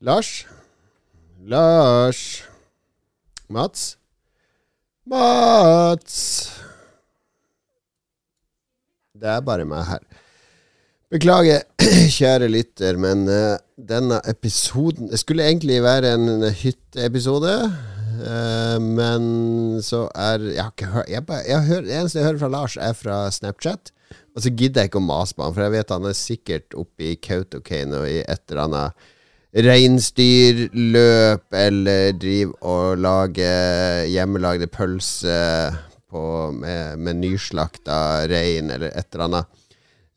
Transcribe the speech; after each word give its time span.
Lars? 0.00 0.46
Lars? 1.42 2.44
Mats? 3.50 3.96
Mats? 5.02 6.18
Det 9.18 9.26
er 9.26 9.42
bare 9.42 9.66
meg 9.66 9.82
her. 9.88 10.04
Beklager, 11.10 11.66
kjære 12.18 12.46
lytter, 12.46 13.00
men 13.00 13.26
uh, 13.26 13.58
denne 13.74 14.20
episoden 14.30 15.10
Det 15.10 15.18
skulle 15.18 15.48
egentlig 15.48 15.80
være 15.82 16.14
en 16.14 16.46
hytteepisode, 16.46 17.56
uh, 18.22 18.78
men 18.78 19.28
så 19.82 20.06
er 20.14 20.46
Jeg 20.52 20.62
har 20.62 20.72
ikke 20.76 20.94
hørt 20.94 21.10
jeg 21.10 21.26
bare, 21.26 21.42
jeg 21.48 21.66
hører, 21.72 21.86
Det 21.90 21.98
eneste 21.98 22.20
jeg 22.20 22.28
hører 22.28 22.42
fra 22.44 22.54
Lars, 22.54 22.76
er 22.76 22.94
fra 22.94 23.20
Snapchat. 23.34 23.90
Og 24.36 24.46
så 24.46 24.54
gidder 24.54 24.84
jeg 24.84 24.92
ikke 24.92 25.02
å 25.02 25.08
mase 25.10 25.34
på 25.34 25.42
han, 25.42 25.58
for 25.58 25.66
jeg 25.66 25.74
vet 25.80 25.94
han 25.98 26.06
er 26.06 26.18
sikkert 26.22 26.82
oppe 26.86 27.10
i 27.10 27.14
Kautokeino 27.18 28.06
i 28.06 28.20
et 28.22 28.46
eller 28.46 28.68
annet 28.68 29.08
reinsdyrløp, 29.54 31.44
eller 31.56 32.12
drive 32.20 32.52
og 32.60 32.98
lage 33.00 33.52
hjemmelagde 34.12 34.68
pølser 34.72 35.76
med, 36.12 36.98
med 36.98 37.20
nyslakta 37.20 38.26
rein, 38.28 38.70
eller 38.70 38.92
et 38.92 39.08
eller 39.12 39.24
annet. 39.28 39.58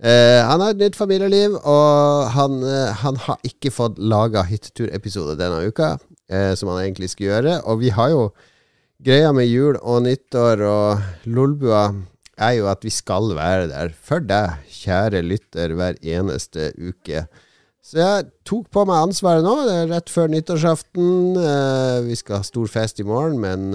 Eh, 0.02 0.40
han 0.42 0.62
har 0.64 0.74
et 0.74 0.82
nytt 0.82 0.98
familieliv, 0.98 1.60
og 1.62 2.32
han, 2.34 2.62
eh, 2.66 2.94
han 3.04 3.20
har 3.28 3.38
ikke 3.46 3.70
fått 3.74 4.00
laga 4.02 4.42
hytteturepisode 4.50 5.38
denne 5.38 5.68
uka, 5.70 5.98
eh, 6.30 6.56
som 6.56 6.72
han 6.74 6.82
egentlig 6.82 7.12
skulle 7.12 7.30
gjøre. 7.36 7.60
Og 7.70 7.84
vi 7.84 7.92
har 7.94 8.10
jo 8.10 8.32
greia 9.04 9.32
med 9.32 9.46
jul 9.46 9.78
og 9.82 10.04
nyttår 10.08 10.64
og 10.66 11.30
Lolbua 11.30 11.92
er 12.42 12.58
jo 12.58 12.68
at 12.72 12.82
vi 12.86 12.90
skal 12.90 13.36
være 13.38 13.70
der 13.70 13.94
for 13.94 14.24
deg, 14.26 14.58
kjære 14.66 15.22
lytter, 15.22 15.76
hver 15.78 16.02
eneste 16.02 16.72
uke. 16.82 17.28
Så 17.82 17.98
jeg 17.98 18.30
tok 18.46 18.68
på 18.74 18.86
meg 18.86 19.08
ansvaret 19.10 19.46
nå. 19.46 19.56
Det 19.66 19.76
er 19.76 19.92
rett 19.92 20.12
før 20.14 20.30
nyttårsaften. 20.32 21.38
vi 22.06 22.16
skal 22.20 22.40
ha 22.40 22.46
stor 22.46 22.70
fest 22.70 23.02
i 23.02 23.06
morgen, 23.08 23.40
men 23.42 23.74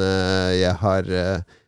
jeg 0.55 0.75
har 0.79 1.11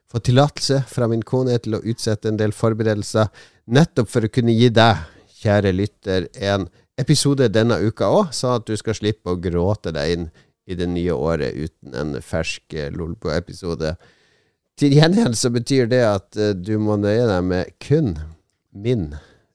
fått 0.08 0.28
tillatelse 0.30 0.84
fra 0.88 1.08
min 1.10 1.24
kone 1.26 1.58
til 1.58 1.76
å 1.76 1.82
utsette 1.82 2.30
en 2.30 2.38
del 2.38 2.54
forberedelser, 2.56 3.28
nettopp 3.66 4.08
for 4.08 4.24
å 4.24 4.32
kunne 4.32 4.54
gi 4.56 4.70
deg, 4.72 5.02
kjære 5.42 5.74
lytter, 5.74 6.28
en 6.38 6.68
episode 6.98 7.48
denne 7.52 7.78
uka 7.84 8.08
òg, 8.10 8.30
sånn 8.34 8.58
at 8.58 8.66
du 8.66 8.76
skal 8.78 8.96
slippe 8.96 9.34
å 9.34 9.40
gråte 9.40 9.92
deg 9.94 10.14
inn 10.14 10.28
i 10.68 10.76
det 10.76 10.88
nye 10.90 11.14
året 11.14 11.56
uten 11.56 11.94
en 11.96 12.16
fersk 12.24 12.74
eh, 12.76 12.90
Lolbo-episode. 12.92 13.94
Til 14.78 14.94
gjengjeld 14.94 15.38
så 15.38 15.50
betyr 15.54 15.88
det 15.90 16.02
at 16.06 16.38
du 16.54 16.76
må 16.82 16.98
nøye 17.00 17.24
deg 17.26 17.46
med 17.46 17.72
kun 17.82 18.12
min 18.70 19.08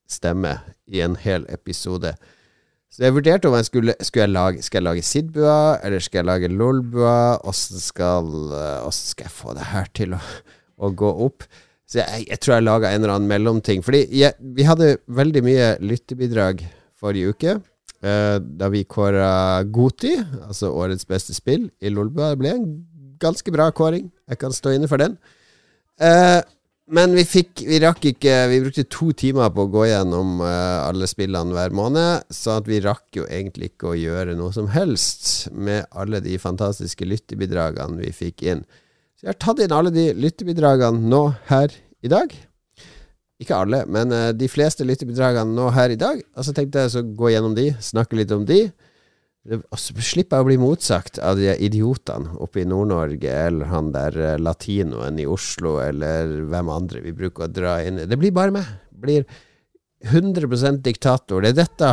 stemme 0.10 0.58
i 0.90 1.04
en 1.06 1.16
hel 1.20 1.46
episode. 1.54 2.16
Så 2.94 3.08
jeg 3.08 3.16
vurderte 3.16 3.50
om 3.50 3.56
jeg 3.58 3.66
skulle, 3.66 3.96
skulle 4.06 4.28
jeg 4.28 4.34
lage, 4.36 4.62
skal 4.62 4.80
jeg 4.80 4.86
lage 4.86 5.06
Sidbua, 5.08 5.80
eller 5.82 6.04
skal 6.04 6.20
jeg 6.20 6.30
lage 6.30 6.50
Lolbua? 6.54 7.40
Åssen 7.50 7.82
skal, 7.82 8.28
uh, 8.54 8.92
skal, 8.94 9.26
jeg 9.26 9.34
få 9.34 9.56
det 9.58 9.66
her 9.72 9.90
til 9.98 10.14
å, 10.14 10.20
å 10.78 10.92
gå 10.94 11.10
opp? 11.26 11.48
Så 11.90 12.04
jeg, 12.04 12.28
jeg 12.30 12.42
tror 12.44 12.56
jeg 12.60 12.68
laga 12.68 12.92
en 12.94 13.02
eller 13.02 13.16
annen 13.16 13.32
mellomting. 13.32 13.82
Fordi 13.86 14.04
jeg, 14.14 14.38
vi 14.38 14.68
hadde 14.70 15.00
veldig 15.10 15.42
mye 15.46 15.72
lyttebidrag 15.82 16.62
forrige 17.02 17.34
uke. 17.34 17.58
Eh, 18.04 18.38
da 18.60 18.68
vi 18.68 18.84
kåra 18.84 19.64
Goti, 19.64 20.12
altså 20.44 20.74
årets 20.76 21.08
beste 21.08 21.34
spill, 21.34 21.70
i 21.82 21.92
Lolbua. 21.94 22.34
Det 22.34 22.42
ble 22.42 22.52
en 22.52 22.68
ganske 23.22 23.54
bra 23.56 23.70
kåring. 23.72 24.10
Jeg 24.30 24.42
kan 24.42 24.54
stå 24.54 24.76
inne 24.76 24.90
for 24.92 25.00
den. 25.00 25.16
Uh, 26.02 26.43
men 26.94 27.16
vi 27.18 27.24
fikk 27.26 27.64
Vi 27.68 27.80
rakk 27.84 28.06
ikke 28.14 28.36
Vi 28.52 28.62
brukte 28.64 28.86
to 28.92 29.10
timer 29.18 29.52
på 29.54 29.66
å 29.66 29.72
gå 29.72 29.88
gjennom 29.90 30.42
uh, 30.44 30.86
alle 30.86 31.08
spillene 31.10 31.56
hver 31.56 31.74
måned, 31.76 32.28
så 32.34 32.60
at 32.60 32.70
vi 32.70 32.82
rakk 32.84 33.18
jo 33.18 33.26
egentlig 33.26 33.74
ikke 33.74 33.92
å 33.92 33.98
gjøre 33.98 34.38
noe 34.38 34.54
som 34.56 34.70
helst 34.74 35.50
med 35.52 35.88
alle 35.92 36.22
de 36.24 36.38
fantastiske 36.42 37.08
lyttebidragene 37.08 38.02
vi 38.02 38.14
fikk 38.16 38.46
inn. 38.46 38.64
Så 39.18 39.28
jeg 39.28 39.34
har 39.34 39.42
tatt 39.42 39.62
inn 39.64 39.76
alle 39.76 39.94
de 39.94 40.10
lyttebidragene 40.18 41.10
nå 41.10 41.24
her 41.50 41.74
i 42.04 42.12
dag. 42.12 42.34
Ikke 43.42 43.58
alle, 43.66 43.84
men 43.90 44.14
uh, 44.14 44.30
de 44.36 44.50
fleste 44.52 44.86
lyttebidragene 44.88 45.56
nå 45.58 45.70
her 45.74 45.94
i 45.94 46.00
dag. 46.00 46.22
Og 46.38 46.46
så 46.46 46.56
tenkte 46.56 46.86
jeg 46.86 47.00
å 47.00 47.08
gå 47.18 47.34
gjennom 47.34 47.58
de, 47.58 47.72
snakke 47.84 48.20
litt 48.20 48.34
om 48.36 48.46
de. 48.48 48.68
Og 49.44 49.76
så 49.76 49.92
slipper 50.00 50.40
jeg 50.40 50.46
å 50.46 50.48
bli 50.48 50.56
motsagt 50.62 51.18
av 51.20 51.36
de 51.36 51.52
idiotene 51.66 52.38
oppe 52.40 52.62
i 52.62 52.68
Nord-Norge, 52.68 53.28
eller 53.28 53.68
han 53.68 53.90
der 53.92 54.16
uh, 54.16 54.36
latinoen 54.40 55.18
i 55.20 55.28
Oslo, 55.28 55.82
eller 55.84 56.46
hvem 56.48 56.70
andre 56.72 57.02
vi 57.04 57.12
bruker 57.18 57.50
å 57.50 57.52
dra 57.52 57.74
inn. 57.84 58.00
Det 58.08 58.20
blir 58.20 58.32
bare 58.36 58.56
meg. 58.56 58.70
Blir 59.04 59.28
100% 60.08 60.80
diktator. 60.86 61.44
Det 61.44 61.52
er 61.52 61.60
dette 61.66 61.92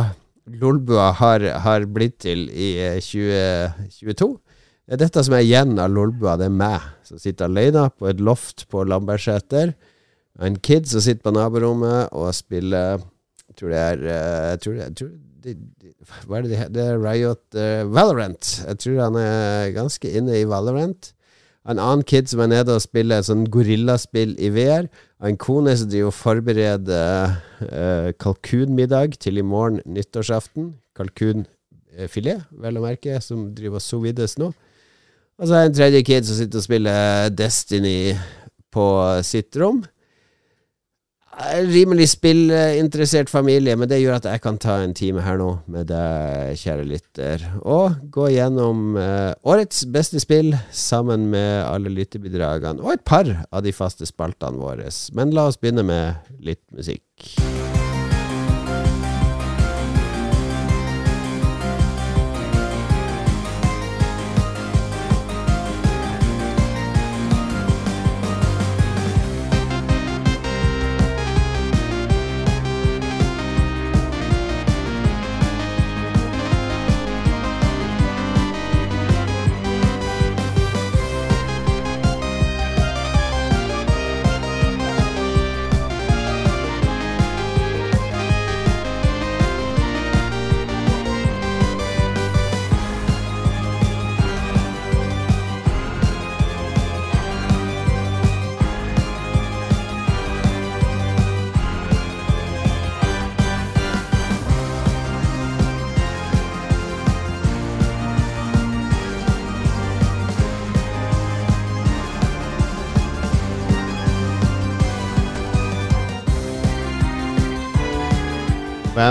Lolbua 0.61 1.11
har, 1.19 1.43
har 1.63 1.85
blitt 1.91 2.21
til 2.25 2.47
i 2.49 2.71
2022. 3.03 4.29
Eh, 4.31 4.51
det 4.87 4.95
er 4.95 5.01
dette 5.05 5.23
som 5.23 5.35
er 5.35 5.43
igjen 5.43 5.75
av 5.79 5.91
Lolbua. 5.91 6.37
Det 6.39 6.47
er 6.47 6.55
meg 6.55 6.87
som 7.07 7.19
sitter 7.21 7.47
alene 7.47 7.85
på 7.95 8.07
et 8.11 8.23
loft 8.23 8.65
på 8.71 8.83
Lambertseter. 8.87 9.75
En 10.41 10.55
kid 10.63 10.87
som 10.87 11.03
sitter 11.03 11.23
på 11.27 11.35
naborommet 11.35 12.15
og 12.15 12.31
spiller 12.35 13.03
Jeg 13.51 13.57
tror 13.59 13.73
det 13.73 13.79
er 13.83 14.03
eh, 14.07 14.49
jeg 14.53 14.63
tror 14.63 14.75
det, 14.77 14.85
jeg 14.85 14.95
tror 15.01 15.11
det, 15.43 15.55
hva 16.27 16.39
er 16.39 16.47
det 16.47 16.67
det 16.75 16.83
er 16.83 17.01
Riot 17.01 17.57
uh, 17.57 17.87
Valorant. 17.89 18.51
Jeg 18.67 18.79
tror 18.83 19.01
han 19.05 19.17
er 19.19 19.73
ganske 19.75 20.11
inne 20.11 20.39
i 20.39 20.47
Valorant. 20.49 21.11
En 21.69 21.77
annen 21.77 22.01
kid 22.07 22.29
som 22.31 22.41
er 22.41 22.49
nede 22.49 22.73
og 22.73 22.81
spiller 22.81 23.21
et 23.21 23.27
sånn 23.27 23.45
gorillaspill 23.53 24.33
i 24.41 24.49
VR. 24.53 24.89
En 25.21 25.37
kone 25.37 25.75
som 25.77 25.91
driver 25.91 26.09
og 26.09 26.17
forbereder 26.17 27.35
uh, 27.61 28.09
kalkunmiddag 28.21 29.19
til 29.21 29.37
i 29.37 29.45
morgen 29.45 29.81
nyttårsaften. 29.85 30.73
Kalkunfilet, 30.97 32.47
vel 32.63 32.79
å 32.79 32.85
merke, 32.85 33.21
som 33.21 33.51
driver 33.57 33.81
og 33.81 33.85
sous 33.85 34.03
vides 34.07 34.37
nå. 34.41 34.51
Og 35.41 35.47
så 35.47 35.57
er 35.57 35.65
det 35.65 35.71
en 35.71 35.79
tredje 35.79 36.03
kid 36.05 36.27
som 36.27 36.37
sitter 36.37 36.61
og 36.61 36.65
spiller 36.65 37.31
Destiny 37.33 38.13
på 38.73 38.85
sitt 39.25 39.57
rom 39.57 39.81
rimelig 41.71 42.09
spillinteressert 42.13 43.29
familie, 43.31 43.75
men 43.79 43.89
det 43.89 44.01
gjør 44.01 44.19
at 44.19 44.27
jeg 44.29 44.43
kan 44.43 44.59
ta 44.61 44.79
en 44.81 44.95
time 44.97 45.23
her 45.25 45.39
nå 45.41 45.49
med 45.71 45.89
deg, 45.91 46.57
kjære 46.61 46.87
lytter, 46.87 47.45
og 47.61 48.01
gå 48.13 48.31
gjennom 48.35 48.97
eh, 48.99 49.31
årets 49.47 49.85
beste 49.91 50.21
spill 50.23 50.53
sammen 50.71 51.29
med 51.33 51.63
alle 51.65 51.93
lyttebidragene, 51.93 52.83
og 52.83 52.95
et 52.95 53.07
par 53.07 53.31
av 53.51 53.65
de 53.65 53.75
faste 53.75 54.07
spaltene 54.09 54.61
våre. 54.61 54.91
Men 55.17 55.33
la 55.35 55.47
oss 55.51 55.59
begynne 55.61 55.85
med 55.87 56.37
litt 56.43 56.63
musikk. 56.75 57.50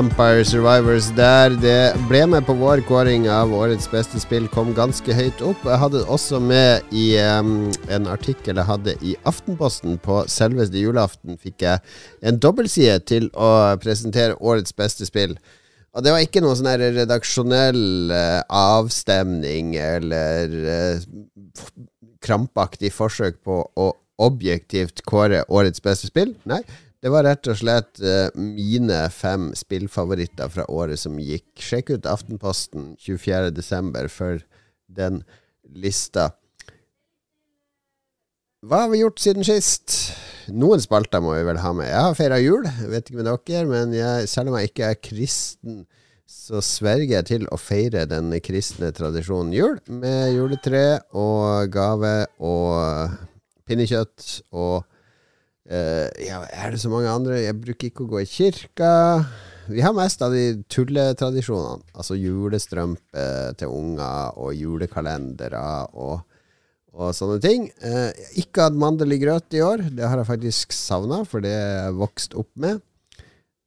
Vampire 0.01 0.45
Survivors 0.49 1.11
der. 1.13 1.53
Det 1.61 1.93
ble 2.09 2.23
med 2.33 2.47
på 2.49 2.55
vår 2.57 2.81
kåring 2.89 3.27
av 3.29 3.51
årets 3.53 3.85
beste 3.93 4.17
spill, 4.23 4.47
kom 4.49 4.71
ganske 4.73 5.13
høyt 5.13 5.43
opp. 5.45 5.67
Jeg 5.69 5.77
hadde 5.83 6.01
også 6.09 6.39
med 6.41 6.87
i 6.97 7.19
um, 7.21 7.67
en 7.93 8.09
artikkel 8.09 8.57
jeg 8.57 8.65
hadde 8.65 8.95
i 9.05 9.13
Aftenposten. 9.29 9.99
På 10.01 10.23
selveste 10.25 10.81
julaften 10.81 11.37
fikk 11.37 11.67
jeg 11.67 11.85
en 12.25 12.41
dobbeltside 12.41 12.97
til 13.11 13.29
å 13.37 13.77
presentere 13.83 14.39
årets 14.41 14.73
beste 14.73 15.05
spill. 15.05 15.37
Og 15.93 16.07
det 16.07 16.17
var 16.17 16.25
ikke 16.25 16.41
noe 16.41 16.57
sånn 16.57 16.73
redaksjonell 16.81 17.85
uh, 18.09 18.41
avstemning 18.49 19.75
eller 19.77 20.61
uh, 20.65 21.65
krampaktig 22.25 22.95
forsøk 22.97 23.43
på 23.45 23.67
å 23.69 23.93
objektivt 24.21 25.05
kåre 25.05 25.45
årets 25.53 25.85
beste 25.85 26.09
spill. 26.09 26.39
Nei, 26.49 26.65
Det 27.01 27.09
var 27.09 27.25
rett 27.25 27.49
og 27.49 27.57
slett 27.57 28.01
uh, 28.05 28.29
mine 28.37 29.07
fem 29.15 29.51
spillfavoritter 29.57 30.51
fra 30.53 30.67
året 30.69 31.01
som 31.01 31.17
gikk. 31.17 31.49
Sjekk 31.57 31.95
ut 31.95 32.09
Aftenposten 32.09 32.91
24.12. 33.01 34.11
for 34.13 34.43
den 34.93 35.23
lista. 35.65 36.35
Hva 38.61 38.83
har 38.83 38.91
vi 38.93 39.01
gjort 39.01 39.23
siden 39.23 39.47
sist? 39.49 39.95
Noen 40.53 40.83
spalter 40.85 41.23
må 41.25 41.33
vi 41.39 41.47
vel 41.49 41.63
ha 41.63 41.73
med. 41.73 41.89
Jeg 41.89 42.05
har 42.05 42.19
feira 42.19 42.41
jul, 42.43 42.69
jeg 42.69 42.93
vet 42.93 43.09
ikke 43.09 43.23
med 43.23 43.31
dere, 43.31 43.65
men 43.71 43.97
jeg, 43.97 44.29
selv 44.29 44.53
om 44.53 44.59
jeg 44.59 44.69
ikke 44.69 44.91
er 44.91 45.01
kristen, 45.01 45.81
så 46.29 46.61
sverger 46.61 47.15
jeg 47.15 47.29
til 47.31 47.49
å 47.49 47.57
feire 47.57 48.05
den 48.11 48.35
kristne 48.45 48.93
tradisjonen 48.93 49.55
jul, 49.57 49.81
med 49.89 50.35
juletre 50.35 51.01
og 51.17 51.73
gave 51.73 52.13
og 52.37 53.17
pinnekjøtt 53.65 54.29
og 54.53 54.85
ja, 55.71 56.41
er 56.51 56.75
det 56.75 56.81
så 56.83 56.91
mange 56.91 57.13
andre? 57.13 57.39
Jeg 57.45 57.61
bruker 57.61 57.91
ikke 57.91 58.05
å 58.07 58.11
gå 58.11 58.25
i 58.25 58.29
kirka. 58.29 58.91
Vi 59.71 59.83
har 59.85 59.95
mest 59.95 60.23
av 60.25 60.33
de 60.35 60.61
tulletradisjonene. 60.73 61.85
Altså 61.95 62.17
julestrømpe 62.19 63.25
til 63.61 63.71
unger, 63.71 64.39
og 64.41 64.55
julekalendere 64.59 65.63
og, 65.95 66.25
og 66.97 67.13
sånne 67.15 67.39
ting. 67.45 67.69
Uh, 67.85 68.11
ikke 68.41 68.67
hatt 68.67 68.79
mandel 68.79 69.15
i 69.15 69.21
grøt 69.23 69.55
i 69.55 69.63
år. 69.63 69.85
Det 69.95 70.07
har 70.07 70.19
jeg 70.19 70.31
faktisk 70.31 70.75
savna, 70.75 71.23
for 71.29 71.45
det 71.45 71.53
er 71.55 71.69
jeg 71.85 71.99
vokst 72.01 72.35
opp 72.41 72.51
med. 72.61 72.83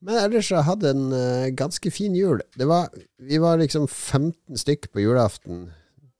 Men 0.03 0.19
ellers 0.25 0.49
har 0.51 0.59
jeg 0.59 0.69
hatt 0.73 0.89
en 0.89 1.05
uh, 1.15 1.53
ganske 1.55 1.93
fin 1.95 2.15
jul. 2.17 2.43
Var, 2.59 2.91
vi 3.23 3.39
var 3.39 3.61
liksom 3.61 3.87
15 3.87 4.59
stykk 4.59 4.91
på 4.91 5.05
julaften. 5.05 5.69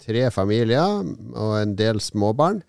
Tre 0.03 0.29
familier 0.35 1.03
og 1.03 1.57
en 1.59 1.75
del 1.79 1.99
småbarn. 2.03 2.63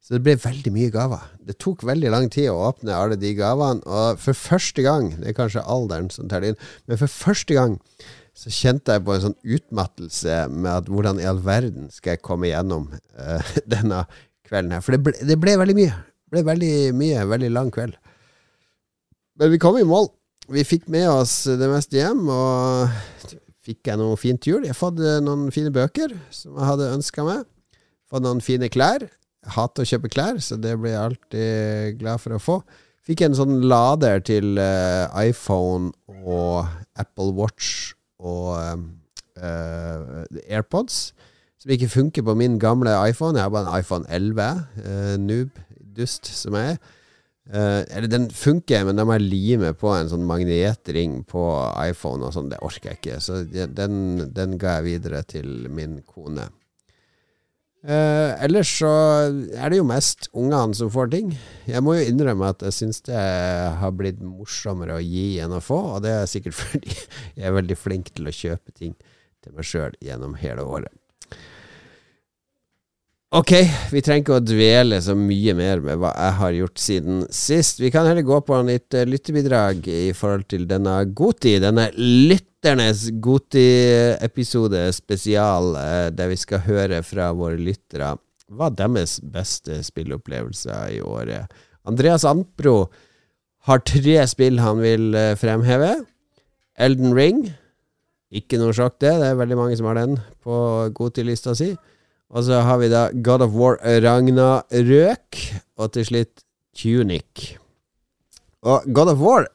Så 0.00 0.16
det 0.16 0.22
ble 0.24 0.34
veldig 0.40 0.72
mye 0.72 0.92
gaver. 0.92 1.26
Det 1.44 1.58
tok 1.60 1.84
veldig 1.84 2.10
lang 2.12 2.30
tid 2.32 2.48
å 2.50 2.62
åpne 2.70 2.96
alle 2.96 3.18
de 3.20 3.34
gavene. 3.36 3.84
Og 3.84 4.20
for 4.22 4.38
første 4.38 4.82
gang, 4.84 5.10
det 5.20 5.32
er 5.32 5.36
kanskje 5.36 5.66
alderen 5.68 6.08
som 6.12 6.30
teller 6.30 6.54
inn, 6.54 6.62
men 6.88 7.00
for 7.00 7.12
første 7.12 7.56
gang 7.56 7.76
så 8.40 8.52
kjente 8.54 8.94
jeg 8.96 9.04
på 9.04 9.12
en 9.12 9.24
sånn 9.26 9.36
utmattelse 9.56 10.36
med 10.54 10.70
at 10.72 10.88
hvordan 10.88 11.20
i 11.20 11.26
all 11.28 11.42
verden 11.44 11.90
skal 11.92 12.14
jeg 12.14 12.24
komme 12.24 12.48
gjennom 12.48 12.88
uh, 13.18 13.52
denne 13.74 14.06
kvelden 14.48 14.72
her. 14.76 14.84
For 14.86 14.96
det 14.96 15.02
ble, 15.04 15.14
det 15.28 15.36
ble, 15.42 15.58
veldig 15.60 15.76
mye. 15.76 15.98
Det 16.24 16.36
ble 16.36 16.44
veldig 16.48 16.72
mye, 16.96 17.28
veldig 17.34 17.52
lang 17.52 17.74
kveld. 17.74 18.00
Men 19.40 19.52
vi 19.52 19.60
kom 19.60 19.76
i 19.76 19.86
mål. 19.86 20.08
Vi 20.50 20.66
fikk 20.66 20.88
med 20.90 21.06
oss 21.12 21.44
det 21.44 21.68
meste 21.70 22.00
hjem, 22.00 22.24
og 22.32 23.36
fikk 23.66 23.92
jeg 23.92 24.00
noe 24.00 24.16
fint 24.18 24.46
jul. 24.48 24.64
Jeg 24.64 24.72
har 24.72 24.80
fått 24.80 24.98
eh, 25.04 25.20
noen 25.22 25.50
fine 25.54 25.70
bøker 25.74 26.16
som 26.34 26.56
jeg 26.56 26.66
hadde 26.72 26.92
ønska 26.96 27.26
meg. 27.26 27.44
Fått 28.10 28.24
noen 28.24 28.42
fine 28.42 28.70
klær. 28.72 29.04
Jeg 29.40 29.54
hater 29.56 29.84
å 29.84 29.88
kjøpe 29.88 30.10
klær, 30.12 30.40
så 30.44 30.58
det 30.60 30.74
blir 30.76 30.92
jeg 30.92 31.02
alltid 31.02 32.00
glad 32.02 32.20
for 32.20 32.36
å 32.36 32.42
få. 32.42 32.56
Fikk 33.06 33.24
en 33.24 33.36
sånn 33.38 33.62
lader 33.64 34.20
til 34.22 34.60
uh, 34.60 35.08
iPhone 35.16 35.90
og 36.20 36.68
Apple 37.00 37.32
Watch 37.38 37.94
og 38.20 38.52
uh, 39.40 40.22
AirPods, 40.44 41.00
som 41.60 41.72
ikke 41.72 41.90
funker 41.92 42.24
på 42.24 42.36
min 42.36 42.58
gamle 42.60 42.92
iPhone. 43.08 43.38
Jeg 43.38 43.48
har 43.48 43.54
bare 43.54 43.68
en 43.70 43.80
iPhone 43.80 44.04
11, 44.12 44.64
uh, 44.84 45.16
noob, 45.20 45.56
dust 45.96 46.28
som 46.36 46.56
jeg 46.60 46.76
er. 46.76 46.96
Uh, 47.50 47.82
eller 47.96 48.06
den 48.12 48.28
funker, 48.30 48.84
men 48.86 49.00
da 49.00 49.02
må 49.08 49.16
jeg 49.16 49.26
lime 49.26 49.72
på 49.74 49.90
en 49.96 50.12
sånn 50.12 50.28
magnetring 50.28 51.22
på 51.26 51.42
iPhone 51.88 52.28
og 52.28 52.36
sånn. 52.36 52.52
Det 52.52 52.60
orker 52.62 52.92
jeg 52.92 53.00
ikke. 53.00 53.20
Så 53.24 53.42
den, 53.48 54.28
den 54.36 54.54
ga 54.60 54.78
jeg 54.78 54.90
videre 54.92 55.24
til 55.26 55.66
min 55.72 56.02
kone. 56.06 56.46
Eh, 57.80 58.44
ellers 58.44 58.74
så 58.82 58.90
er 59.56 59.72
det 59.72 59.78
jo 59.78 59.86
mest 59.88 60.28
ungene 60.36 60.76
som 60.76 60.90
får 60.92 61.12
ting. 61.14 61.30
Jeg 61.68 61.80
må 61.84 61.94
jo 61.96 62.08
innrømme 62.10 62.50
at 62.52 62.64
jeg 62.66 62.76
syns 62.76 63.00
det 63.06 63.20
har 63.80 63.94
blitt 63.96 64.20
morsommere 64.20 64.98
å 64.98 65.04
gi 65.04 65.38
enn 65.40 65.54
å 65.56 65.62
få, 65.64 65.78
og 65.96 66.04
det 66.04 66.12
er 66.18 66.28
sikkert 66.28 66.58
fordi 66.60 66.92
jeg 66.92 67.46
er 67.48 67.56
veldig 67.56 67.78
flink 67.80 68.12
til 68.12 68.28
å 68.28 68.36
kjøpe 68.36 68.76
ting 68.76 68.96
til 69.40 69.56
meg 69.56 69.64
sjøl 69.64 69.96
gjennom 70.04 70.36
hele 70.42 70.66
året. 70.68 70.92
Ok, 73.30 73.52
vi 73.94 74.00
trenger 74.02 74.24
ikke 74.24 74.36
å 74.40 74.42
dvele 74.42 74.96
så 74.98 75.14
mye 75.14 75.52
mer 75.54 75.78
med 75.84 76.00
hva 76.02 76.08
jeg 76.16 76.34
har 76.40 76.54
gjort 76.56 76.80
siden 76.82 77.18
sist. 77.30 77.78
Vi 77.78 77.86
kan 77.94 78.08
heller 78.08 78.24
gå 78.26 78.40
på 78.42 78.56
litt 78.66 78.90
uh, 78.98 79.04
lyttebidrag 79.06 79.84
i 79.86 80.08
forhold 80.18 80.48
til 80.50 80.64
denne 80.66 80.96
Goti, 81.14 81.52
denne 81.62 81.84
lytternes 81.94 83.04
Goti-episode 83.22 84.80
spesial, 84.96 85.76
uh, 85.78 86.08
der 86.10 86.32
vi 86.32 86.38
skal 86.42 86.64
høre 86.64 86.98
fra 87.06 87.28
våre 87.38 87.60
lyttere 87.62 88.16
hva 88.50 88.72
deres 88.74 89.20
beste 89.22 89.78
spilleopplevelser 89.86 90.96
i 90.96 90.98
året. 90.98 91.54
Andreas 91.86 92.26
Antbro 92.26 92.88
har 93.70 93.86
tre 93.86 94.26
spill 94.26 94.58
han 94.58 94.82
vil 94.82 95.14
uh, 95.14 95.36
fremheve. 95.38 95.92
Elden 96.82 97.14
Ring. 97.14 97.46
Ikke 98.34 98.58
noe 98.58 98.74
sjokk, 98.74 98.98
det. 98.98 99.14
Det 99.22 99.30
er 99.30 99.38
veldig 99.38 99.62
mange 99.62 99.78
som 99.78 99.86
har 99.86 100.02
den 100.02 100.18
på 100.42 100.58
Goti-lista 100.98 101.54
si. 101.54 101.76
Og 102.30 102.46
så 102.46 102.60
har 102.62 102.78
vi 102.78 102.90
da 102.92 103.08
God 103.10 103.42
of 103.46 103.56
War 103.58 103.78
Ragnarøk, 103.82 105.38
og 105.80 105.92
til 105.96 106.06
slutt 106.06 106.44
Tunic. 106.76 107.56
Og 108.62 108.86
God 108.94 109.14
of 109.14 109.22
War 109.24 109.48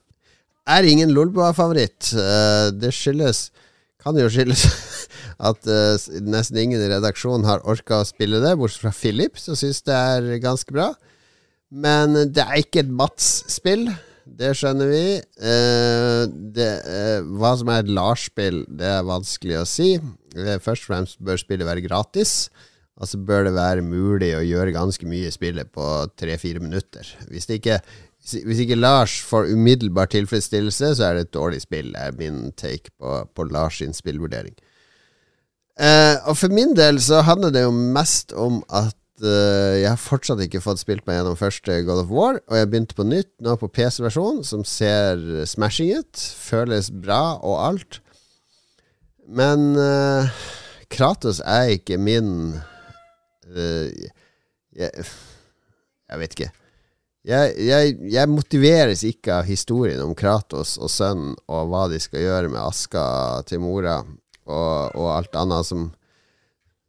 er 0.68 0.88
ingen 0.88 1.14
Lolbua-favoritt. 1.14 2.12
Uh, 2.18 2.74
det 2.74 2.92
skyldes 2.96 3.50
Kan 4.02 4.18
jo 4.20 4.28
skyldes 4.30 4.66
at 5.50 5.70
uh, 5.70 5.96
nesten 6.26 6.60
ingen 6.62 6.82
i 6.82 6.90
redaksjonen 6.92 7.48
har 7.48 7.64
orka 7.66 8.02
å 8.02 8.08
spille 8.08 8.42
det, 8.44 8.54
bortsett 8.60 8.84
fra 8.84 8.94
Philip, 8.94 9.40
som 9.42 9.58
syns 9.58 9.82
det 9.86 9.96
er 9.96 10.44
ganske 10.44 10.76
bra. 10.76 10.92
Men 11.74 12.14
det 12.30 12.44
er 12.44 12.60
ikke 12.62 12.84
et 12.84 12.92
Mats-spill. 12.92 13.88
Det 14.26 14.52
skjønner 14.58 14.90
vi. 14.90 15.06
Eh, 15.22 16.22
det, 16.56 16.70
hva 17.38 17.52
som 17.60 17.70
er 17.70 17.84
et 17.84 17.92
Lars-spill, 17.94 18.64
det 18.68 18.88
er 18.98 19.06
vanskelig 19.06 19.60
å 19.62 19.68
si. 19.70 19.92
Først 20.36 20.88
og 20.88 20.90
fremst 20.90 21.22
bør 21.24 21.40
spillet 21.40 21.68
være 21.68 21.86
gratis. 21.86 22.50
Altså 22.96 23.20
bør 23.20 23.50
det 23.50 23.56
være 23.58 23.84
mulig 23.84 24.32
å 24.38 24.44
gjøre 24.44 24.76
ganske 24.76 25.08
mye 25.10 25.30
i 25.30 25.34
spillet 25.34 25.72
på 25.76 25.86
tre-fire 26.18 26.62
minutter. 26.64 27.08
Hvis, 27.28 27.48
ikke, 27.52 27.82
hvis 28.48 28.62
ikke 28.64 28.80
Lars 28.80 29.18
får 29.28 29.52
umiddelbar 29.52 30.08
tilfredsstillelse, 30.14 30.94
så 30.96 31.10
er 31.10 31.18
det 31.18 31.28
et 31.28 31.36
dårlig 31.36 31.62
spill, 31.66 31.92
er 32.00 32.16
min 32.16 32.54
take 32.56 32.94
på, 32.96 33.18
på 33.36 33.48
Lars 33.52 33.82
sin 33.84 33.94
spillvurdering. 33.96 34.56
Eh, 35.76 36.16
og 36.24 36.38
for 36.40 36.56
min 36.56 36.72
del 36.76 37.02
så 37.04 37.20
handler 37.28 37.52
det 37.52 37.66
jo 37.66 37.74
mest 37.76 38.32
om 38.32 38.62
at 38.72 38.96
uh, 39.24 39.76
jeg 39.80 39.88
har 39.88 40.02
fortsatt 40.02 40.42
ikke 40.44 40.64
fått 40.64 40.82
spilt 40.82 41.06
meg 41.08 41.20
gjennom 41.20 41.38
første 41.40 41.78
God 41.88 42.04
of 42.04 42.12
War, 42.12 42.42
og 42.50 42.58
jeg 42.60 42.72
begynte 42.72 42.98
på 42.98 43.06
nytt 43.08 43.32
nå 43.46 43.56
på 43.62 43.70
PC-versjonen, 43.72 44.44
som 44.48 44.66
ser 44.68 45.22
smashing 45.48 45.94
ut. 46.02 46.26
Føles 46.50 46.92
bra 46.92 47.38
og 47.40 47.60
alt. 47.70 48.02
Men 49.26 49.74
uh, 49.80 50.30
Kratos 50.92 51.42
er 51.42 51.76
ikke 51.78 51.98
min 52.02 52.30
uh, 52.56 53.88
jeg, 54.76 54.92
jeg, 56.10 56.20
vet 56.22 56.36
ikke. 56.36 56.52
Jeg, 57.26 57.56
jeg, 57.58 57.96
jeg, 58.14 58.30
motiveres 58.30 59.02
ikke 59.08 59.40
av 59.40 59.48
historien 59.50 60.02
om 60.04 60.14
Kratos 60.18 60.76
og 60.78 60.92
sønnen 60.94 61.34
og 61.50 61.72
hva 61.72 61.88
de 61.90 61.98
skal 62.02 62.22
gjøre 62.22 62.52
med 62.54 62.62
aska 62.62 63.06
til 63.50 63.64
mora 63.64 64.02
og, 64.46 64.94
og 64.94 65.08
alt 65.16 65.40
annet 65.40 65.66
som, 65.66 65.88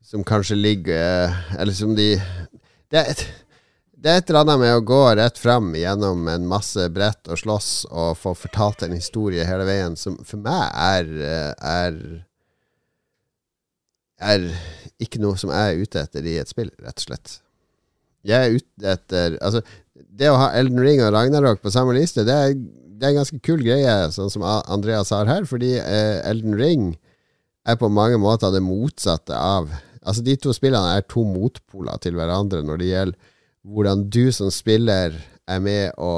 som 0.07 0.25
kanskje 0.25 0.57
ligger 0.57 1.35
Eller 1.59 1.73
som 1.75 1.95
de 1.99 2.15
det 2.91 3.01
et, 3.03 3.23
det 3.97 4.13
er 4.13 4.21
et 4.21 4.29
eller 4.31 4.45
annet 4.45 4.61
med 4.61 4.77
å 4.77 4.85
gå 4.87 5.01
rett 5.19 5.39
fram 5.41 5.73
gjennom 5.75 6.29
en 6.31 6.45
masse 6.47 6.85
brett 6.95 7.27
og 7.27 7.41
slåss 7.41 7.71
og 7.91 8.13
få 8.21 8.35
fortalt 8.39 8.85
en 8.87 8.95
historie 8.95 9.43
hele 9.49 9.65
veien, 9.67 9.97
som 9.99 10.15
for 10.23 10.39
meg 10.39 10.69
er, 10.71 11.09
er 11.59 11.97
er 14.23 14.45
ikke 15.03 15.19
noe 15.25 15.35
som 15.41 15.51
jeg 15.51 15.73
er 15.73 15.83
ute 15.83 16.05
etter 16.05 16.29
i 16.29 16.37
et 16.39 16.53
spill, 16.53 16.71
rett 16.79 17.03
og 17.03 17.07
slett. 17.09 17.35
Jeg 18.27 18.39
er 18.39 18.61
ute 18.61 18.93
etter 18.95 19.41
Altså, 19.41 19.65
det 19.93 20.31
å 20.31 20.39
ha 20.39 20.53
Elden 20.61 20.85
Ring 20.85 21.03
og 21.03 21.11
Ragnarok 21.17 21.65
på 21.65 21.73
samme 21.75 21.97
liste, 21.99 22.23
det 22.29 22.37
er, 22.37 22.55
det 22.55 23.09
er 23.09 23.11
en 23.11 23.21
ganske 23.25 23.41
kul 23.43 23.65
greie, 23.67 23.97
sånn 24.15 24.31
som 24.31 24.47
Andreas 24.47 25.11
har 25.17 25.27
her, 25.27 25.51
fordi 25.51 25.75
eh, 25.81 26.23
Elden 26.31 26.55
Ring 26.61 26.93
er 27.67 27.81
på 27.81 27.91
mange 27.91 28.23
måter 28.23 28.55
det 28.55 28.63
motsatte 28.63 29.35
av 29.35 29.73
Altså, 30.07 30.23
de 30.23 30.37
to 30.39 30.55
spillene 30.55 30.97
er 30.97 31.07
to 31.11 31.25
motpoler 31.27 31.99
til 32.03 32.15
hverandre 32.19 32.63
når 32.65 32.83
det 32.83 32.93
gjelder 32.93 33.33
hvordan 33.67 34.05
du 34.15 34.29
som 34.35 34.53
spiller 34.55 35.17
er 35.47 35.63
med 35.63 35.95
å 36.03 36.13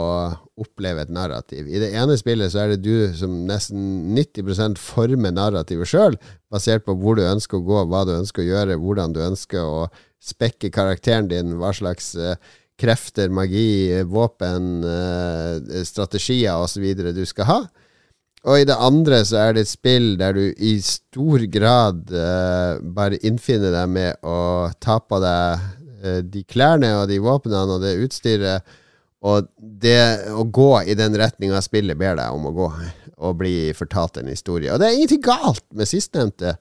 oppleve 0.58 1.04
et 1.04 1.12
narrativ. 1.12 1.68
I 1.68 1.80
det 1.80 1.90
ene 1.96 2.16
spillet 2.18 2.52
så 2.52 2.64
er 2.64 2.74
det 2.74 2.82
du 2.84 3.08
som 3.16 3.34
nesten 3.48 4.14
90% 4.16 4.80
former 4.80 5.34
narrativet 5.36 5.88
sjøl, 5.88 6.16
basert 6.52 6.86
på 6.86 6.96
hvor 6.98 7.18
du 7.18 7.24
ønsker 7.26 7.60
å 7.60 7.66
gå, 7.66 7.82
hva 7.88 8.04
du 8.08 8.14
ønsker 8.16 8.44
å 8.44 8.48
gjøre, 8.48 8.78
hvordan 8.80 9.16
du 9.16 9.20
ønsker 9.24 9.64
å 9.64 9.84
spekke 10.24 10.72
karakteren 10.74 11.28
din, 11.30 11.56
hva 11.60 11.74
slags 11.76 12.14
uh, 12.18 12.34
krefter, 12.80 13.30
magi, 13.32 14.00
våpen, 14.08 14.80
uh, 14.84 15.84
strategier 15.86 16.58
osv. 16.64 16.88
du 17.12 17.24
skal 17.28 17.52
ha. 17.52 17.60
Og 18.46 18.60
i 18.60 18.66
det 18.68 18.76
andre 18.78 19.22
så 19.26 19.40
er 19.42 19.56
det 19.56 19.64
et 19.64 19.72
spill 19.72 20.12
der 20.20 20.36
du 20.36 20.44
i 20.54 20.76
stor 20.84 21.42
grad 21.50 22.12
uh, 22.14 22.78
bare 22.94 23.18
innfinner 23.26 23.74
deg 23.74 23.90
med 23.90 24.22
å 24.26 24.70
ta 24.80 25.00
på 25.02 25.20
deg 25.24 25.74
de 25.98 26.44
klærne 26.46 26.92
og 27.00 27.08
de 27.10 27.16
våpnene 27.18 27.74
og 27.74 27.80
det 27.82 27.96
utstyret 28.04 28.62
Og 29.26 29.48
det 29.58 30.30
å 30.30 30.44
gå 30.46 30.68
i 30.86 30.94
den 30.94 31.16
retninga 31.18 31.58
spillet 31.58 31.98
ber 31.98 32.14
deg 32.20 32.36
om 32.36 32.46
å 32.46 32.52
gå, 32.54 32.68
og 33.18 33.40
bli 33.40 33.72
fortalt 33.74 34.20
en 34.20 34.30
historie. 34.30 34.70
Og 34.70 34.78
det 34.78 34.86
er 34.86 34.94
ingenting 34.94 35.24
galt 35.26 35.64
med 35.74 35.90
sistnevnte. 35.90 36.54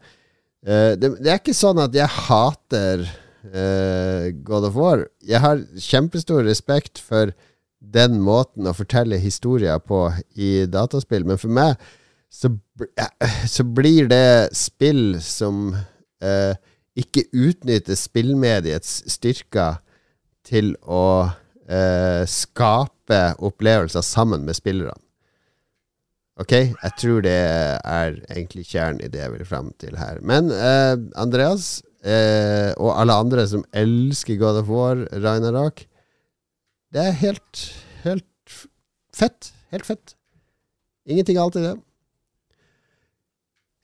Uh, 0.66 0.98
det, 0.98 1.14
det, 1.22 1.30
er 1.30 1.38
ikke 1.38 1.54
sånn 1.54 1.78
at 1.84 1.94
jeg 1.96 2.10
hater 2.26 3.06
uh, 3.06 4.34
God 4.42 4.72
of 4.72 4.80
War. 4.80 5.06
Jeg 5.22 5.44
har 5.44 5.62
kjempestor 5.78 6.42
respekt 6.48 6.98
for 6.98 7.36
den 7.80 8.20
måten 8.24 8.68
å 8.68 8.76
fortelle 8.76 9.20
historier 9.22 9.80
på 9.80 10.08
i 10.36 10.66
dataspill, 10.70 11.26
men 11.28 11.40
for 11.40 11.54
meg 11.54 11.76
så, 12.30 12.52
så 13.48 13.64
blir 13.64 14.10
det 14.12 14.50
spill 14.58 15.20
som 15.24 15.72
eh, 16.24 16.56
ikke 16.98 17.28
utnytter 17.32 17.98
spillmediets 17.98 19.04
styrker 19.12 19.84
til 20.48 20.74
å 20.82 21.30
skape 22.32 23.18
opplevelser 23.44 24.00
sammen 24.00 24.46
med 24.48 24.56
spillerne. 24.56 24.96
Ok, 26.38 26.52
jeg 26.54 26.94
tror 27.02 27.24
det 27.26 27.34
er 27.34 28.18
egentlig 28.30 28.68
kjernen 28.70 29.02
i 29.02 29.10
det 29.10 29.24
jeg 29.24 29.34
vil 29.34 29.48
fram 29.50 29.72
til 29.82 29.96
her. 29.98 30.20
Men 30.22 30.52
eh, 30.54 30.94
Andreas, 31.18 31.80
eh, 32.06 32.70
og 32.78 32.92
alle 32.94 33.16
andre 33.18 33.46
som 33.50 33.64
elsker 33.74 34.38
God 34.38 34.60
of 34.62 34.70
War, 34.70 35.02
Ragnarok 35.18 35.88
Det 36.98 37.04
er 37.06 37.18
helt, 37.20 37.60
helt 38.01 38.54
fett. 39.13 39.51
Helt 39.70 39.86
fett. 39.86 40.16
Ingenting 41.06 41.38
alt 41.38 41.58
i 41.60 41.62
det. 41.62 41.75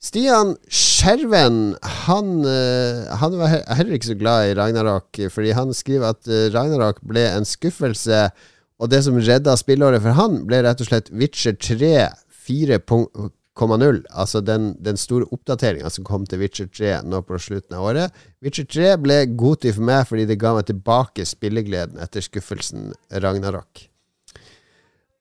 Stian 0.02 0.56
Skjerven 0.66 1.76
han, 2.08 2.32
eh, 2.48 3.06
han, 3.20 3.36
var 3.38 3.54
heller 3.78 3.94
ikke 3.94 4.10
så 4.10 4.18
glad 4.18 4.48
i 4.48 4.56
Ragnarok, 4.58 5.20
fordi 5.30 5.54
han 5.54 5.70
skriver 5.76 6.10
at 6.10 6.26
eh, 6.26 6.50
Ragnarok 6.52 6.98
ble 7.06 7.22
en 7.30 7.46
skuffelse. 7.46 8.26
Og 8.82 8.90
det 8.90 9.04
som 9.06 9.20
redda 9.22 9.54
spillåret 9.62 10.02
for 10.02 10.18
han, 10.18 10.42
ble 10.48 10.64
rett 10.66 10.82
og 10.82 10.90
slett 10.90 11.12
Witcher 11.14 11.54
3 11.54 11.94
4,0, 12.44 13.30
altså 13.54 14.40
den, 14.40 14.74
den 14.82 14.96
store 14.96 15.28
oppdateringa 15.30 15.90
som 15.90 16.04
kom 16.04 16.26
til 16.26 16.40
Witcher 16.40 16.66
3 16.66 17.02
nå 17.06 17.22
på 17.22 17.38
slutten 17.38 17.76
av 17.76 17.84
året. 17.84 18.12
Witcher 18.42 18.64
3 18.66 18.96
ble 18.98 19.26
god 19.36 19.62
tid 19.62 19.74
for 19.74 19.82
meg 19.84 20.06
fordi 20.08 20.26
det 20.26 20.40
ga 20.40 20.54
meg 20.54 20.66
tilbake 20.66 21.24
spillegleden 21.24 21.98
etter 21.98 22.20
skuffelsen 22.20 22.92
Ragnarok. 23.10 23.88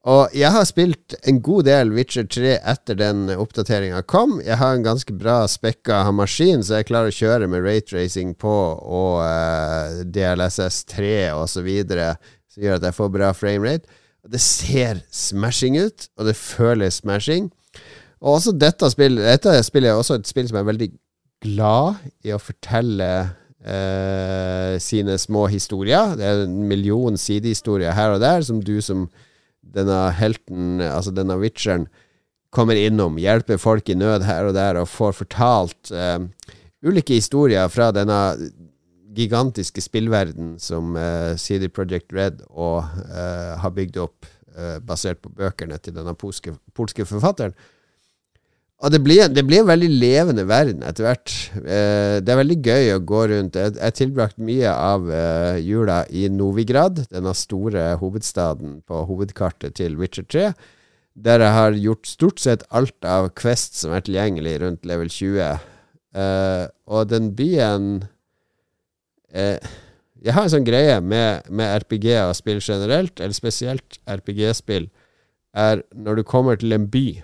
Og 0.03 0.33
jeg 0.35 0.51
har 0.51 0.65
spilt 0.67 1.13
en 1.23 1.37
god 1.39 1.63
del 1.63 1.93
Witcher 1.95 2.25
3 2.27 2.57
etter 2.59 2.97
den 2.99 3.29
oppdateringa 3.31 4.01
kom. 4.03 4.41
Jeg 4.43 4.57
har 4.59 4.75
en 4.75 4.83
ganske 4.83 5.13
bra 5.15 5.45
spekka 5.47 6.01
maskin, 6.11 6.59
så 6.59 6.81
jeg 6.81 6.89
klarer 6.89 7.07
å 7.07 7.15
kjøre 7.15 7.47
med 7.47 7.63
rate-racing 7.63 8.33
på 8.35 8.51
og 8.51 9.21
uh, 9.23 10.03
DLSS 10.03 10.83
3 10.91 11.31
osv., 11.37 11.69
som 11.87 12.65
gjør 12.65 12.81
at 12.81 12.89
jeg 12.89 12.97
får 12.97 13.13
bra 13.15 13.31
framerate. 13.31 13.87
Det 14.27 14.43
ser 14.43 14.99
smashing 15.07 15.79
ut, 15.79 16.09
og 16.19 16.27
det 16.27 16.35
føles 16.35 16.99
smashing. 16.99 17.47
Og 18.24 18.38
også 18.38 18.53
dette 18.56 18.88
spillet 18.92 19.25
Dette 19.25 19.56
spillet 19.68 19.92
er 19.92 20.00
også 20.00 20.20
et 20.20 20.30
spill 20.30 20.48
som 20.50 20.62
er 20.62 20.68
veldig 20.70 20.89
glad 21.44 22.00
i 22.24 22.32
å 22.32 22.39
fortelle 22.39 23.08
eh, 23.68 24.80
sine 24.80 25.18
små 25.20 25.50
historier. 25.51 26.13
Det 26.15 26.24
er 26.24 26.46
en 26.46 26.62
million 26.70 27.20
sidehistorier 27.20 27.92
her 27.92 28.15
og 28.15 28.24
der 28.24 28.46
som 28.48 28.62
du 28.63 28.77
som 28.82 29.10
denne 29.75 29.98
helten, 30.15 30.80
altså 30.80 31.12
denne 31.15 31.36
witcheren, 31.42 31.89
kommer 32.53 32.77
innom. 32.80 33.18
Hjelper 33.20 33.60
folk 33.60 33.89
i 33.89 33.98
nød 33.98 34.24
her 34.27 34.48
og 34.48 34.56
der 34.56 34.80
og 34.80 34.88
får 34.88 35.18
fortalt 35.20 35.92
eh, 35.92 36.22
ulike 36.86 37.18
historier 37.18 37.68
fra 37.72 37.89
denne 37.96 38.20
gigantiske 39.13 39.82
spillverden 39.84 40.56
som 40.62 40.96
eh, 40.98 41.36
CD 41.38 41.68
Project 41.70 42.13
Red 42.13 42.42
og 42.50 42.82
uh, 42.84 43.53
har 43.62 43.74
bygd 43.75 44.00
opp 44.01 44.25
uh, 44.58 44.80
basert 44.82 45.22
på 45.22 45.32
bøkene 45.38 45.77
til 45.82 45.96
denne 45.96 46.15
polske, 46.18 46.56
polske 46.74 47.06
forfatteren. 47.06 47.53
Og 48.84 48.92
det 48.92 49.00
blir, 49.03 49.30
det 49.32 49.46
blir, 49.48 49.62
en 49.62 49.70
veldig 49.70 49.89
levende 49.92 50.44
verden 50.50 50.82
etter 50.84 51.06
hvert. 51.06 51.34
Eh, 51.62 52.18
det 52.20 52.34
er 52.34 52.39
veldig 52.42 52.58
gøy 52.65 52.89
å 52.96 53.03
gå 53.08 53.22
rundt. 53.32 53.60
Jeg 53.60 53.77
har 53.80 53.94
tilbrakt 53.96 54.42
mye 54.44 54.72
av 54.72 55.08
jula 55.63 56.01
i 56.12 56.25
Novigrad, 56.32 57.06
denne 57.13 57.36
store 57.38 57.94
hovedstaden 58.01 58.82
på 58.88 59.03
hovedkartet 59.08 59.77
til 59.80 59.96
Witcher 60.01 60.27
3. 60.27 60.50
Der 61.13 61.46
jeg 61.46 61.56
har 61.56 61.77
gjort 61.77 62.10
stort 62.10 62.42
sett 62.42 62.65
alt 62.74 63.06
av 63.06 63.30
Quest 63.38 63.77
som 63.80 63.94
er 63.94 64.03
tilgjengelig 64.03 64.58
rundt 64.63 64.88
level 64.89 65.12
20. 65.13 65.62
og 66.86 67.10
den 67.10 67.32
byen 67.38 68.03
eh, 69.34 69.58
Jeg 70.24 70.36
har 70.38 70.46
en 70.46 70.53
sånn 70.53 70.68
greie 70.68 71.00
med, 71.03 71.50
med 71.51 71.84
RPG 71.84 72.08
og 72.22 72.36
spill 72.38 72.62
generelt, 72.63 73.20
eller 73.20 73.36
spesielt 73.36 73.98
RPG-spill, 74.08 74.88
er 75.53 75.84
når 75.92 76.22
du 76.22 76.24
kommer 76.24 76.56
til 76.56 76.74
en 76.74 76.86
by 76.89 77.24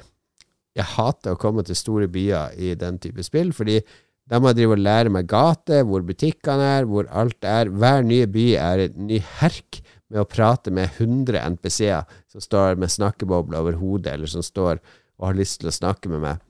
Jeg 0.80 0.88
hater 0.96 1.36
å 1.36 1.40
komme 1.40 1.66
til 1.68 1.78
store 1.78 2.08
byer 2.12 2.56
i 2.56 2.74
den 2.80 3.00
type 3.04 3.24
spill, 3.26 3.52
fordi 3.56 3.82
da 4.30 4.38
må 4.38 4.52
jeg 4.52 4.60
drive 4.60 4.76
og 4.78 4.84
lære 4.86 5.12
meg 5.14 5.30
gater, 5.30 5.86
hvor 5.90 6.04
butikkene 6.06 6.66
er, 6.78 6.88
hvor 6.90 7.08
alt 7.10 7.46
er. 7.46 7.72
Hver 7.74 8.06
nye 8.06 8.28
by 8.30 8.46
er 8.62 8.84
en 8.86 9.08
ny 9.10 9.18
herk 9.40 9.82
med 10.10 10.22
å 10.22 10.28
prate 10.30 10.74
med 10.74 10.92
100 11.02 11.42
NPC-er 11.56 12.06
som 12.30 12.44
står 12.44 12.78
med 12.82 12.94
snakkebobler 12.94 13.62
over 13.62 13.80
hodet, 13.82 14.14
eller 14.14 14.30
som 14.30 14.46
står 14.46 14.78
og 15.20 15.32
har 15.32 15.38
lyst 15.38 15.60
til 15.62 15.72
å 15.72 15.76
snakke 15.76 16.12
med 16.14 16.24
meg. 16.24 16.46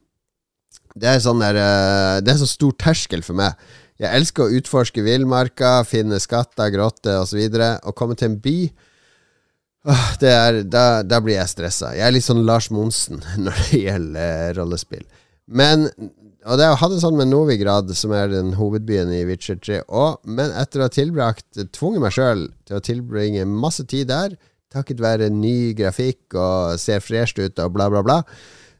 Det 0.99 1.07
er 1.07 1.21
sånn 1.23 1.39
der, 1.39 1.55
eh, 1.55 2.21
Det 2.21 2.33
er 2.33 2.39
så 2.43 2.49
stor 2.49 2.73
terskel 2.73 3.23
for 3.23 3.33
meg. 3.33 3.55
Jeg 3.99 4.15
elsker 4.15 4.43
å 4.43 4.53
utforske 4.59 5.03
villmarka, 5.03 5.83
finne 5.85 6.19
skatter, 6.19 6.69
grotter 6.71 7.19
osv. 7.19 7.39
Å 7.83 7.95
komme 7.95 8.15
til 8.15 8.31
en 8.31 8.39
by 8.39 8.71
er, 9.87 10.63
da, 10.67 11.01
da, 11.07 11.19
blir 11.23 11.37
jeg 11.37 11.51
stressa. 11.53 11.93
Jeg 11.95 12.05
er 12.07 12.15
litt 12.15 12.25
sånn 12.25 12.43
Lars 12.47 12.69
Monsen 12.73 13.21
når 13.45 13.61
det 13.69 13.83
gjelder 13.85 14.49
eh, 14.49 14.55
rollespill. 14.59 15.05
Men 15.49 15.87
Og 16.49 16.55
det 16.59 16.67
hadde 16.79 16.99
sånn 17.01 17.17
med 17.19 17.27
Novigrad, 17.31 17.89
som 17.97 18.13
er 18.15 18.29
den 18.31 18.53
hovedbyen 18.55 19.11
i 19.11 19.25
Witcher 19.27 19.57
3 19.59 19.81
òg. 19.87 20.21
Men 20.23 20.53
etter 20.55 20.79
å 20.79 20.87
ha 20.87 20.93
tilbrakt 20.93 21.59
tvunget 21.75 22.03
meg 22.03 22.15
sjøl 22.15 22.45
til 22.67 22.77
å 22.77 22.83
tilbringe 22.83 23.43
masse 23.49 23.83
tid 23.89 24.07
der, 24.11 24.37
takket 24.71 25.01
være 25.01 25.31
ny 25.33 25.73
grafikk 25.77 26.37
og 26.37 26.79
ser 26.79 27.03
fresht 27.03 27.39
ut 27.41 27.59
og 27.59 27.73
bla, 27.75 27.89
bla, 27.91 28.03
bla, 28.05 28.19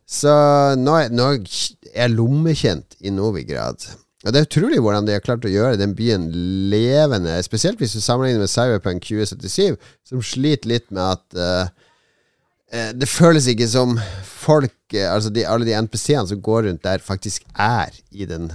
så 0.10 0.32
nå 0.78 0.96
er, 1.04 1.12
nå 1.14 1.26
er 1.36 1.42
jeg 1.44 2.14
lommekjent 2.16 2.98
i 3.06 3.14
Novigrad. 3.14 3.84
Og 4.26 4.34
Det 4.34 4.40
er 4.40 4.48
utrolig 4.50 4.80
hvordan 4.84 5.06
de 5.08 5.14
har 5.16 5.24
klart 5.24 5.46
å 5.48 5.52
gjøre 5.52 5.80
den 5.80 5.94
byen 5.96 6.26
levende, 6.72 7.38
spesielt 7.46 7.80
hvis 7.80 7.96
du 7.96 8.02
sammenligner 8.04 8.44
med 8.44 8.52
Cyberpunk 8.52 9.06
2077, 9.08 9.78
som 10.10 10.24
sliter 10.26 10.74
litt 10.74 10.90
med 10.92 11.06
at 11.06 11.38
uh, 11.40 12.92
det 13.00 13.08
føles 13.10 13.48
ikke 13.50 13.66
som 13.70 13.96
folk 14.22 14.76
Altså 14.90 15.30
de, 15.30 15.44
alle 15.46 15.68
de 15.68 15.76
NPC-ene 15.78 16.26
som 16.32 16.40
går 16.42 16.64
rundt 16.66 16.82
der, 16.82 16.98
faktisk 16.98 17.44
er 17.54 17.94
i 18.10 18.26
den 18.26 18.48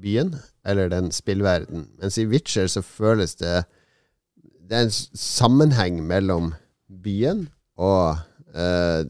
byen, 0.00 0.30
eller 0.64 0.88
den 0.88 1.10
spillverden. 1.12 1.82
Mens 2.00 2.16
i 2.16 2.24
Witcher 2.24 2.70
så 2.72 2.80
føles 2.80 3.36
det 3.36 3.66
Det 4.64 4.72
er 4.72 4.86
en 4.86 4.94
sammenheng 5.12 6.00
mellom 6.08 6.54
byen 6.88 7.50
og 7.76 8.16
uh, 8.56 9.04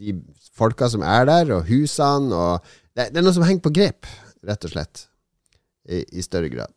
de 0.00 0.16
folka 0.56 0.88
som 0.88 1.04
er 1.04 1.28
der, 1.28 1.52
og 1.52 1.68
husene, 1.68 2.32
og 2.32 2.64
det, 2.96 3.12
det 3.12 3.20
er 3.20 3.28
noe 3.28 3.36
som 3.36 3.44
henger 3.44 3.68
på 3.68 3.76
grep, 3.76 4.08
rett 4.48 4.64
og 4.64 4.72
slett 4.72 5.04
i, 5.88 6.22
større 6.24 6.50
grad. 6.52 6.72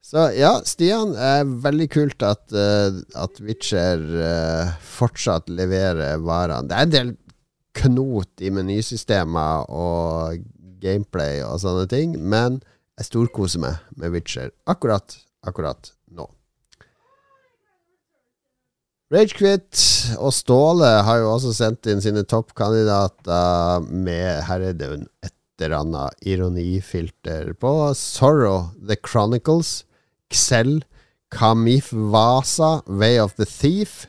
Så 0.00 0.30
ja, 0.32 0.54
Stian, 0.64 1.12
er 1.12 1.44
veldig 1.44 1.88
kult 1.92 2.24
at, 2.24 2.46
uh, 2.56 3.00
at 3.20 3.40
Witcher 3.44 4.00
uh, 4.00 4.70
fortsatt 4.80 5.50
leverer 5.52 6.22
varene. 6.24 6.70
Det 6.70 6.76
er 6.76 6.88
en 6.88 6.94
del 6.94 7.12
knot 7.80 8.42
i 8.42 8.50
menysystemer 8.54 9.68
og 9.68 10.40
gameplay 10.80 11.42
og 11.44 11.60
sånne 11.62 11.86
ting, 11.90 12.16
men 12.16 12.58
jeg 12.98 13.10
storkoser 13.10 13.62
meg 13.62 13.80
med 14.00 14.16
Witcher 14.16 14.50
akkurat, 14.68 15.14
akkurat 15.46 15.92
nå. 16.12 16.26
Ragequit 19.10 19.74
og 20.22 20.32
Ståle 20.34 20.90
har 21.06 21.20
jo 21.22 21.32
også 21.32 21.52
sendt 21.56 21.88
inn 21.90 22.02
sine 22.04 22.22
toppkandidater 22.28 23.86
med 23.90 24.44
Her 24.46 24.68
er 24.68 24.76
det 24.78 24.90
et 25.26 25.34
annet 25.68 26.16
ironifilter 26.24 27.52
på. 27.60 27.72
Sorrow, 27.94 28.70
The 28.88 28.96
Chronicles, 28.96 29.84
Xel, 30.32 30.80
Kamif 31.30 31.92
Vasa, 31.92 32.80
Way 32.86 33.20
of 33.20 33.36
the 33.36 33.44
Thief. 33.44 34.06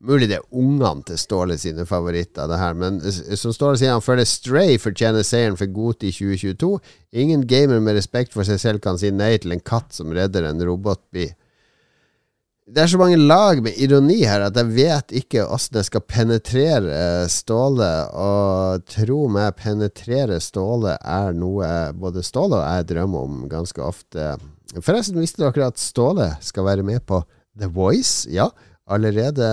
Mulig 0.00 0.30
det 0.30 0.38
er 0.38 0.54
ungene 0.56 1.04
til 1.04 1.18
Ståle 1.20 1.58
sine 1.60 1.84
favoritter, 1.88 2.48
det 2.48 2.60
her, 2.60 2.76
men 2.76 3.00
som 3.02 3.52
Ståle 3.52 3.76
sier, 3.80 3.92
han 3.92 4.04
føler 4.04 4.28
Stray 4.28 4.78
fortjener 4.80 5.24
seieren 5.26 5.58
for 5.60 5.68
Goti 5.72 6.08
i 6.08 6.14
2022. 6.16 6.70
Ingen 7.20 7.44
gamer 7.48 7.80
med 7.84 7.98
respekt 7.98 8.36
for 8.36 8.48
seg 8.48 8.60
selv 8.62 8.84
kan 8.84 9.00
si 9.00 9.10
nei 9.12 9.34
til 9.40 9.56
en 9.56 9.64
katt 9.64 9.96
som 9.96 10.12
redder 10.16 10.48
en 10.48 10.64
robotby 10.64 11.30
det 12.70 12.82
er 12.84 12.90
så 12.92 12.98
mange 13.00 13.18
lag 13.18 13.58
med 13.64 13.78
ironi 13.82 14.20
her 14.28 14.44
at 14.46 14.56
jeg 14.58 14.70
vet 14.76 15.14
ikke 15.22 15.46
åssen 15.50 15.80
jeg 15.80 15.88
skal 15.88 16.04
penetrere 16.06 17.26
Ståle. 17.32 17.90
Og 18.14 18.84
tro 18.90 19.24
meg, 19.32 19.56
penetrere 19.58 20.38
Ståle 20.42 20.94
er 20.98 21.34
noe 21.36 21.90
både 21.98 22.22
Ståle 22.26 22.60
og 22.60 22.64
jeg 22.64 22.90
drømmer 22.92 23.26
om 23.26 23.44
ganske 23.50 23.82
ofte. 23.82 24.34
Forresten, 24.78 25.18
visste 25.18 25.42
dere 25.42 25.70
at 25.72 25.82
Ståle 25.82 26.30
skal 26.44 26.68
være 26.68 26.86
med 26.86 27.02
på 27.10 27.22
The 27.58 27.70
Voice? 27.74 28.28
Ja, 28.30 28.50
allerede 28.90 29.48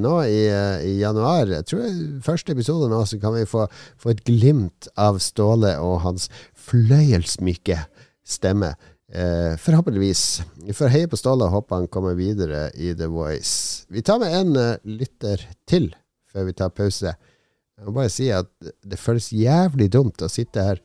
nå 0.00 0.14
i, 0.24 0.46
i, 0.88 0.94
januar. 1.02 1.50
Jeg 1.52 1.68
tror 1.68 1.84
i 1.88 2.06
første 2.24 2.56
episode 2.56 2.88
nå 2.92 3.02
så 3.08 3.20
kan 3.20 3.36
vi 3.36 3.48
få, 3.48 3.66
få 4.00 4.14
et 4.14 4.24
glimt 4.28 4.88
av 4.96 5.20
Ståle 5.20 5.74
og 5.82 6.00
hans 6.06 6.30
fløyelsmyke 6.68 7.82
stemme. 8.24 8.72
Eh, 9.14 9.56
forhåpentligvis. 9.56 10.42
Vi 10.56 10.72
får 10.72 10.88
heie 10.88 11.08
på 11.08 11.18
Ståle 11.20 11.44
og 11.44 11.52
håpe 11.52 11.76
han 11.76 11.88
kommer 11.92 12.14
videre 12.16 12.70
i 12.72 12.94
The 12.96 13.10
Voice. 13.12 13.84
Vi 13.92 14.00
tar 14.00 14.22
med 14.22 14.32
en 14.32 14.54
uh, 14.56 14.78
lytter 14.88 15.42
til 15.68 15.90
før 16.32 16.46
vi 16.48 16.54
tar 16.56 16.70
pause. 16.72 17.12
Jeg 17.76 17.84
må 17.84 17.92
bare 17.98 18.12
si 18.12 18.30
at 18.32 18.48
det 18.80 18.96
føles 18.96 19.28
jævlig 19.36 19.90
dumt 19.92 20.24
å 20.24 20.30
sitte 20.32 20.64
her 20.64 20.80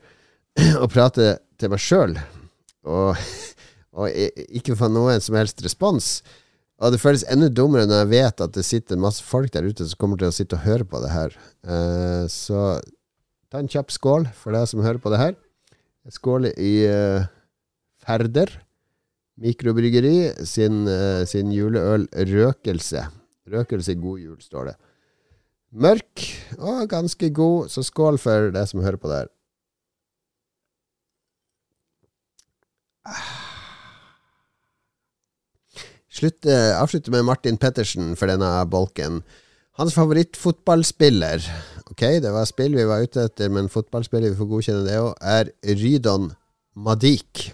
og 0.82 0.90
prate 0.92 1.38
til 1.56 1.72
meg 1.72 1.80
sjøl, 1.80 2.18
og, 2.84 3.16
og, 3.96 4.20
ikke 4.60 4.76
få 4.76 4.90
noen 4.92 5.24
som 5.24 5.38
helst 5.40 5.64
respons. 5.64 6.10
Og 6.84 6.92
det 6.92 7.00
føles 7.00 7.24
enda 7.32 7.48
dummere 7.48 7.88
når 7.88 8.02
jeg 8.02 8.12
vet 8.12 8.44
at 8.44 8.54
det 8.58 8.66
sitter 8.68 9.00
masse 9.00 9.24
folk 9.24 9.56
der 9.56 9.64
ute 9.64 9.88
som 9.88 10.02
kommer 10.04 10.20
til 10.20 10.28
å 10.28 10.36
sitte 10.36 10.60
og 10.60 10.66
høre 10.68 10.84
på 10.84 11.00
det 11.00 11.14
her. 11.14 11.32
Uh, 11.64 12.28
så 12.28 12.76
ta 13.48 13.64
en 13.64 13.72
kjapp 13.72 13.88
skål 13.96 14.28
for 14.36 14.52
deg 14.52 14.68
som 14.68 14.84
hører 14.84 15.00
på 15.00 15.16
det 15.16 15.24
her. 15.24 15.34
Skål 16.12 16.52
i 16.52 16.76
uh, 16.92 17.24
Færder 18.08 18.48
mikrobryggeri 19.36 20.32
sin, 20.48 20.86
uh, 20.88 21.26
sin 21.28 21.52
juleøl 21.52 22.06
Røkelse. 22.08 23.04
Røkelse 23.52 23.94
god 24.00 24.22
jul, 24.22 24.38
står 24.40 24.70
det. 24.70 24.76
Mørk 25.72 26.24
og 26.56 26.88
ganske 26.88 27.28
god, 27.36 27.68
så 27.68 27.84
skål 27.84 28.16
for 28.18 28.48
det 28.54 28.64
som 28.70 28.80
hører 28.80 28.96
på 28.96 29.10
der. 29.12 29.28
Slutt, 36.08 36.48
uh, 36.48 36.80
avslutte 36.80 37.12
med 37.12 37.28
Martin 37.28 37.60
Pettersen 37.60 38.16
for 38.16 38.32
denne 38.32 38.48
bolken. 38.72 39.20
Hans 39.78 39.94
favorittfotballspiller 39.94 41.44
Ok, 41.92 42.02
det 42.24 42.32
var 42.32 42.48
spill 42.48 42.74
vi 42.76 42.88
var 42.88 43.04
ute 43.04 43.28
etter, 43.28 43.52
men 43.52 43.68
fotballspiller, 43.72 44.32
vi 44.32 44.40
får 44.40 44.50
godkjenne 44.50 44.88
det 44.88 44.98
òg, 45.00 45.14
er 45.20 45.52
Rydon 45.76 46.32
Madik. 46.76 47.52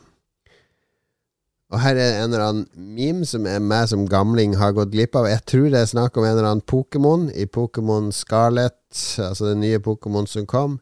Og 1.74 1.80
her 1.82 1.98
er 1.98 2.20
en 2.22 2.30
eller 2.30 2.44
annen 2.44 2.66
meme 2.94 3.26
som 3.26 3.48
er 3.50 3.58
meg 3.58 3.88
som 3.90 4.06
gamling 4.06 4.54
har 4.60 4.76
gått 4.76 4.92
glipp 4.92 5.16
av. 5.18 5.26
Jeg 5.26 5.42
tror 5.50 5.66
det 5.72 5.80
er 5.80 5.90
snakk 5.90 6.14
om 6.14 6.26
en 6.26 6.36
eller 6.36 6.46
annen 6.52 6.62
Pokémon 6.70 7.26
i 7.34 7.48
Pokémon 7.50 8.12
Scarlet, 8.14 8.78
altså 9.18 9.50
den 9.50 9.64
nye 9.64 9.82
Pokémon 9.82 10.28
som 10.30 10.46
kom. 10.46 10.78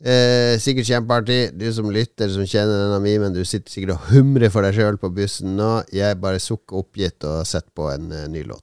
Eh, 0.00 0.54
sikkert 0.62 0.86
kjempeartig. 0.86 1.40
Du 1.58 1.66
som 1.74 1.90
lytter, 1.90 2.30
som 2.30 2.46
kjenner 2.46 2.86
denne 2.86 3.02
memen, 3.02 3.34
du 3.34 3.42
sitter 3.42 3.72
sikkert 3.72 3.96
og 3.96 4.06
humrer 4.14 4.54
for 4.54 4.64
deg 4.64 4.78
sjøl 4.78 5.00
på 5.02 5.10
bussen 5.16 5.58
nå. 5.58 5.72
Jeg 5.92 6.22
bare 6.22 6.38
sukker 6.40 6.84
oppgitt 6.84 7.26
og 7.26 7.42
setter 7.50 7.74
på 7.74 7.90
en 7.90 8.12
uh, 8.14 8.28
ny 8.30 8.46
låt. 8.46 8.62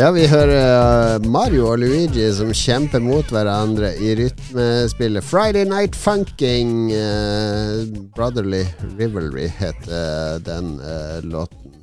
Ja, 0.00 0.06
vi 0.16 0.22
hører 0.24 1.18
uh, 1.20 1.26
Mario 1.28 1.66
og 1.68 1.82
Luigi 1.82 2.22
som 2.32 2.54
kjemper 2.56 3.02
mot 3.04 3.28
hverandre 3.28 3.90
i 4.00 4.14
rytmespillet 4.16 5.26
Friday 5.28 5.66
Night 5.68 5.98
Funking. 5.98 6.70
Uh, 6.88 7.82
Brotherly 8.16 8.62
Rivalry 8.96 9.50
heter 9.58 10.40
den 10.46 10.70
uh, 10.80 11.18
låten. 11.20 11.74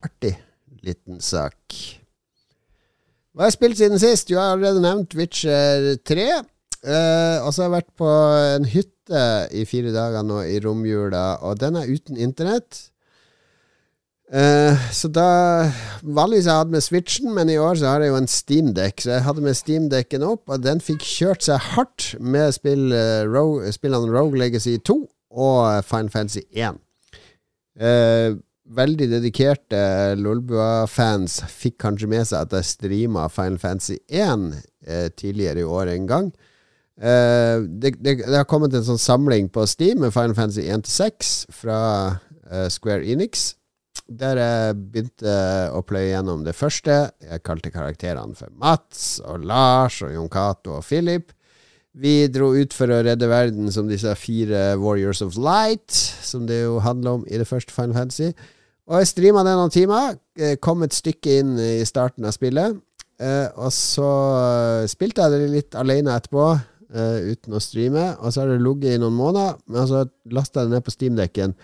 Artig 0.00 0.32
liten 0.88 1.20
sak. 1.20 1.58
Hva 3.34 3.44
har 3.44 3.52
jeg 3.52 3.58
spilt 3.58 3.82
siden 3.82 4.00
sist? 4.00 4.32
Du 4.32 4.38
har 4.40 4.54
allerede 4.54 4.80
nevnt 4.80 5.12
Witcher 5.12 5.98
3. 6.00 6.26
og 7.44 7.52
så 7.52 7.58
har 7.58 7.68
jeg 7.68 7.76
vært 7.76 7.92
på 8.00 8.16
en 8.54 8.72
hytte 8.72 9.28
i 9.52 9.68
fire 9.68 9.92
dager 9.92 10.24
nå 10.24 10.40
i 10.48 10.56
romjula, 10.64 11.42
og 11.44 11.60
den 11.60 11.76
er 11.76 11.92
uten 11.92 12.16
internett. 12.16 12.86
Uh, 14.34 14.74
så 14.90 15.06
da 15.14 15.26
Vanligvis 16.02 16.48
jeg 16.48 16.58
hadde 16.58 16.74
med 16.74 16.82
Switchen, 16.82 17.28
men 17.36 17.50
i 17.52 17.58
år 17.60 17.78
så 17.78 17.92
har 17.92 18.02
jeg 18.02 18.10
jo 18.10 18.16
en 18.18 18.30
steamdekk. 18.30 19.04
Så 19.04 19.12
jeg 19.12 19.24
hadde 19.28 19.44
med 19.44 19.54
Steamdekken 19.56 20.24
opp, 20.26 20.48
og 20.50 20.64
den 20.64 20.82
fikk 20.82 21.04
kjørt 21.06 21.46
seg 21.46 21.62
hardt 21.74 22.08
med 22.18 22.56
spill, 22.56 22.88
uh, 22.90 23.22
Rogue, 23.30 23.70
spillene 23.74 24.10
Rogue 24.10 24.40
Legacy 24.40 24.74
2 24.82 24.98
og 25.44 25.86
Final 25.86 26.10
Fantasy 26.10 26.42
1. 26.50 26.82
Uh, 27.78 27.86
eh, 27.86 28.34
veldig 28.74 29.08
dedikerte 29.10 29.78
Lolbua-fans 30.18 31.40
fikk 31.50 31.78
kanskje 31.82 32.10
med 32.10 32.26
seg 32.28 32.46
at 32.46 32.54
jeg 32.58 32.68
streama 32.68 33.26
Final 33.30 33.58
Fantasy 33.62 33.98
1 34.08 34.52
tidligere 35.18 35.62
i 35.62 35.66
år 35.66 35.90
en 35.94 36.06
gang. 36.08 36.30
Det, 36.94 37.90
det, 37.98 38.14
det, 38.22 38.36
har 38.36 38.46
kommet 38.48 38.74
en 38.76 38.86
sånn 38.86 39.00
samling 39.00 39.50
på 39.52 39.66
Steam 39.66 40.04
med 40.04 40.14
Final 40.14 40.36
Fantasy 40.38 40.64
1-6 40.70 41.34
fra 41.52 41.80
Square 42.70 43.02
Enix 43.10 43.50
der 44.06 44.38
jeg 44.38 44.74
begynte 44.92 45.36
å 45.72 45.80
pløye 45.86 46.10
gjennom 46.10 46.44
det 46.44 46.54
første. 46.56 46.96
Jeg 47.24 47.44
kalte 47.46 47.72
karakterene 47.72 48.36
for 48.36 48.52
Mats 48.60 49.18
og 49.24 49.46
Lars 49.48 50.02
og 50.04 50.12
Jon 50.12 50.30
Cato 50.32 50.76
og 50.78 50.84
Philip. 50.84 51.32
Vi 51.94 52.26
dro 52.34 52.50
ut 52.56 52.74
for 52.74 52.90
å 52.90 53.02
redde 53.06 53.30
verden 53.30 53.70
som 53.72 53.86
disse 53.88 54.10
fire 54.18 54.74
Warriors 54.82 55.22
of 55.22 55.38
Light, 55.38 55.94
som 55.94 56.48
det 56.48 56.64
jo 56.64 56.80
handler 56.82 57.20
om 57.20 57.28
i 57.30 57.38
det 57.38 57.46
første 57.48 57.72
Final 57.74 57.94
Fantasy. 57.94 58.32
Og 58.90 58.98
jeg 59.00 59.12
streama 59.12 59.44
det 59.46 59.54
noen 59.56 59.72
timer. 59.72 60.18
Eh, 60.36 60.56
kom 60.60 60.82
et 60.84 60.96
stykke 60.96 61.38
inn 61.40 61.54
i 61.62 61.86
starten 61.88 62.26
av 62.26 62.34
spillet. 62.36 62.76
Eh, 63.22 63.46
og 63.54 63.70
så 63.72 64.10
spilte 64.90 65.22
jeg 65.22 65.32
det 65.32 65.52
litt 65.52 65.78
alene 65.78 66.16
etterpå, 66.18 66.48
eh, 66.92 67.30
uten 67.30 67.54
å 67.54 67.62
streame. 67.62 68.10
Og 68.18 68.34
så 68.34 68.42
har 68.42 68.52
det 68.52 68.60
ligget 68.60 68.98
i 68.98 69.00
noen 69.00 69.16
måneder, 69.16 69.56
men 69.70 69.88
så 69.88 70.04
lasta 70.34 70.60
jeg 70.60 70.68
det 70.68 70.74
ned 70.74 70.84
på 70.84 70.96
steamdekken 70.98 71.56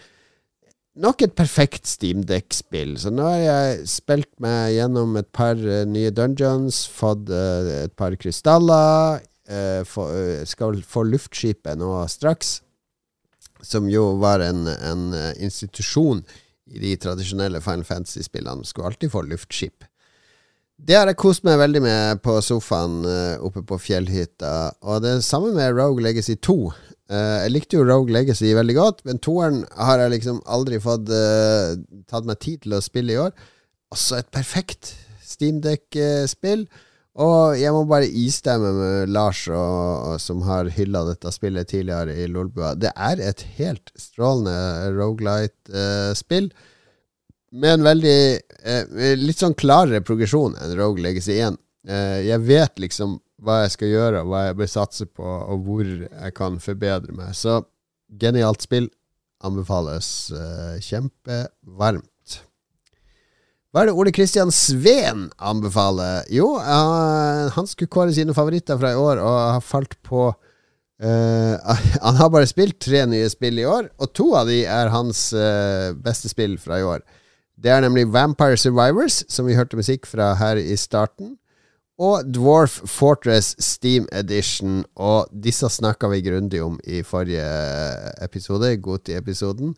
nok 1.01 1.25
et 1.25 1.35
perfekt 1.37 1.89
Steamdeck-spill. 1.89 2.97
Så 3.01 3.13
nå 3.15 3.27
har 3.27 3.41
jeg 3.41 3.89
spilt 3.91 4.31
meg 4.43 4.77
gjennom 4.77 5.17
et 5.21 5.29
par 5.35 5.59
uh, 5.59 5.83
nye 5.89 6.13
dungeons, 6.15 6.85
fått 6.93 7.31
uh, 7.33 7.87
et 7.87 7.95
par 7.99 8.17
krystaller. 8.21 9.21
Uh, 9.51 9.83
for, 9.89 10.15
skal 10.47 10.79
få 10.87 11.03
luftskipet 11.09 11.79
nå 11.81 11.91
straks, 12.13 12.61
som 13.67 13.89
jo 13.91 14.13
var 14.23 14.45
en, 14.45 14.69
en 14.71 15.09
institusjon 15.43 16.23
i 16.71 16.79
de 16.79 16.93
tradisjonelle 17.03 17.61
Final 17.65 17.85
Fantasy-spillene. 17.85 18.65
Skulle 18.65 18.93
alltid 18.93 19.13
få 19.13 19.25
luftskip. 19.27 19.85
Det 20.81 20.97
har 20.97 21.11
jeg 21.11 21.19
kost 21.21 21.43
meg 21.45 21.59
veldig 21.61 21.83
med 21.85 22.23
på 22.25 22.39
sofaen 22.41 23.03
oppe 23.45 23.61
på 23.69 23.77
fjellhytta. 23.83 24.79
Og 24.89 25.03
det 25.05 25.19
samme 25.27 25.51
med 25.53 25.75
Rogue 25.77 26.01
Legacy 26.01 26.39
2. 26.41 26.57
Uh, 27.11 27.43
jeg 27.43 27.51
likte 27.57 27.79
jo 27.79 27.87
Rogue 27.89 28.15
Legacy 28.15 28.53
veldig 28.55 28.77
godt, 28.77 29.01
men 29.09 29.19
toeren 29.19 29.65
har 29.75 29.99
jeg 29.99 30.13
liksom 30.13 30.37
aldri 30.47 30.79
fått 30.83 31.11
uh, 31.11 31.75
tatt 32.07 32.29
meg 32.29 32.39
tid 32.39 32.63
til 32.63 32.77
å 32.77 32.85
spille 32.85 33.17
i 33.17 33.19
år. 33.19 33.35
Også 33.91 34.21
et 34.21 34.31
perfekt 34.31 34.93
Steamdeck-spill. 35.27 36.69
Og 37.21 37.59
jeg 37.59 37.75
må 37.75 37.83
bare 37.91 38.07
istemme 38.07 38.71
med 38.77 39.11
Lars, 39.11 39.43
og, 39.51 39.57
og, 39.59 40.21
som 40.23 40.45
har 40.47 40.71
hylla 40.71 41.03
dette 41.09 41.33
spillet 41.35 41.73
tidligere 41.73 42.15
i 42.15 42.29
Lolbua. 42.31 42.77
Det 42.79 42.93
er 42.95 43.23
et 43.27 43.43
helt 43.59 43.91
strålende 43.99 44.93
Rogelight-spill. 44.95 46.53
Uh, 46.55 46.69
med 47.51 47.73
en 47.75 47.83
veldig 47.83 48.21
litt 49.19 49.41
sånn 49.43 49.57
klarere 49.59 50.05
progresjon 50.07 50.53
enn 50.55 50.77
Rogue 50.79 51.03
Legacy 51.03 51.41
1. 51.43 51.57
jeg 52.23 52.45
vet 52.47 52.79
liksom 52.79 53.17
hva 53.41 53.63
jeg 53.65 53.75
skal 53.75 53.93
gjøre, 53.93 54.25
hva 54.29 54.47
jeg 54.49 54.59
bør 54.59 54.71
satse 54.71 55.07
på, 55.09 55.25
og 55.25 55.67
hvor 55.67 55.85
jeg 55.87 56.35
kan 56.37 56.59
forbedre 56.63 57.15
meg. 57.17 57.35
Så 57.37 57.63
genialt 58.21 58.67
spill. 58.67 58.91
Anbefales 59.41 60.29
uh, 60.37 60.77
kjempevarmt. 60.85 62.35
Hva 63.71 63.81
er 63.81 63.89
det 63.89 63.95
Ole 63.97 64.13
Kristian 64.13 64.51
Sveen 64.53 65.31
anbefaler? 65.41 66.27
Jo, 66.29 66.51
uh, 66.59 67.49
han 67.55 67.71
skulle 67.71 67.89
kåre 67.89 68.13
sine 68.13 68.37
favoritter 68.37 68.77
fra 68.77 68.93
i 68.93 69.01
år, 69.01 69.23
og 69.25 69.39
har 69.57 69.65
falt 69.65 69.97
på 70.05 70.27
uh, 70.29 71.79
Han 72.05 72.21
har 72.21 72.29
bare 72.35 72.51
spilt 72.51 72.83
tre 72.85 73.07
nye 73.09 73.33
spill 73.33 73.63
i 73.63 73.65
år, 73.65 73.89
og 73.97 74.13
to 74.13 74.29
av 74.37 74.53
de 74.53 74.61
er 74.69 74.93
hans 74.93 75.31
beste 76.05 76.29
spill 76.29 76.61
fra 76.61 76.83
i 76.83 76.85
år. 76.85 77.01
Det 77.61 77.73
er 77.73 77.81
nemlig 77.85 78.11
Vampire 78.13 78.61
Survivors, 78.61 79.23
som 79.33 79.49
vi 79.49 79.57
hørte 79.57 79.81
musikk 79.81 80.05
fra 80.09 80.35
her 80.37 80.61
i 80.61 80.77
starten. 80.81 81.39
Og 82.01 82.25
Dwarf 82.33 82.81
Fortress 82.89 83.53
Steam 83.61 84.07
Edition. 84.13 84.85
Og 84.97 85.29
disse 85.45 85.69
snakka 85.69 86.09
vi 86.13 86.23
grundig 86.25 86.63
om 86.65 86.79
i 86.85 87.03
forrige 87.07 87.45
episode, 88.25 88.73
Goti-episoden. 88.81 89.75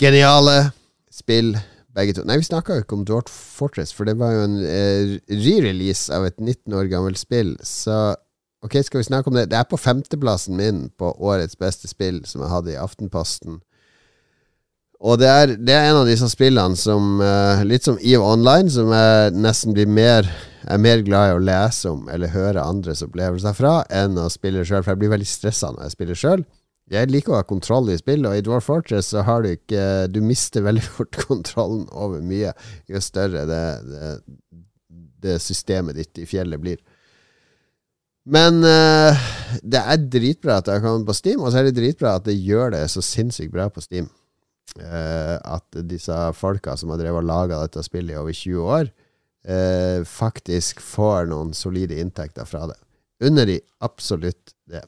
Geniale 0.00 0.70
spill, 1.12 1.54
begge 1.96 2.18
to. 2.18 2.26
Nei, 2.28 2.36
vi 2.42 2.48
snakka 2.50 2.76
jo 2.76 2.84
ikke 2.84 2.98
om 2.98 3.06
Dwarf 3.08 3.32
Fortress, 3.32 3.94
for 3.96 4.08
det 4.08 4.18
var 4.20 4.34
jo 4.36 4.44
en 4.44 4.58
eh, 4.60 5.16
re-release 5.32 6.12
av 6.12 6.28
et 6.28 6.36
19 6.36 6.76
år 6.76 6.90
gammelt 6.92 7.20
spill. 7.20 7.54
Så 7.64 8.12
ok, 8.66 8.82
skal 8.84 9.00
vi 9.00 9.08
snakke 9.08 9.32
om 9.32 9.38
det? 9.38 9.48
Det 9.52 9.56
er 9.56 9.70
på 9.70 9.80
femteplassen 9.80 10.58
min 10.60 10.90
på 11.00 11.14
årets 11.16 11.56
beste 11.56 11.88
spill, 11.88 12.20
som 12.28 12.44
jeg 12.44 12.52
hadde 12.52 12.74
i 12.74 12.80
Aftenposten. 12.82 13.62
Og 15.04 15.18
det 15.20 15.28
er, 15.28 15.54
det 15.60 15.74
er 15.76 15.90
en 15.90 16.00
av 16.00 16.08
disse 16.08 16.28
spillene 16.32 16.78
som 16.80 17.18
uh, 17.20 17.60
Litt 17.68 17.84
som 17.84 17.98
EVE 18.00 18.22
Online, 18.24 18.70
som 18.72 18.92
jeg 18.94 19.34
nesten 19.36 19.76
blir 19.76 19.90
mer 19.90 20.28
er 20.66 20.80
mer 20.82 21.02
glad 21.06 21.30
i 21.30 21.34
å 21.36 21.42
lese 21.42 21.90
om 21.92 22.08
eller 22.10 22.32
høre 22.32 22.64
andres 22.64 23.02
opplevelser 23.04 23.54
fra 23.54 23.74
enn 23.92 24.18
å 24.18 24.28
spille 24.32 24.64
sjøl, 24.66 24.82
for 24.82 24.94
jeg 24.94 25.02
blir 25.04 25.12
veldig 25.14 25.28
stressa 25.30 25.70
når 25.72 25.86
jeg 25.86 25.94
spiller 25.94 26.18
sjøl. 26.18 26.42
Jeg 26.90 27.10
liker 27.10 27.34
å 27.34 27.38
ha 27.40 27.46
kontroll 27.46 27.90
i 27.90 27.98
spill, 27.98 28.26
og 28.28 28.36
i 28.36 28.42
Dwarf 28.46 28.68
Fortress 28.70 29.10
så 29.10 29.24
har 29.26 29.42
du 29.42 29.50
ikke 29.50 30.06
Du 30.10 30.20
mister 30.22 30.62
veldig 30.62 30.84
fort 30.98 31.18
kontrollen 31.26 31.86
over 31.90 32.22
mye 32.22 32.54
jo 32.90 33.02
større 33.02 33.46
det, 33.50 33.62
det, 33.90 34.12
det 35.22 35.40
systemet 35.42 35.98
ditt 35.98 36.22
i 36.22 36.28
fjellet 36.30 36.62
blir. 36.62 36.82
Men 38.26 38.58
uh, 38.66 39.26
det 39.62 39.82
er 39.82 40.06
dritbra 40.10 40.58
at 40.58 40.70
jeg 40.70 40.82
har 40.82 41.02
på 41.06 41.14
Steam, 41.14 41.42
og 41.42 41.52
så 41.52 41.60
er 41.60 41.68
det 41.68 41.78
dritbra 41.78 42.16
at 42.18 42.26
det 42.26 42.34
gjør 42.34 42.74
det 42.74 42.86
så 42.90 43.02
sinnssykt 43.04 43.54
bra 43.54 43.68
på 43.70 43.82
Steam. 43.84 44.10
Uh, 44.76 45.38
at 45.40 45.78
disse 45.88 46.12
folka 46.36 46.74
som 46.76 46.90
har 46.92 47.00
drevet 47.00 47.22
og 47.22 47.28
laga 47.28 47.62
dette 47.62 47.84
spillet 47.86 48.12
i 48.12 48.18
over 48.20 48.34
20 48.34 48.72
år, 48.76 48.90
uh, 49.48 50.00
faktisk 50.04 50.82
får 50.84 51.30
noen 51.30 51.54
solide 51.56 51.96
inntekter 52.02 52.48
fra 52.48 52.66
det. 52.72 52.76
Unner 53.24 53.48
de 53.48 53.60
absolutt 53.86 54.52
det. 54.68 54.82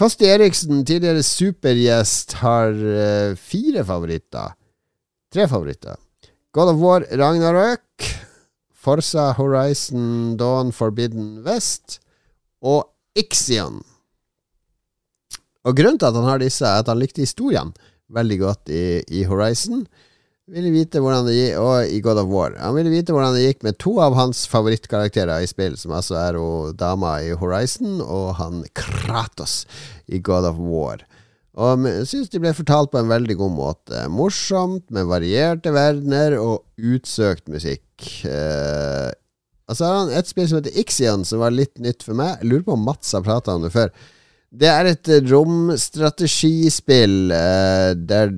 Kosti 0.00 0.26
Eriksen, 0.32 0.80
tidligere 0.88 1.22
supergjest, 1.26 2.38
har 2.40 2.72
uh, 2.72 3.36
fire 3.38 3.84
favoritter. 3.86 4.56
Tre 5.30 5.46
favoritter. 5.46 6.00
God 6.56 6.72
of 6.72 6.80
War 6.82 7.06
Ragnarøk, 7.06 8.08
Forsa 8.74 9.28
Horizon 9.36 10.38
Dawn 10.40 10.72
Forbidden 10.72 11.44
West 11.46 12.00
og 12.64 12.88
Ixion. 13.14 13.82
Og 15.68 15.76
grunnen 15.76 16.00
til 16.00 16.08
at 16.08 16.16
han 16.16 16.26
har 16.26 16.40
disse, 16.40 16.64
er 16.64 16.80
at 16.80 16.88
han 16.88 16.98
likte 16.98 17.22
historien 17.22 17.70
veldig 18.14 18.38
godt 18.40 18.72
i, 18.74 18.84
i 19.20 19.24
Horizon. 19.28 19.84
Ville 20.50 20.72
vite 20.74 20.98
hvordan 20.98 21.28
det 21.28 21.36
gikk, 21.36 21.60
og 21.62 21.92
i 21.94 22.00
God 22.02 22.18
of 22.24 22.30
War. 22.32 22.56
Han 22.58 22.74
ville 22.74 22.90
vite 22.90 23.14
hvordan 23.14 23.36
det 23.36 23.44
gikk 23.44 23.62
med 23.66 23.78
to 23.78 23.94
av 24.02 24.16
hans 24.18 24.42
favorittkarakterer 24.50 25.44
i 25.44 25.50
spill, 25.50 25.76
som 25.78 25.94
altså 25.94 26.18
er 26.18 26.38
hun 26.40 26.74
dama 26.78 27.20
i 27.22 27.30
Horizon 27.38 28.00
og 28.02 28.34
han 28.40 28.64
Kratos 28.74 29.62
i 30.10 30.18
God 30.18 30.48
of 30.50 30.58
War. 30.58 31.04
Og 31.60 31.86
syns 32.08 32.30
de 32.32 32.40
ble 32.42 32.52
fortalt 32.56 32.92
på 32.92 32.98
en 33.00 33.10
veldig 33.10 33.36
god 33.38 33.54
måte. 33.54 34.04
Morsomt, 34.10 34.86
med 34.94 35.08
varierte 35.10 35.72
verdener 35.74 36.38
og 36.40 36.64
utsøkt 36.78 37.50
musikk. 37.50 37.86
Eh, 38.26 39.10
altså 39.70 39.86
har 39.86 39.98
han 40.00 40.14
et 40.18 40.30
spill 40.30 40.48
som 40.50 40.60
heter 40.60 40.78
Ixion, 40.82 41.26
som 41.26 41.42
var 41.42 41.54
litt 41.54 41.76
nytt 41.82 42.06
for 42.06 42.18
meg. 42.18 42.40
Jeg 42.40 42.50
lurer 42.50 42.66
på 42.66 42.78
om 42.78 42.86
Mats 42.90 43.12
har 43.14 43.26
prata 43.26 43.54
om 43.54 43.66
det 43.66 43.74
før. 43.74 43.94
Det 44.50 44.66
er 44.66 44.88
et 44.90 45.08
romstrategispill 45.30 47.30
uh, 47.30 47.92
der 47.94 48.32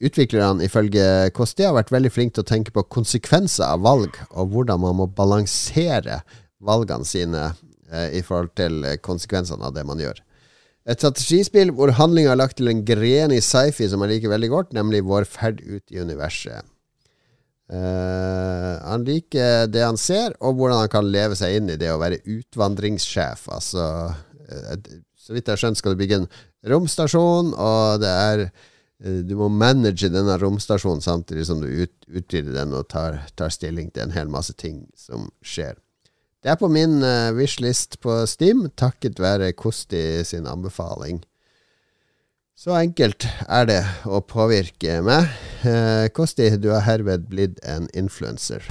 utviklerne 0.00 0.64
ifølge 0.64 1.30
Kosti 1.36 1.64
har 1.64 1.76
vært 1.76 1.92
veldig 1.92 2.12
flinke 2.12 2.36
til 2.36 2.44
å 2.44 2.50
tenke 2.50 2.74
på 2.76 2.84
konsekvenser 2.92 3.68
av 3.68 3.84
valg, 3.84 4.16
og 4.36 4.52
hvordan 4.52 4.82
man 4.84 4.98
må 5.00 5.08
balansere 5.08 6.20
valgene 6.60 7.08
sine 7.08 7.46
uh, 7.54 8.08
i 8.12 8.20
forhold 8.24 8.52
til 8.60 8.84
konsekvensene 9.04 9.64
av 9.64 9.76
det 9.76 9.86
man 9.88 10.00
gjør. 10.00 10.20
Et 10.88 11.00
strategispill 11.00 11.72
hvor 11.76 11.92
handlinga 11.96 12.34
er 12.34 12.40
lagt 12.40 12.58
til 12.60 12.72
en 12.72 12.84
gren 12.84 13.32
i 13.32 13.40
sci-fi 13.44 13.88
som 13.88 14.04
jeg 14.04 14.16
liker 14.16 14.32
veldig 14.32 14.52
godt, 14.52 14.76
nemlig 14.76 15.06
vår 15.08 15.28
ferd 15.28 15.64
ut 15.64 15.84
i 15.92 16.04
universet. 16.04 16.68
Uh, 17.70 18.76
han 18.82 19.04
liker 19.06 19.68
det 19.70 19.84
han 19.86 20.00
ser, 20.00 20.34
og 20.42 20.58
hvordan 20.58 20.82
han 20.82 20.92
kan 20.92 21.08
leve 21.08 21.36
seg 21.38 21.60
inn 21.60 21.70
i 21.70 21.78
det 21.80 21.92
å 21.92 22.00
være 22.02 22.24
utvandringssjef. 22.26 23.46
Altså 23.54 23.84
uh, 24.10 24.74
så 25.30 25.36
vidt 25.36 25.46
jeg 25.46 25.54
har 25.54 25.60
skjønt, 25.62 25.78
skal 25.78 25.94
du 25.94 26.00
bygge 26.00 26.16
en 26.18 26.30
romstasjon, 26.72 27.52
og 27.54 28.00
det 28.02 28.10
er 28.10 28.40
eh, 28.48 29.20
du 29.22 29.36
må 29.38 29.46
manage 29.54 30.10
denne 30.10 30.34
romstasjonen 30.42 31.04
samtidig 31.04 31.44
som 31.46 31.62
du 31.62 31.68
ut, 31.70 31.94
utvider 32.10 32.56
den 32.56 32.74
og 32.74 32.88
tar, 32.90 33.20
tar, 33.38 33.54
stilling 33.54 33.92
til 33.94 34.08
en 34.08 34.16
hel 34.16 34.32
masse 34.32 34.56
ting 34.58 34.82
som 34.98 35.28
skjer. 35.46 35.78
Det 36.42 36.50
er 36.50 36.58
på 36.58 36.70
min 36.72 36.98
uh, 37.04 37.30
wishlist 37.36 38.00
på 38.02 38.16
Steam, 38.26 38.64
takket 38.74 39.20
være 39.22 39.52
Kosti 39.54 40.24
sin 40.26 40.48
anbefaling. 40.50 41.20
Så 42.58 42.74
enkelt 42.74 43.28
er 43.46 43.68
det 43.70 43.82
å 44.08 44.18
påvirke 44.24 44.98
meg. 45.04 45.30
Uh, 45.62 46.08
Kosti, 46.16 46.48
du 46.58 46.72
har 46.72 46.88
herved 46.88 47.28
blitt 47.30 47.62
en 47.62 47.86
influenser. 47.94 48.66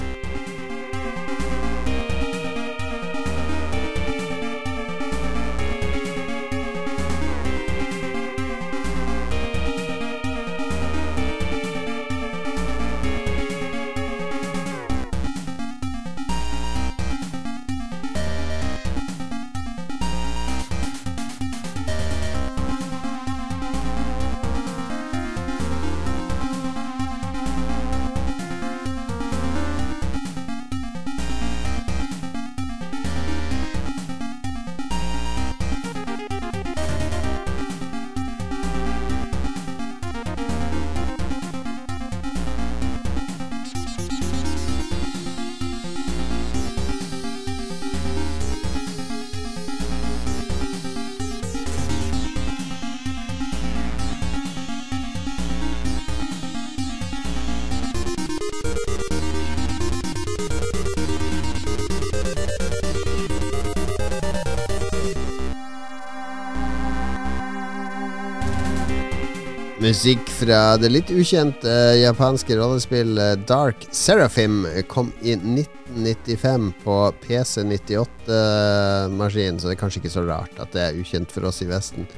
Musikk 70.00 70.30
fra 70.32 70.80
det 70.80 70.88
litt 70.88 71.10
ukjente 71.12 71.68
japanske 72.00 72.56
rollespillet 72.56 73.44
Dark 73.44 73.84
Seraphim. 73.92 74.64
Kom 74.88 75.12
i 75.20 75.36
1995 75.36 76.72
på 76.80 77.12
PC98-maskin, 77.20 79.60
så 79.60 79.68
det 79.68 79.74
er 79.74 79.82
kanskje 79.82 80.00
ikke 80.00 80.14
så 80.14 80.24
rart 80.24 80.56
at 80.56 80.72
det 80.72 80.80
er 80.86 80.96
ukjent 80.96 81.28
for 81.28 81.44
oss 81.50 81.60
i 81.60 81.68
Vesten. 81.68 82.08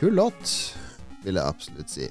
Kul 0.00 0.10
låt, 0.18 0.74
vil 1.22 1.38
jeg 1.38 1.46
absolutt 1.46 1.90
si. 1.94 2.10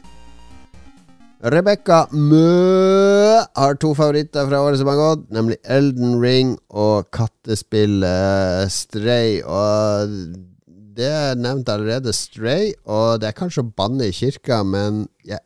Rebekka 1.43 2.07
Mø 2.15 3.43
har 3.43 3.75
to 3.83 3.91
favoritter 3.91 4.47
fra 4.47 4.63
året 4.69 4.79
som 4.79 4.87
har 4.87 5.03
gått, 5.03 5.27
nemlig 5.35 5.59
Elden 5.67 6.15
Ring 6.23 6.55
og 6.71 7.11
kattespillet 7.11 8.71
Stray. 8.71 9.43
Og 9.43 10.55
det 10.97 11.09
er 11.09 11.37
nevnt 11.37 11.69
allerede 11.69 12.13
Stray, 12.15 12.71
og 12.89 13.21
det 13.21 13.29
er 13.29 13.37
kanskje 13.37 13.63
å 13.65 13.69
banne 13.77 14.09
i 14.09 14.15
kirka, 14.15 14.63
men 14.65 15.05
jeg, 15.27 15.41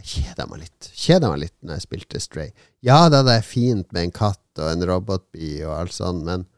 jeg 0.00 0.08
kjeda 0.14 0.46
meg 0.48 0.64
litt. 0.64 0.88
Kjeda 0.96 1.30
meg 1.32 1.42
litt 1.44 1.56
når 1.60 1.76
jeg 1.76 1.86
spilte 1.86 2.22
Stray. 2.24 2.54
Ja 2.84 3.04
da, 3.12 3.20
det 3.26 3.36
er 3.36 3.46
fint 3.46 3.92
med 3.92 4.08
en 4.08 4.16
katt 4.16 4.62
og 4.62 4.70
en 4.70 4.86
robotby 4.88 5.58
og 5.66 5.76
alt 5.76 5.96
sånt, 5.96 6.24
men 6.24 6.48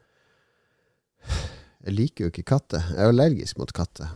jeg 1.83 1.95
liker 1.95 2.25
jo 2.25 2.33
ikke 2.33 2.47
katter. 2.55 2.87
Jeg 2.93 3.03
er 3.03 3.13
allergisk 3.13 3.59
mot 3.59 3.71
katter. 3.75 4.15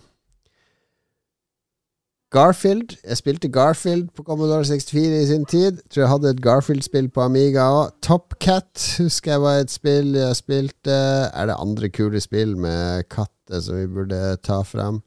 Garfield. 2.34 2.96
Jeg 3.06 3.20
spilte 3.20 3.50
Garfield 3.54 4.08
på 4.18 4.24
Commodore 4.26 4.66
64 4.66 5.20
i 5.20 5.26
sin 5.30 5.46
tid. 5.46 5.84
Tror 5.92 6.02
jeg 6.02 6.10
hadde 6.10 6.32
et 6.34 6.42
Garfield-spill 6.42 7.12
på 7.14 7.22
Amiga 7.22 7.68
òg. 7.70 7.94
Top 8.02 8.34
Cat 8.42 8.82
husker 8.98 9.36
jeg 9.36 9.44
var 9.44 9.62
et 9.62 9.74
spill 9.74 10.16
jeg 10.18 10.40
spilte. 10.40 10.98
Er 11.30 11.52
det 11.52 11.60
andre 11.62 11.92
kule 11.94 12.22
spill 12.24 12.56
med 12.58 13.06
katt 13.14 13.33
katter 13.44 13.62
som 13.62 13.76
vi 13.76 13.88
burde 13.88 14.38
ta 14.42 14.64
frem. 14.64 15.02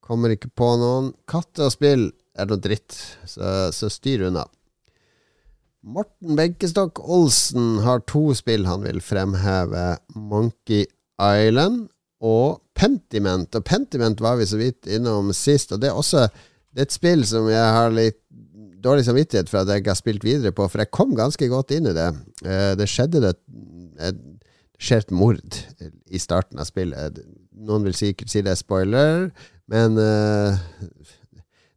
Kommer 0.00 0.30
ikke 0.30 0.50
på 0.54 0.76
noen. 0.78 1.14
Katter 1.26 1.66
og 1.66 1.72
spill 1.72 2.12
er 2.36 2.46
noe 2.46 2.58
dritt, 2.58 2.94
så, 3.26 3.70
så 3.72 3.88
styr 3.90 4.28
unna. 4.28 4.46
Morten 5.84 6.36
Benkestokk 6.36 6.98
Olsen 7.00 7.82
har 7.84 8.00
to 8.06 8.32
spill 8.34 8.66
han 8.66 8.84
vil 8.84 9.00
fremheve. 9.00 9.98
Monkey 10.14 10.86
Island 11.20 11.88
og 12.20 12.62
Pentiment. 12.74 13.54
Og 13.54 13.64
Pentiment 13.64 14.20
var 14.20 14.36
vi 14.36 14.46
så 14.46 14.56
vidt 14.56 14.86
innom 14.86 15.32
sist, 15.32 15.72
og 15.72 15.80
det 15.80 15.90
er 15.90 15.98
også 15.98 16.28
det 16.74 16.82
er 16.82 16.88
et 16.88 16.94
spill 16.94 17.22
som 17.24 17.46
jeg 17.46 17.62
har 17.62 17.92
litt 17.94 18.18
dårlig 18.82 19.04
samvittighet 19.06 19.48
for 19.48 19.62
at 19.62 19.70
jeg 19.70 19.80
ikke 19.80 19.92
har 19.92 20.00
spilt 20.00 20.24
videre 20.26 20.52
på, 20.52 20.66
for 20.68 20.82
jeg 20.82 20.90
kom 20.92 21.14
ganske 21.16 21.46
godt 21.48 21.70
inn 21.72 21.86
i 21.86 21.94
det. 21.94 22.08
Eh, 22.44 22.72
det 22.76 22.88
skjedde 22.90 23.22
det 23.22 23.30
et, 24.02 24.18
skjer 24.82 25.04
et 25.04 25.14
mord 25.14 25.60
i 26.10 26.20
starten 26.20 26.58
av 26.58 26.66
spillet. 26.68 27.22
Noen 27.54 27.86
vil 27.86 27.96
sikkert 27.96 28.32
si 28.32 28.42
det 28.42 28.54
er 28.54 28.60
spoiler, 28.60 29.30
men 29.70 29.98
uh, 30.00 30.58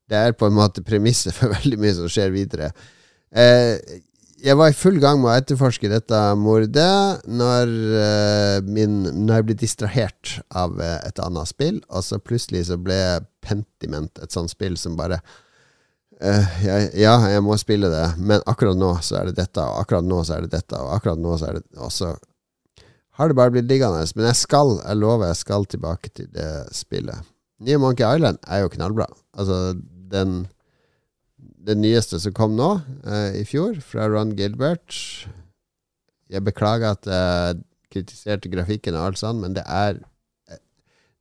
det 0.09 0.19
er 0.19 0.35
på 0.37 0.49
en 0.49 0.57
måte 0.57 0.83
premisset 0.85 1.35
for 1.35 1.53
veldig 1.57 1.79
mye 1.81 1.95
som 1.99 2.11
skjer 2.11 2.33
videre. 2.33 2.71
Uh, 3.31 3.77
jeg 4.37 4.53
var 4.53 4.69
i 4.69 4.77
full 4.77 4.99
gang 5.01 5.17
med 5.17 5.31
å 5.31 5.37
etterforske 5.39 5.89
dette 5.89 6.17
mordet 6.37 7.25
når, 7.25 7.71
uh, 7.97 8.57
min, 8.65 9.01
når 9.25 9.39
jeg 9.39 9.47
ble 9.47 9.57
distrahert 9.63 10.37
av 10.53 10.77
et 10.83 11.21
annet 11.23 11.49
spill, 11.49 11.81
og 11.89 12.05
så 12.05 12.21
plutselig 12.21 12.67
så 12.69 12.77
ble 12.81 12.99
Pentiment 13.47 14.21
et 14.21 14.33
sånt 14.33 14.51
spill 14.53 14.77
som 14.79 14.97
bare 14.99 15.21
jeg, 16.17 16.87
ja, 16.97 17.11
jeg 17.29 17.43
må 17.45 17.53
spille 17.61 17.91
det, 17.93 18.05
men 18.17 18.41
akkurat 18.49 18.73
nå 18.73 18.95
så 19.05 19.19
er 19.19 19.27
det 19.29 19.35
dette, 19.37 19.61
og 19.61 19.83
akkurat 19.83 20.07
nå 20.07 20.23
så 20.25 20.33
er 20.33 20.47
det 20.47 20.55
dette, 20.55 20.79
og 20.81 20.95
akkurat 20.95 21.21
nå 21.21 21.35
så 21.37 21.51
er 21.51 21.59
det 21.59 21.77
Og 21.77 21.91
så 21.93 22.15
har 23.17 23.30
det 23.30 23.38
bare 23.38 23.53
blitt 23.53 23.69
liggende. 23.69 24.03
Men 24.15 24.30
jeg 24.30 24.39
skal, 24.39 24.77
jeg 24.82 24.99
lover, 25.01 25.32
jeg 25.32 25.41
skal 25.41 25.65
tilbake 25.65 26.12
til 26.13 26.30
det 26.34 26.51
spillet. 26.75 27.25
Nye 27.65 27.80
Monkey 27.82 28.06
Island 28.06 28.38
er 28.45 28.63
jo 28.63 28.73
knallbra. 28.73 29.08
Altså, 29.38 29.77
den, 30.12 30.43
den 31.38 31.82
nyeste 31.82 32.21
som 32.21 32.36
kom 32.38 32.53
nå, 32.58 32.75
eh, 33.08 33.41
i 33.41 33.45
fjor, 33.47 33.80
fra 33.82 34.06
Ron 34.12 34.36
Gilbert 34.38 34.93
Jeg 36.30 36.43
beklager 36.43 36.93
at 36.93 37.08
jeg 37.08 37.63
kritiserte 37.91 38.51
grafikken 38.51 38.97
og 38.99 39.06
alt 39.06 39.19
sånt, 39.21 39.41
men 39.41 39.56
det 39.56 39.63
er 39.65 40.01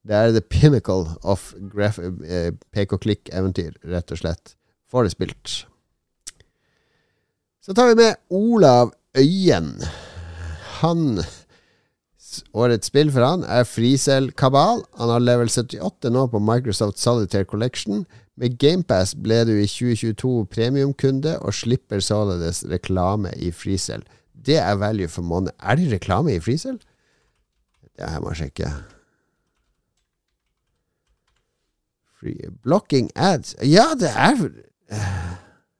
det 0.07 0.15
er 0.15 0.33
the 0.33 0.41
pinnacle 0.41 1.17
of 1.23 1.53
eh, 1.75 2.53
pek-og-klikk-eventyr, 2.75 3.75
rett 3.91 4.13
og 4.15 4.21
slett. 4.21 4.55
Får 4.91 5.07
det 5.07 5.15
spilt. 5.17 5.55
Så 7.59 7.75
tar 7.75 7.91
vi 7.91 7.97
med 7.99 8.21
Olav 8.31 8.93
Øyen. 9.19 9.73
Han 10.79 11.25
Årets 12.57 12.91
spill 12.91 13.11
for 13.15 13.25
han 13.25 13.45
er 13.49 13.67
Freecell 13.69 14.31
Kabal. 14.37 14.83
Han 15.01 15.13
har 15.13 15.23
level 15.25 15.51
78 15.51 16.11
nå 16.13 16.27
på 16.33 16.41
Microsoft 16.43 17.01
Solitaire 17.03 17.49
Collection. 17.49 18.05
Med 18.37 18.59
GamePass 18.61 19.15
ble 19.17 19.43
du 19.49 19.55
i 19.57 19.69
2022 19.71 20.33
premiumkunde 20.53 21.39
og 21.41 21.57
slipper 21.57 22.03
således 22.05 22.65
reklame 22.69 23.33
i 23.41 23.53
Freecell. 23.55 24.05
Det 24.47 24.59
er 24.61 24.77
value 24.81 25.09
for 25.09 25.25
money. 25.25 25.55
Er 25.61 25.79
det 25.81 25.89
reklame 25.95 26.37
i 26.37 26.43
Freecell? 26.43 26.79
Det 27.97 28.11
her 28.13 28.21
må 28.21 28.35
jeg 28.35 28.43
sjekke. 28.45 28.73
Free. 32.21 32.53
Blocking 32.65 33.11
ads. 33.17 33.55
Ja, 33.65 33.93
det 33.99 34.13
er 34.13 34.49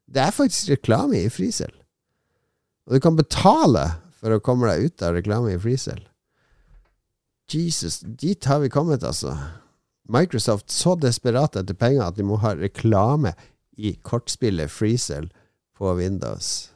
Det 0.07 0.23
er 0.23 0.33
faktisk 0.33 0.71
reklame 0.71 1.21
i 1.21 1.29
Freecell. 1.29 1.75
Og 2.87 2.95
du 2.95 3.01
kan 3.03 3.17
betale 3.19 3.89
for 4.21 4.33
å 4.33 4.43
komme 4.43 4.69
deg 4.71 4.89
ut 4.89 5.05
av 5.05 5.17
reklame 5.19 5.53
i 5.55 5.61
Freecell. 5.61 6.01
Jesus, 7.55 8.01
dit 8.01 8.45
har 8.45 8.59
vi 8.59 8.69
kommet, 8.69 9.05
altså. 9.05 9.37
Microsoft 10.09 10.71
så 10.71 10.95
desperat 10.95 11.57
etter 11.57 11.75
penger 11.75 12.07
at 12.07 12.17
de 12.17 12.23
må 12.23 12.37
ha 12.43 12.55
reklame 12.55 13.33
i 13.77 13.97
kortspillet 14.03 14.71
Freezel 14.71 15.31
på 15.79 15.95
Windows. 15.95 16.71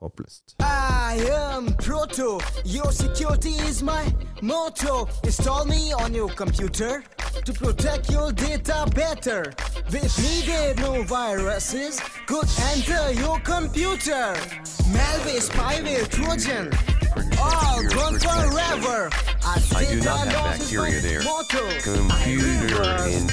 Håpløst. 0.00 0.56
I 0.60 1.18
am 1.32 1.74
Proto. 1.74 2.40
Your 2.64 2.92
security 2.92 3.56
is 3.68 3.82
my 3.82 4.04
motto. 4.42 5.08
Install 5.24 5.66
me 5.66 5.92
on 5.92 6.14
your 6.14 6.28
computer 6.28 7.02
to 7.44 7.52
protect 7.52 8.10
your 8.10 8.32
data 8.32 8.86
better. 8.94 9.52
With 9.90 10.14
needed 10.18 10.78
no 10.80 11.02
viruses 11.02 12.00
could 12.26 12.48
enter 12.72 13.12
your 13.12 13.40
computer. 13.40 14.34
Malware, 14.94 15.42
spyware, 15.42 16.06
Trojan. 16.08 16.97
Gone 17.18 18.18
forever. 18.20 19.10
I 19.74 19.86
do 19.90 20.00
not 20.00 20.28
have 20.28 20.58
bacteria 20.58 21.00
there. 21.00 21.20
Computer 21.82 22.82
in 23.08 23.26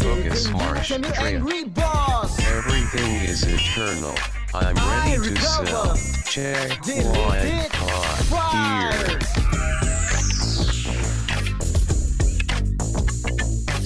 Focus 0.00 0.48
Marsh 0.48 0.90
Everything 2.50 3.14
is 3.24 3.42
eternal. 3.44 4.14
I'm 4.54 4.74
ready 4.74 5.34
to 5.34 5.42
sell. 5.42 5.96
Check 6.24 6.86
my 6.86 7.68
card 7.72 9.22
here. 9.22 9.51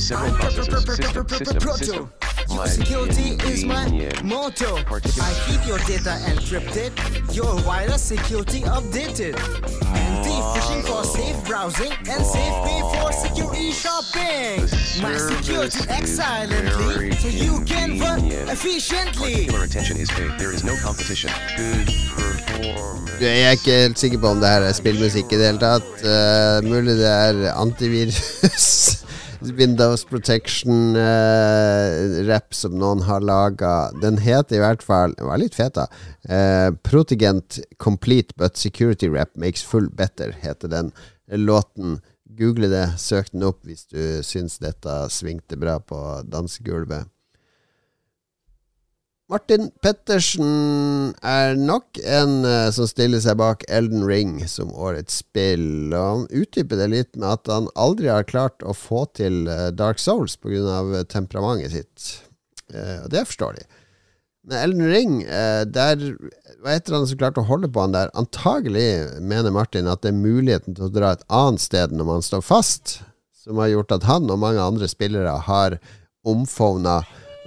Several 0.06 0.30
processes. 0.34 0.84
System, 0.84 1.28
system, 1.28 1.60
system. 1.60 2.12
Your 2.48 2.66
security 2.68 3.30
is 3.50 3.64
my 3.64 3.88
motto. 4.22 4.76
I 4.76 5.32
keep 5.46 5.66
your 5.66 5.78
data 5.78 6.14
encrypted, 6.30 6.92
your 7.34 7.56
wireless 7.66 8.02
security 8.02 8.60
updated. 8.60 9.34
Anti-phishing 9.82 10.82
for 10.86 11.02
safe 11.02 11.44
browsing 11.44 11.90
and 12.08 12.24
safe 12.24 12.56
pay 12.66 12.80
for 12.94 13.12
secure 13.12 13.52
e-shopping. 13.56 14.62
My 15.02 15.16
security 15.16 15.80
acts 15.88 16.12
silently 16.12 17.10
so 17.16 17.26
you 17.26 17.64
can 17.64 17.98
work 17.98 18.22
efficiently. 18.48 19.32
Particular 19.32 19.64
attention 19.64 19.96
is 19.96 20.10
paid. 20.12 20.38
There 20.38 20.52
is 20.52 20.62
no 20.62 20.76
competition. 20.84 21.32
Good 21.56 21.86
performance. 22.14 23.20
Jeg 23.20 23.42
er 23.42 23.50
ikke 23.50 23.70
helt 23.70 23.98
sikker 23.98 24.18
på 24.18 24.28
om 24.28 24.40
det 24.40 24.48
her 24.48 24.60
er 24.68 24.72
spillmusikk 24.72 25.32
i 25.32 25.38
det 25.40 25.46
hele 25.46 25.58
tatt. 25.58 25.90
Uh, 26.04 26.70
mulig 26.70 26.94
det 27.00 27.10
er 27.10 27.52
antivirus. 27.56 29.02
Windows 29.40 30.04
Protection-rapp 30.08 32.50
uh, 32.50 32.56
som 32.56 32.78
noen 32.80 33.02
har 33.06 33.20
laga. 33.24 33.90
Den 34.02 34.18
heter 34.22 34.56
i 34.56 34.60
hvert 34.62 34.82
fall 34.84 35.14
Den 35.18 35.26
var 35.30 35.38
litt 35.42 35.56
fet, 35.58 35.74
da. 35.78 35.84
Uh, 36.28 36.70
Protigent 36.86 37.48
Complete 37.82 38.30
But 38.36 38.56
Security 38.56 39.08
Rap 39.12 39.30
Makes 39.36 39.62
Full 39.66 39.88
Better, 39.90 40.30
heter 40.42 40.68
den 40.72 40.92
låten. 41.32 42.00
Google 42.36 42.68
det, 42.68 42.98
søk 43.00 43.32
den 43.32 43.46
opp 43.48 43.64
hvis 43.64 43.86
du 43.88 44.22
syns 44.26 44.58
dette 44.60 45.08
svingte 45.14 45.56
bra 45.56 45.78
på 45.80 46.22
dansegulvet. 46.28 47.08
Martin 49.26 49.72
Pettersen 49.82 51.10
er 51.26 51.56
nok 51.58 51.98
en 51.98 52.44
uh, 52.46 52.68
som 52.70 52.86
stiller 52.86 53.18
seg 53.22 53.40
bak 53.40 53.64
Elden 53.66 54.04
Ring 54.06 54.36
som 54.46 54.70
årets 54.70 55.18
spill. 55.24 55.90
Og 55.90 55.96
han 55.98 56.28
utdyper 56.30 56.78
det 56.78 56.86
litt 56.92 57.18
med 57.18 57.32
at 57.32 57.50
han 57.50 57.66
aldri 57.74 58.06
har 58.12 58.28
klart 58.28 58.62
å 58.62 58.76
få 58.76 59.02
til 59.18 59.48
uh, 59.50 59.72
Dark 59.74 59.98
Souls 59.98 60.38
pga. 60.38 61.02
temperamentet 61.10 61.74
sitt. 61.74 62.06
Uh, 62.70 63.02
og 63.02 63.10
det 63.16 63.24
forstår 63.26 63.58
de. 63.58 63.66
Men 64.46 64.60
Elden 64.62 64.86
Ring, 64.92 65.14
der 65.74 65.98
var 66.62 66.76
et 66.76 66.86
eller 66.86 67.00
annet 67.00 67.10
som 67.10 67.18
klarte 67.18 67.42
å 67.42 67.48
holde 67.48 67.66
på 67.66 67.82
han 67.82 67.96
der. 67.96 68.12
Antagelig 68.14 69.18
mener 69.18 69.50
Martin 69.50 69.90
at 69.90 70.04
det 70.04 70.12
er 70.12 70.20
muligheten 70.20 70.76
til 70.76 70.86
å 70.86 70.92
dra 70.94 71.16
et 71.16 71.24
annet 71.26 71.64
sted 71.64 71.90
når 71.90 72.06
man 72.12 72.22
står 72.22 72.44
fast, 72.46 73.00
som 73.42 73.58
har 73.58 73.72
gjort 73.72 73.96
at 73.96 74.06
han 74.06 74.30
og 74.30 74.38
mange 74.38 74.62
andre 74.62 74.86
spillere 74.86 75.34
har 75.48 75.80
omfavna 76.22 77.00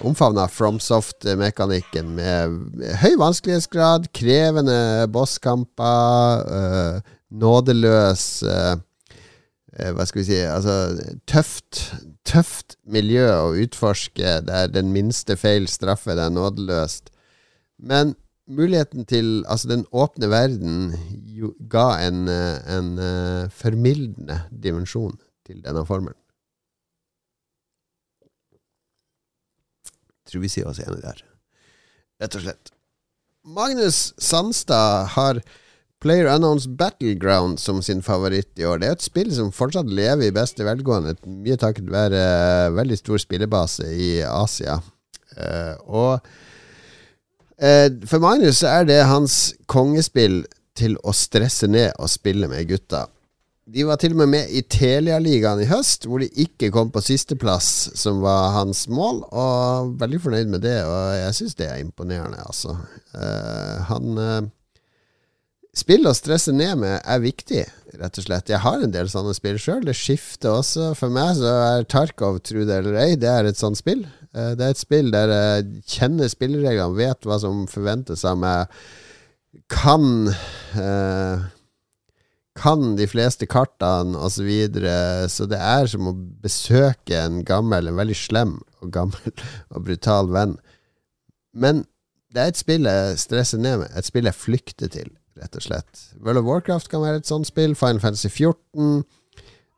omfavna 0.05 0.47
FromSoft-mekanikken 0.51 2.13
med 2.17 2.83
høy 3.01 3.15
vanskelighetsgrad, 3.19 4.09
krevende 4.15 5.07
bosskamper, 5.13 6.43
øh, 6.59 7.01
nådeløs 7.29 8.43
øh, 8.43 8.77
Hva 9.95 10.05
skal 10.05 10.19
vi 10.19 10.25
si 10.27 10.39
Altså 10.43 10.73
tøft, 11.29 11.93
tøft 12.27 12.75
miljø 12.89 13.27
å 13.31 13.53
utforske 13.61 14.39
der 14.47 14.71
den 14.73 14.89
minste 14.91 15.37
feil 15.39 15.69
straffer 15.71 16.17
deg 16.19 16.33
nådeløst. 16.35 17.13
Men 17.79 18.15
muligheten 18.49 19.05
til 19.05 19.45
Altså, 19.47 19.69
den 19.69 19.85
åpne 19.91 20.27
verden 20.33 20.95
jo, 21.23 21.53
ga 21.69 22.01
en, 22.07 22.27
en 22.27 22.89
formildende 23.55 24.41
dimensjon 24.51 25.15
til 25.47 25.61
denne 25.63 25.85
formelen. 25.87 26.17
Tror 30.29 30.43
vi 30.43 30.51
sier 30.51 30.69
oss 30.69 30.81
enige 30.83 31.05
der. 31.05 31.23
Rett 32.19 32.37
og 32.37 32.45
slett. 32.45 32.71
Magnus 33.47 34.13
Sandstad 34.19 35.15
har 35.15 35.39
Player 35.99 36.29
Unknowns 36.31 36.67
Battleground 36.67 37.59
som 37.59 37.81
sin 37.83 38.01
favoritt 38.03 38.59
i 38.59 38.65
år. 38.65 38.79
Det 38.79 38.87
er 38.87 38.95
et 38.95 39.03
spill 39.03 39.31
som 39.35 39.51
fortsatt 39.51 39.89
lever 39.91 40.29
i 40.29 40.35
beste 40.35 40.63
velgående, 40.63 41.17
mye 41.27 41.57
takket 41.59 41.89
være 41.91 42.21
veldig 42.75 42.99
stor 43.01 43.19
spillebase 43.19 43.87
i 43.91 44.11
Asia. 44.23 44.77
Uh, 45.35 45.75
og 45.87 46.29
uh, 47.59 47.87
for 48.07 48.23
Magnus 48.23 48.63
er 48.63 48.87
det 48.87 49.01
hans 49.11 49.53
kongespill 49.67 50.45
til 50.79 50.95
å 51.03 51.11
stresse 51.15 51.67
ned 51.67 51.91
og 51.99 52.11
spille 52.11 52.47
med 52.51 52.67
gutta. 52.71 53.07
De 53.69 53.83
var 53.85 53.99
til 54.01 54.15
og 54.15 54.21
med 54.23 54.31
med 54.31 54.53
i 54.55 54.63
Telia-ligaen 54.65 55.59
i 55.61 55.67
høst, 55.69 56.07
hvor 56.09 56.23
de 56.23 56.29
ikke 56.41 56.71
kom 56.73 56.89
på 56.93 57.03
sisteplass, 57.05 57.91
som 57.99 58.21
var 58.23 58.55
hans 58.55 58.87
mål. 58.89 59.21
Og 59.29 59.91
veldig 60.01 60.21
fornøyd 60.23 60.49
med 60.49 60.63
det, 60.65 60.77
og 60.89 61.01
jeg 61.19 61.35
syns 61.37 61.57
det 61.59 61.67
er 61.69 61.83
imponerende, 61.83 62.39
altså. 62.45 62.79
Uh, 63.13 63.75
han 63.91 64.17
uh, 64.17 64.47
Spill 65.77 66.09
å 66.09 66.15
stresse 66.17 66.49
ned 66.51 66.79
med 66.81 66.95
er 66.97 67.19
viktig, 67.21 67.61
rett 68.01 68.17
og 68.17 68.25
slett. 68.25 68.49
Jeg 68.49 68.59
har 68.63 68.81
en 68.81 68.91
del 68.91 69.07
sånne 69.07 69.35
spill 69.37 69.59
sjøl. 69.61 69.83
Det 69.85 69.93
skifter 69.95 70.57
også. 70.57 70.87
For 70.97 71.13
meg 71.13 71.37
så 71.37 71.51
er 71.67 71.85
Tarkov, 71.87 72.39
tro 72.43 72.65
det 72.65 72.79
eller 72.81 72.97
ei, 73.03 73.13
det 73.21 73.29
er 73.29 73.47
et 73.47 73.61
sånt 73.61 73.77
spill. 73.79 74.01
Uh, 74.33 74.55
det 74.57 74.65
er 74.65 74.73
et 74.73 74.81
spill 74.81 75.13
der 75.13 75.35
jeg 75.35 75.69
kjenner 75.93 76.33
spillereglene, 76.33 76.97
vet 76.97 77.29
hva 77.29 77.37
som 77.45 77.63
forventes 77.69 78.25
av 78.27 78.41
meg, 78.41 78.81
kan 79.69 80.25
kan 82.59 82.95
de 82.99 83.07
fleste 83.09 83.47
kartene 83.49 84.17
osv. 84.19 84.39
Så, 84.39 84.47
videre. 84.47 84.95
så 85.31 85.47
det 85.49 85.59
er 85.59 85.87
som 85.91 86.09
å 86.11 86.15
besøke 86.43 87.17
en 87.17 87.41
gammel, 87.47 87.89
en 87.89 87.99
veldig 87.99 88.17
slem 88.17 88.57
og 88.83 88.91
gammel 88.95 89.31
og 89.73 89.85
brutal 89.87 90.31
venn. 90.33 90.57
Men 91.53 91.85
det 92.33 92.41
er 92.43 92.51
et 92.51 92.59
spill 92.59 92.85
jeg 92.87 93.21
stresser 93.21 93.61
ned 93.61 93.81
med, 93.83 93.93
et 93.97 94.07
spill 94.07 94.29
jeg 94.29 94.37
flykter 94.37 94.91
til, 94.93 95.09
rett 95.39 95.55
og 95.57 95.65
slett. 95.65 96.03
World 96.21 96.43
of 96.43 96.49
Warcraft 96.49 96.91
kan 96.91 97.03
være 97.03 97.23
et 97.23 97.29
sånt 97.29 97.49
spill. 97.49 97.73
Final 97.79 98.01
Fantasy 98.03 98.29
14. 98.29 99.01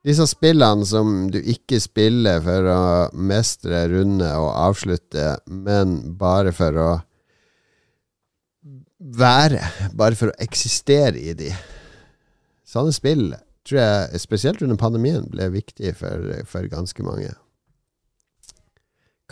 Disse 0.05 0.25
spillene 0.25 0.85
som 0.89 1.29
du 1.31 1.37
ikke 1.39 1.77
spiller 1.81 2.41
for 2.41 2.67
å 2.73 2.81
mestre, 3.13 3.85
runde 3.91 4.29
og 4.41 4.49
avslutte, 4.57 5.35
men 5.45 5.99
bare 6.17 6.53
for 6.57 6.79
å 6.81 6.89
være. 8.97 9.61
Bare 9.97 10.17
for 10.17 10.31
å 10.31 10.39
eksistere 10.41 11.21
i 11.21 11.35
de. 11.37 11.53
Sånne 12.71 12.95
spill 12.95 13.33
tror 13.67 13.81
jeg, 13.81 14.21
spesielt 14.23 14.61
under 14.65 14.79
pandemien, 14.79 15.27
ble 15.29 15.51
viktig 15.53 15.93
for, 15.99 16.31
for 16.49 16.65
ganske 16.71 17.03
mange. 17.05 17.33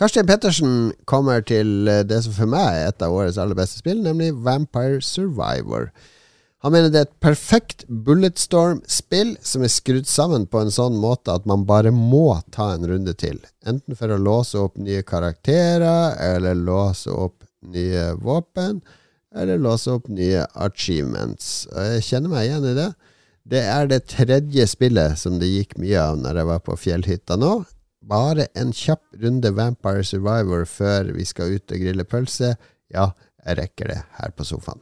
Karsten 0.00 0.28
Pettersen 0.28 0.92
kommer 1.10 1.42
til 1.44 1.90
det 2.08 2.22
som 2.24 2.32
for 2.32 2.48
meg 2.48 2.68
er 2.72 2.86
et 2.88 3.02
av 3.04 3.12
årets 3.12 3.40
aller 3.40 3.58
beste 3.58 3.82
spill, 3.82 3.98
nemlig 4.04 4.30
Vampire 4.46 5.02
Survivor. 5.04 5.90
Han 6.64 6.72
mener 6.72 6.92
det 6.92 7.00
er 7.00 7.06
et 7.08 7.20
perfekt 7.24 7.86
Bulletstorm-spill 7.88 9.34
som 9.44 9.64
er 9.64 9.72
skrudd 9.72 10.08
sammen 10.08 10.46
på 10.48 10.60
en 10.60 10.72
sånn 10.72 10.98
måte 11.00 11.32
at 11.32 11.46
man 11.48 11.66
bare 11.68 11.92
må 11.92 12.38
ta 12.52 12.70
en 12.74 12.84
runde 12.88 13.14
til. 13.16 13.38
Enten 13.64 13.96
for 13.96 14.12
å 14.12 14.20
låse 14.20 14.60
opp 14.60 14.76
nye 14.80 15.04
karakterer, 15.04 16.16
eller 16.20 16.56
låse 16.56 17.12
opp 17.12 17.44
nye 17.64 18.10
våpen, 18.20 18.82
eller 19.36 19.60
låse 19.60 19.92
opp 19.96 20.08
nye 20.12 20.44
achievements. 20.52 21.64
Jeg 21.72 22.04
kjenner 22.08 22.32
meg 22.34 22.48
igjen 22.48 22.68
i 22.72 22.76
det. 22.76 22.90
Det 23.48 23.62
er 23.64 23.88
det 23.88 24.04
tredje 24.12 24.66
spillet 24.68 25.18
som 25.18 25.38
det 25.40 25.48
gikk 25.48 25.78
mye 25.80 26.00
av 26.00 26.18
når 26.20 26.40
jeg 26.40 26.50
var 26.50 26.62
på 26.66 26.76
fjellhytta 26.78 27.38
nå. 27.40 27.54
Bare 28.10 28.46
en 28.58 28.72
kjapp 28.76 29.02
runde 29.22 29.52
Vampire 29.56 30.04
Survivor 30.04 30.64
før 30.68 31.12
vi 31.16 31.26
skal 31.28 31.56
ut 31.56 31.72
og 31.72 31.82
grille 31.82 32.06
pølse. 32.08 32.54
Ja, 32.92 33.10
jeg 33.44 33.60
rekker 33.60 33.92
det 33.92 34.00
her 34.20 34.32
på 34.36 34.46
sofaen. 34.48 34.80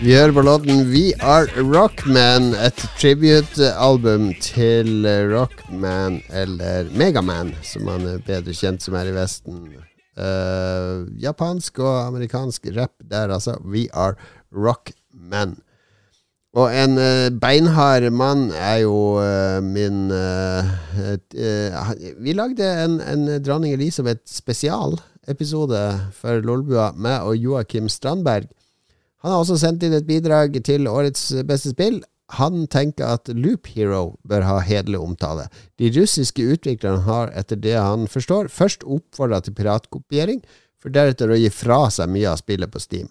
Vi 0.00 0.14
hører 0.16 0.32
på 0.32 0.42
låten 0.42 0.78
We 0.88 1.10
Are 1.20 1.60
Rockman, 1.60 2.54
et 2.56 2.80
tribute-album 2.96 4.30
til 4.40 5.04
Rockman, 5.28 6.22
eller 6.32 6.88
Megaman, 6.96 7.52
som 7.62 7.84
han 7.92 8.06
er 8.08 8.22
bedre 8.24 8.54
kjent 8.56 8.80
som 8.80 8.96
her 8.96 9.10
i 9.10 9.12
Vesten. 9.12 9.66
Uh, 10.16 11.04
japansk 11.20 11.82
og 11.84 11.98
amerikansk 12.06 12.72
rap 12.78 12.96
der, 13.12 13.28
altså. 13.36 13.58
We 13.60 13.90
Are 13.92 14.16
Rockman. 14.56 15.58
Og 16.58 16.72
en 16.74 16.98
uh, 16.98 17.30
beinhard 17.38 18.08
mann 18.10 18.48
er 18.50 18.80
jo 18.82 19.20
uh, 19.22 19.62
min 19.62 20.10
Vi 22.18 22.34
lagde 22.34 22.70
en, 22.84 22.98
en 23.00 23.28
Dronning 23.38 23.76
Elisabeth 23.76 24.26
spesialepisode 24.26 25.82
for 26.16 26.42
Lolbua, 26.42 26.90
med 26.96 27.22
og 27.22 27.36
Joakim 27.36 27.88
Strandberg. 27.88 28.48
Han 29.22 29.30
har 29.30 29.44
også 29.44 29.60
sendt 29.60 29.84
inn 29.84 29.94
et 29.94 30.08
bidrag 30.08 30.56
til 30.64 30.88
årets 30.88 31.28
beste 31.46 31.74
spill. 31.74 32.00
Han 32.38 32.66
tenker 32.70 33.16
at 33.18 33.30
Loop 33.34 33.66
Hero 33.74 34.16
bør 34.26 34.46
ha 34.46 34.58
hederlig 34.62 35.00
omtale. 35.02 35.48
De 35.78 35.90
russiske 35.94 36.42
utviklerne 36.42 37.02
har, 37.06 37.32
etter 37.36 37.58
det 37.58 37.76
han 37.76 38.06
forstår, 38.10 38.50
først 38.54 38.86
oppfordra 38.86 39.42
til 39.42 39.56
piratkopiering, 39.58 40.42
for 40.80 40.94
deretter 40.94 41.30
å 41.30 41.38
gi 41.38 41.50
fra 41.52 41.82
seg 41.92 42.10
mye 42.12 42.30
av 42.30 42.40
spillet 42.40 42.70
på 42.72 42.82
Steam. 42.82 43.10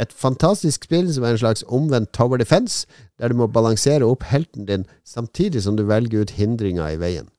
Et 0.00 0.12
fantastisk 0.12 0.84
spill 0.84 1.08
som 1.12 1.24
er 1.24 1.34
en 1.34 1.40
slags 1.40 1.64
omvendt 1.72 2.12
Tower 2.12 2.36
Defense, 2.36 2.84
der 3.18 3.32
du 3.32 3.38
må 3.38 3.46
balansere 3.48 4.04
opp 4.04 4.26
helten 4.28 4.66
din 4.68 4.84
samtidig 5.08 5.62
som 5.64 5.76
du 5.76 5.86
velger 5.88 6.26
ut 6.26 6.34
hindringer 6.36 6.92
i 6.92 7.00
veien. 7.00 7.30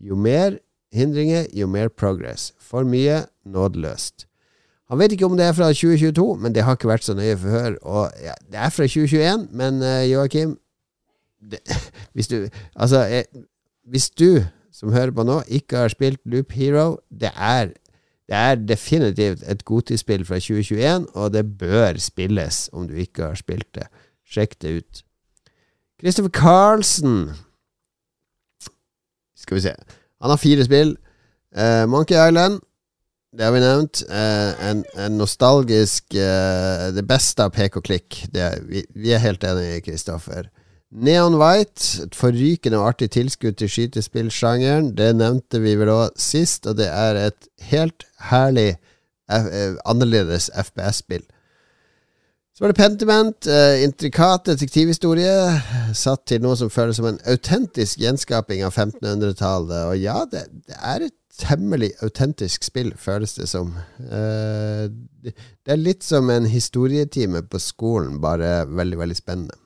Jo 0.00 0.14
mer 0.14 0.60
hindringer, 0.94 1.46
jo 1.52 1.66
mer 1.66 1.88
progress. 1.88 2.52
For 2.60 2.86
mye 2.86 3.24
nådeløst. 3.44 4.28
Han 4.92 5.00
vet 5.00 5.14
ikke 5.16 5.26
om 5.26 5.36
det 5.38 5.46
er 5.48 5.56
fra 5.56 5.72
2022, 5.72 6.36
men 6.38 6.54
det 6.54 6.62
har 6.62 6.76
ikke 6.76 6.90
vært 6.92 7.06
så 7.06 7.16
nøye 7.16 7.36
før. 7.40 7.78
Og 7.82 8.12
ja, 8.22 8.34
det 8.52 8.60
er 8.60 8.74
fra 8.74 8.86
2021, 8.86 9.48
men 9.50 9.82
uh, 9.82 10.04
Joakim 10.10 10.58
Hvis 12.14 12.28
du 12.28 12.48
Altså, 12.76 13.02
jeg, 13.04 13.24
hvis 13.84 14.10
du 14.10 14.44
som 14.72 14.92
hører 14.92 15.10
på 15.14 15.22
nå, 15.22 15.42
ikke 15.46 15.76
har 15.76 15.92
spilt 15.92 16.20
Loop 16.24 16.52
Hero, 16.52 16.98
det 17.10 17.30
er, 17.36 17.74
det 18.28 18.36
er 18.36 18.54
definitivt 18.54 19.42
et 19.44 19.64
godtidsspill 19.64 20.24
fra 20.24 20.38
2021, 20.40 21.06
og 21.14 21.32
det 21.32 21.44
bør 21.58 21.98
spilles 22.00 22.70
om 22.72 22.88
du 22.88 22.94
ikke 22.94 23.22
har 23.22 23.34
spilt 23.36 23.68
det. 23.76 23.88
Sjekk 24.24 24.56
det 24.62 24.76
ut. 24.78 25.02
Christopher 26.00 26.30
Carlsen 26.30 27.30
Skal 29.36 29.56
vi 29.56 29.60
se. 29.60 29.74
Han 30.20 30.30
har 30.32 30.40
fire 30.40 30.64
spill. 30.64 30.96
Uh, 31.52 31.84
Monkey 31.88 32.16
Island. 32.16 32.60
Det 33.36 33.44
har 33.44 33.52
vi 33.52 33.60
nevnt. 33.60 34.02
Uh, 34.08 34.70
en, 34.70 34.84
en, 34.96 35.18
nostalgisk 35.18 36.16
uh, 36.16 36.90
Det 36.96 37.04
beste 37.06 37.44
av 37.44 37.52
pek 37.52 37.76
og 37.76 37.84
klikk. 37.84 38.22
Er, 38.32 38.56
vi, 38.64 38.86
vi, 38.94 39.12
er 39.12 39.20
helt 39.20 39.44
enige, 39.44 39.82
Kristoffer. 39.84 40.48
Neon 40.94 41.34
White, 41.34 42.04
et 42.04 42.14
forrykende 42.14 42.78
og 42.78 42.92
artig 42.92 43.08
tilskudd 43.16 43.56
til 43.58 43.70
skytespillsjangeren. 43.70 44.92
Det 44.94 45.10
nevnte 45.18 45.58
vi 45.58 45.74
vel 45.80 45.90
òg 45.90 46.12
sist, 46.20 46.68
og 46.70 46.76
det 46.78 46.86
er 46.86 47.18
et 47.18 47.48
helt 47.70 48.06
herlig, 48.30 48.76
eh, 49.30 49.74
annerledes 49.84 50.52
FPS-spill. 50.54 51.24
Så 52.54 52.62
var 52.62 52.70
det 52.70 52.76
Pentiment, 52.76 53.46
eh, 53.46 53.82
intrikat 53.82 54.46
detektivhistorie, 54.46 55.62
satt 55.92 56.26
til 56.26 56.40
noe 56.40 56.54
som 56.56 56.70
føles 56.70 56.96
som 56.96 57.06
en 57.06 57.18
autentisk 57.26 57.98
gjenskaping 57.98 58.62
av 58.62 58.70
1500-tallet. 58.70 59.88
Og 59.90 59.98
ja, 59.98 60.24
det, 60.30 60.44
det, 60.68 60.78
er 60.78 61.08
et 61.08 61.18
temmelig 61.40 61.90
autentisk 62.02 62.62
spill, 62.62 62.94
føles 62.94 63.34
det 63.34 63.48
som. 63.48 63.74
Uh, 63.98 64.86
det 65.26 65.34
er 65.66 65.82
litt 65.82 66.06
som 66.06 66.30
en 66.30 66.46
historietime 66.46 67.42
på 67.42 67.58
skolen, 67.58 68.20
bare 68.22 68.68
veldig, 68.70 68.98
veldig 68.98 69.18
spennende. 69.18 69.63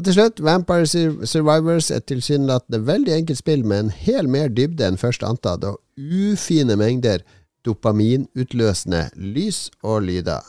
Og 0.00 0.04
til 0.06 0.14
slutt, 0.16 0.38
Vampire 0.40 0.86
Survivors 1.28 1.90
er 1.92 2.00
tilsynelatende 2.08 2.78
veldig 2.88 3.12
enkelt 3.12 3.38
spill 3.42 3.66
med 3.68 3.82
en 3.82 3.90
hel 3.92 4.30
mer 4.32 4.48
dybde 4.48 4.86
enn 4.86 4.96
først 4.96 5.20
antatt, 5.28 5.66
og 5.68 5.76
ufine 6.00 6.72
mengder 6.80 7.20
dopaminutløsende 7.68 9.02
lys 9.20 9.66
og 9.84 10.06
lyder. 10.06 10.46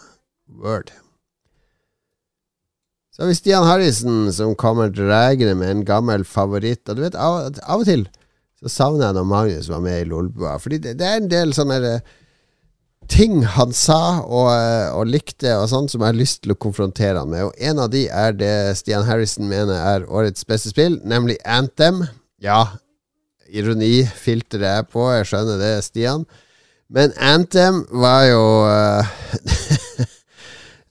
Word. 0.64 0.94
Så 3.12 3.26
har 3.26 3.28
vi 3.28 3.36
Stian 3.36 3.68
Harrison, 3.68 4.32
som 4.32 4.56
kommer 4.56 4.88
dragende 4.88 5.58
med 5.60 5.74
en 5.74 5.84
gammel 5.86 6.24
favoritt. 6.24 6.88
Og 6.88 6.96
du 6.96 7.04
vet, 7.04 7.20
av, 7.20 7.52
av 7.68 7.84
og 7.84 7.92
til 7.92 8.08
så 8.62 8.72
savner 8.72 9.10
jeg 9.10 9.18
når 9.18 9.30
Magnus 9.34 9.70
var 9.74 9.84
med 9.84 10.00
i 10.00 10.08
Lolbua. 10.08 10.56
Fordi 10.64 10.80
det, 10.80 10.96
det, 11.02 11.12
er 11.12 11.20
en 11.20 11.32
del 11.32 11.52
sånne 11.58 11.82
uh, 11.82 12.18
ting 13.12 13.42
han 13.56 13.74
sa 13.76 14.22
og, 14.24 14.48
uh, 14.48 14.96
og, 14.96 15.10
likte, 15.12 15.52
og 15.60 15.68
sånn 15.72 15.90
som 15.92 16.02
jeg 16.02 16.14
har 16.14 16.20
lyst 16.20 16.42
til 16.44 16.54
å 16.56 16.60
konfrontere 16.62 17.20
han 17.20 17.32
med. 17.32 17.50
Og 17.50 17.54
en 17.60 17.82
av 17.84 17.90
de 17.94 18.06
er 18.08 18.32
det 18.38 18.78
Stian 18.80 19.06
Harrison 19.08 19.50
mener 19.50 19.76
er 19.76 20.08
årets 20.08 20.48
beste 20.48 20.72
spill, 20.72 21.00
nemlig 21.08 21.38
Anthem. 21.44 22.06
Ja, 22.42 22.78
ironi 23.52 24.08
er 24.08 24.84
på, 24.88 25.12
jeg 25.12 25.28
skjønner 25.30 25.58
det, 25.62 25.84
Stian. 25.86 26.26
Men 26.92 27.14
Anthem 27.20 27.86
var 27.92 28.26
jo 28.28 28.44
uh, 28.68 29.04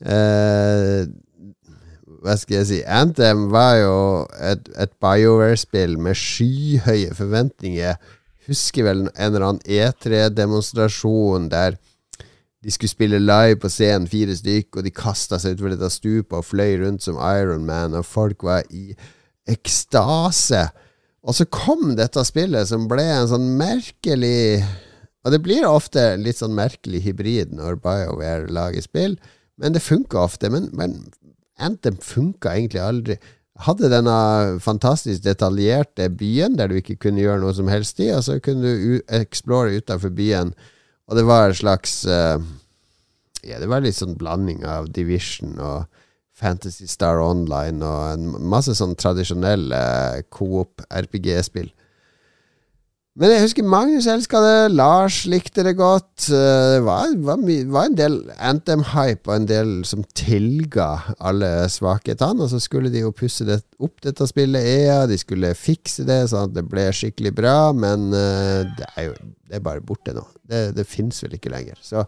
hva 2.20 2.36
skal 2.36 2.60
jeg 2.60 2.68
si 2.68 2.78
Anthem 2.84 3.48
var 3.52 3.74
jo 3.80 3.96
et, 4.44 4.68
et 4.80 4.92
BioWare-spill 5.00 5.98
med 6.00 6.16
skyhøye 6.16 7.14
forventninger. 7.16 8.00
Husker 8.48 8.86
vel 8.88 9.06
en 9.08 9.28
eller 9.28 9.46
annen 9.46 9.64
E3-demonstrasjon 9.68 11.48
der 11.52 11.76
de 12.60 12.72
skulle 12.72 12.92
spille 12.92 13.20
live 13.22 13.56
på 13.60 13.70
scenen, 13.72 14.08
fire 14.10 14.34
stykk, 14.36 14.76
og 14.76 14.84
de 14.84 14.92
kasta 14.92 15.38
seg 15.40 15.56
utfor 15.56 15.72
dette 15.72 15.88
stupet 15.92 16.36
og 16.36 16.44
fløy 16.44 16.76
rundt 16.82 17.06
som 17.06 17.16
Iron 17.16 17.64
Man, 17.68 17.96
og 17.96 18.04
folk 18.04 18.44
var 18.44 18.66
i 18.68 18.92
ekstase. 19.48 20.66
Og 21.24 21.36
så 21.36 21.46
kom 21.52 21.94
dette 21.96 22.24
spillet 22.24 22.68
som 22.68 22.86
ble 22.88 23.04
en 23.04 23.28
sånn 23.28 23.50
merkelig 23.60 24.62
Og 25.20 25.34
det 25.34 25.42
blir 25.44 25.66
ofte 25.68 26.14
litt 26.16 26.38
sånn 26.38 26.54
merkelig 26.56 27.02
hybrid 27.04 27.50
når 27.52 27.74
BioWare 27.84 28.48
lager 28.48 28.80
spill, 28.80 29.18
men 29.60 29.74
det 29.74 29.82
funka 29.84 30.16
ofte. 30.16 30.48
Men, 30.48 30.70
men 30.72 30.94
Anthem 31.60 31.98
funka 32.00 32.54
egentlig 32.56 32.80
aldri. 32.80 33.18
Hadde 33.60 33.90
denne 33.92 34.16
fantastisk 34.64 35.20
detaljerte 35.26 36.08
byen 36.08 36.56
der 36.56 36.72
du 36.72 36.78
ikke 36.78 36.96
kunne 37.04 37.20
gjøre 37.20 37.42
noe 37.42 37.52
som 37.52 37.68
helst 37.68 38.00
i, 38.00 38.08
og 38.16 38.24
så 38.24 38.38
kunne 38.40 38.72
du 38.72 38.94
explore 39.12 39.76
utafor 39.76 40.14
byen, 40.16 40.54
og 41.10 41.18
det 41.18 41.26
var 41.26 41.48
en 41.48 41.58
slags 41.58 42.04
uh, 42.06 42.38
Ja, 43.42 43.58
det 43.58 43.66
var 43.70 43.82
litt 43.82 43.98
sånn 43.98 44.18
blanding 44.20 44.62
av 44.68 44.90
Division 44.94 45.56
og 45.58 45.88
Fantasy 46.40 46.86
Star 46.88 47.20
Online 47.20 47.84
og 47.84 48.02
en 48.14 48.30
masse 48.48 48.72
sånn 48.78 48.94
tradisjonelle 48.96 49.80
coop 50.32 50.80
RPG-spill. 50.88 51.68
Men 53.18 53.32
jeg 53.32 53.42
husker 53.42 53.66
Magnus 53.66 54.06
elska 54.06 54.38
det, 54.44 54.58
Lars 54.78 55.24
likte 55.26 55.64
det 55.66 55.72
godt. 55.80 56.28
Eh, 56.30 56.76
det 56.76 56.82
var, 56.86 57.10
var, 57.26 57.40
var 57.74 57.88
en 57.88 57.96
del 57.98 58.18
Anthem-hype 58.38 59.26
og 59.26 59.34
en 59.34 59.48
del 59.50 59.72
som 59.88 60.04
tilga 60.14 61.16
alle 61.18 61.48
svakhetene. 61.74 62.46
Og 62.46 62.52
så 62.52 62.60
skulle 62.62 62.92
de 62.92 63.02
jo 63.02 63.10
pusse 63.16 63.44
det 63.48 63.58
opp 63.82 63.98
dette 64.06 64.28
spillet 64.30 64.62
EA, 64.62 65.00
de 65.10 65.18
skulle 65.18 65.50
fikse 65.58 66.06
det 66.06 66.20
sånn 66.30 66.52
at 66.52 66.54
det 66.54 66.64
ble 66.70 66.86
skikkelig 66.94 67.34
bra. 67.34 67.56
Men 67.74 68.12
uh, 68.14 68.62
det 68.78 68.88
er 68.94 69.10
jo 69.10 69.18
det 69.50 69.58
er 69.58 69.64
bare 69.66 69.82
borte 69.82 70.14
nå. 70.14 70.22
Det, 70.46 70.68
det 70.76 70.86
fins 70.86 71.18
vel 71.24 71.34
ikke 71.34 71.50
lenger. 71.50 71.80
Så 71.82 72.04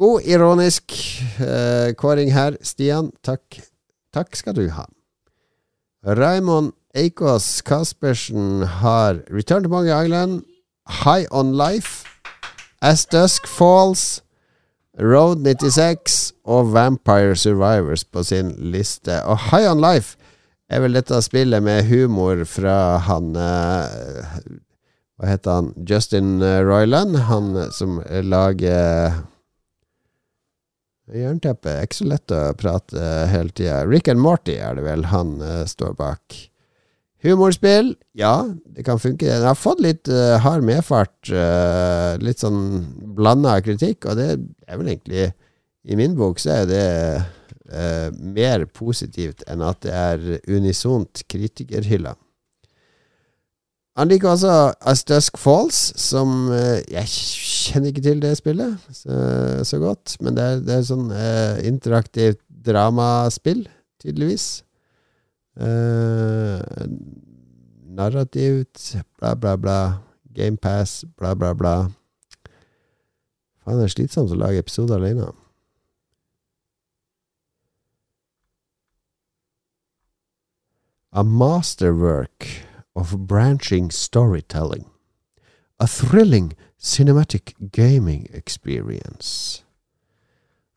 god 0.00 0.24
ironisk 0.24 0.96
uh, 1.36 1.92
kåring 2.00 2.32
her, 2.32 2.56
Stian. 2.64 3.12
Takk. 3.20 3.60
Takk 4.16 4.40
skal 4.40 4.56
du 4.56 4.64
ha. 4.72 4.88
Raymond 6.16 6.72
Eikås 6.94 7.62
Caspersen 7.62 8.62
har 8.62 9.14
Return 9.26 9.64
to 9.64 9.68
Monkey 9.68 10.04
Island, 10.04 10.44
High 10.86 11.26
on 11.30 11.56
Life, 11.56 12.06
As 12.80 13.06
Dusk 13.06 13.46
Falls, 13.46 14.22
Road 15.00 15.42
96 15.42 16.32
og 16.46 16.70
Vampire 16.70 17.34
Survivors 17.34 18.04
på 18.04 18.22
sin 18.22 18.54
liste. 18.58 19.18
Og 19.26 19.38
High 19.50 19.72
on 19.72 19.82
Life 19.82 20.14
er 20.70 20.84
vel 20.84 20.94
dette 20.94 21.18
spillet 21.26 21.66
med 21.66 21.82
humor 21.90 22.44
fra 22.46 23.00
han 23.08 23.34
uh, 23.34 24.38
Hva 25.18 25.32
heter 25.32 25.58
han? 25.58 25.74
Justin 25.90 26.38
Royland, 26.42 27.18
han 27.26 27.72
som 27.74 27.98
lager 28.22 29.18
Jernteppe 31.10 31.74
er 31.74 31.84
ikke 31.84 32.04
så 32.04 32.06
lett 32.14 32.32
å 32.32 32.46
prate 32.56 33.12
hele 33.34 33.50
tida. 33.50 33.82
Rick 33.82 34.06
and 34.08 34.22
Morty 34.22 34.60
er 34.62 34.78
det 34.78 34.86
vel 34.86 35.08
han 35.10 35.40
uh, 35.42 35.64
står 35.66 35.98
bak. 35.98 36.44
Humorspill, 37.24 37.94
ja, 38.12 38.44
det 38.76 38.84
kan 38.84 39.00
funke. 39.00 39.24
Den 39.24 39.46
har 39.48 39.56
fått 39.56 39.80
litt 39.80 40.10
uh, 40.12 40.36
hard 40.44 40.64
medfart. 40.66 41.16
Uh, 41.30 42.20
litt 42.20 42.42
sånn 42.42 42.82
blanda 43.16 43.56
kritikk, 43.64 44.04
og 44.10 44.18
det 44.20 44.34
er 44.34 44.80
vel 44.80 44.90
egentlig 44.92 45.30
I 45.88 45.96
min 45.96 46.18
bok 46.18 46.40
så 46.40 46.58
er 46.58 46.68
det 46.68 46.84
uh, 47.72 48.10
mer 48.12 48.66
positivt 48.76 49.40
enn 49.48 49.64
at 49.64 49.80
det 49.86 49.94
er 49.96 50.26
unisont 50.52 51.24
kritikerhylla. 51.32 52.12
Han 53.96 54.10
liker 54.10 54.34
også 54.34 54.52
Astusk 54.90 55.38
Falls, 55.38 55.78
som 56.02 56.48
Jeg 56.50 57.06
kjenner 57.06 57.92
ikke 57.92 58.02
til 58.02 58.22
det 58.24 58.32
spillet 58.40 58.88
så, 58.90 59.18
så 59.62 59.78
godt, 59.78 60.16
men 60.18 60.34
det 60.34 60.44
er, 60.44 60.62
det 60.66 60.74
er 60.74 60.88
sånn 60.88 61.12
interaktivt 61.62 62.40
dramaspill, 62.66 63.62
tydeligvis. 64.02 64.64
Uh, 65.54 66.60
narrativt, 67.86 68.96
bla, 69.18 69.34
bla, 69.34 69.56
bla. 69.56 70.00
GamePass, 70.34 71.04
bla, 71.16 71.34
bla, 71.34 71.54
bla. 71.54 71.76
Faen, 73.64 73.78
det 73.78 73.86
er 73.86 73.94
slitsomt 73.94 74.34
å 74.34 74.38
lage 74.38 74.60
episoder 74.60 74.98
alene. 74.98 75.30
A 81.14 81.22
masterwork 81.22 82.66
of 82.96 83.14
branching 83.28 83.90
storytelling. 83.90 84.90
A 85.78 85.86
thrilling 85.86 86.54
cinematic 86.78 87.54
gaming 87.70 88.26
experience. 88.32 89.63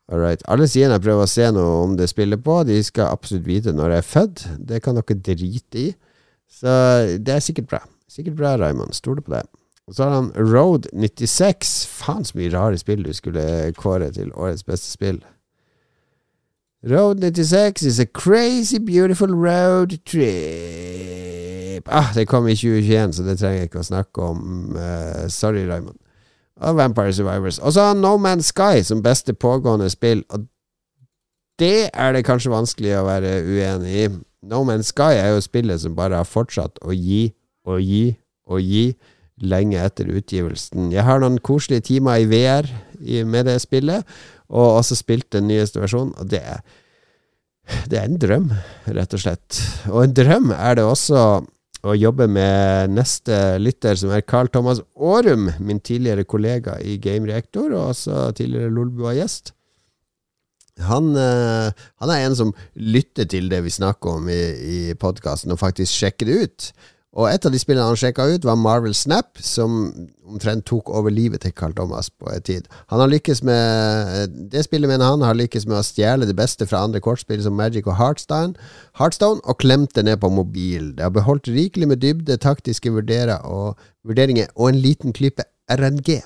All 0.08 0.20
right. 0.20 0.42
Alle 0.48 0.64
sidene 0.68 0.96
jeg 0.96 1.04
prøver 1.04 1.26
å 1.26 1.28
se 1.28 1.50
noe 1.52 1.72
om 1.82 1.94
det 1.98 2.08
spillet 2.08 2.40
på, 2.44 2.62
de 2.64 2.78
skal 2.84 3.12
absolutt 3.12 3.44
vite 3.48 3.74
når 3.76 3.92
jeg 3.92 4.00
er 4.00 4.06
født. 4.08 4.44
Det 4.70 4.82
kan 4.84 4.96
dere 4.96 5.16
drite 5.20 5.82
i. 5.82 5.88
Så 6.48 6.68
det 7.20 7.34
er 7.34 7.44
sikkert 7.44 7.68
bra. 7.68 7.82
Sikkert 8.08 8.38
bra, 8.38 8.54
Raymond. 8.56 8.96
Stoler 8.96 9.20
på 9.24 9.34
det. 9.34 9.44
Og 9.88 9.94
så 9.96 10.04
har 10.04 10.14
han 10.16 10.32
Road 10.36 10.88
96. 10.92 11.86
Faen 11.92 12.24
så 12.24 12.38
mye 12.40 12.52
rare 12.54 12.80
spill 12.80 13.04
du 13.04 13.12
skulle 13.16 13.72
kåre 13.76 14.08
til 14.16 14.32
årets 14.32 14.64
beste 14.64 14.88
spill. 14.88 15.20
Road 16.88 17.20
96 17.20 17.82
is 17.82 17.98
a 18.00 18.06
crazy 18.06 18.78
beautiful 18.78 19.34
road 19.34 19.98
trip. 20.06 20.28
Ah, 21.88 22.14
det 22.14 22.28
kom 22.28 22.48
i 22.48 22.56
2021, 22.56 23.12
så 23.12 23.22
det 23.26 23.38
trenger 23.40 23.58
jeg 23.58 23.68
ikke 23.68 23.82
å 23.82 23.90
snakke 23.92 24.22
om. 24.24 24.76
Uh, 24.76 25.28
sorry, 25.28 25.66
Raymond 25.68 25.98
og 26.60 26.78
Vampire 26.78 27.12
Survivors. 27.12 27.58
Og 27.58 27.72
så 27.72 27.88
har 27.88 27.98
No 27.98 28.16
Man's 28.16 28.50
Sky 28.52 28.82
som 28.84 29.02
beste 29.02 29.34
pågående 29.34 29.90
spill, 29.90 30.24
og 30.30 30.46
det 31.58 31.90
er 31.92 32.14
det 32.14 32.24
kanskje 32.26 32.54
vanskelig 32.54 32.94
å 32.98 33.06
være 33.08 33.34
uenig 33.46 33.94
i. 34.04 34.08
No 34.46 34.62
Man's 34.66 34.92
Sky 34.92 35.18
er 35.18 35.32
jo 35.34 35.42
spillet 35.42 35.82
som 35.82 35.96
bare 35.98 36.20
har 36.20 36.28
fortsatt 36.28 36.78
å 36.86 36.94
gi 36.94 37.28
og 37.66 37.80
gi 37.82 38.16
og 38.48 38.62
gi 38.62 38.84
lenge 39.42 39.78
etter 39.82 40.08
utgivelsen. 40.10 40.90
Jeg 40.94 41.04
har 41.06 41.20
noen 41.22 41.38
koselige 41.44 41.88
timer 41.92 42.22
i 42.22 42.28
VR 42.30 42.68
med 43.26 43.46
det 43.46 43.58
spillet, 43.62 44.06
og 44.48 44.78
også 44.80 44.96
spilt 44.98 45.28
den 45.34 45.46
nyeste 45.50 45.82
versjonen, 45.82 46.14
og 46.18 46.30
det 46.30 46.42
er 46.42 46.62
det 47.90 47.98
er 48.00 48.06
en 48.08 48.16
drøm, 48.16 48.46
rett 48.96 49.14
og 49.14 49.20
slett. 49.20 49.58
Og 49.92 50.00
en 50.06 50.14
drøm 50.16 50.52
er 50.56 50.78
det 50.78 50.86
også 50.88 51.24
og 51.86 51.98
jobber 51.98 52.30
med 52.30 52.90
neste 52.90 53.58
lytter, 53.62 53.94
som 53.98 54.10
er 54.14 54.24
Carl 54.26 54.50
Thomas 54.50 54.80
Aarum, 54.98 55.48
min 55.62 55.80
tidligere 55.80 56.26
kollega 56.26 56.78
i 56.82 56.96
Game 57.02 57.28
Reactor, 57.30 57.70
og 57.70 57.92
også 57.92 58.32
tidligere 58.38 58.72
Lolbua-gjest. 58.74 59.52
Han, 60.88 61.10
uh, 61.14 61.70
han, 62.02 62.10
er 62.12 62.24
en 62.24 62.36
som 62.38 62.52
lytter 62.74 63.26
til 63.30 63.48
det 63.50 63.64
vi 63.64 63.74
snakker 63.74 64.18
om 64.18 64.28
i, 64.30 64.42
i 64.58 64.78
podkasten, 64.98 65.54
og 65.54 65.62
faktisk 65.62 65.90
sjekker 65.94 66.28
det 66.28 66.38
ut. 66.42 66.68
Og 67.16 67.24
et 67.30 67.46
av 67.48 67.52
de 67.54 67.58
spillene 67.60 67.86
han 67.88 67.96
sjekka 67.96 68.26
ut, 68.28 68.44
var 68.44 68.58
Marvel 68.60 68.92
Snap, 68.94 69.38
som 69.40 69.78
omtrent 70.28 70.66
tok 70.68 70.90
over 70.92 71.12
livet 71.12 71.40
til 71.40 71.54
Carl 71.56 71.72
Thomas 71.72 72.10
på 72.12 72.28
en 72.28 72.44
tid. 72.44 72.66
Han 72.92 73.00
har 73.00 73.08
lykkes 73.08 73.40
med 73.48 74.34
Det 74.52 74.66
spillet 74.66 74.90
mener 74.90 75.08
han 75.08 75.24
har 75.24 75.38
lykkes 75.38 75.64
med 75.66 75.78
å 75.78 75.86
stjele 75.86 76.28
det 76.28 76.36
beste 76.36 76.68
fra 76.68 76.82
andre 76.84 77.00
kortspill 77.00 77.40
som 77.42 77.56
Magic 77.56 77.88
og 77.88 77.96
Heartstone, 77.96 78.58
Heartstone 79.00 79.40
og 79.48 79.60
klemt 79.64 79.96
det 79.96 80.04
ned 80.04 80.20
på 80.20 80.28
mobil. 80.28 80.92
Det 80.98 81.06
har 81.06 81.14
beholdt 81.16 81.48
rikelig 81.48 81.88
med 81.88 82.04
dybde, 82.04 82.36
taktiske 82.36 82.92
og, 82.92 83.78
vurderinger 84.04 84.52
og 84.54 84.68
en 84.68 84.82
liten 84.84 85.16
klype 85.16 85.48
RNG. 85.70 86.20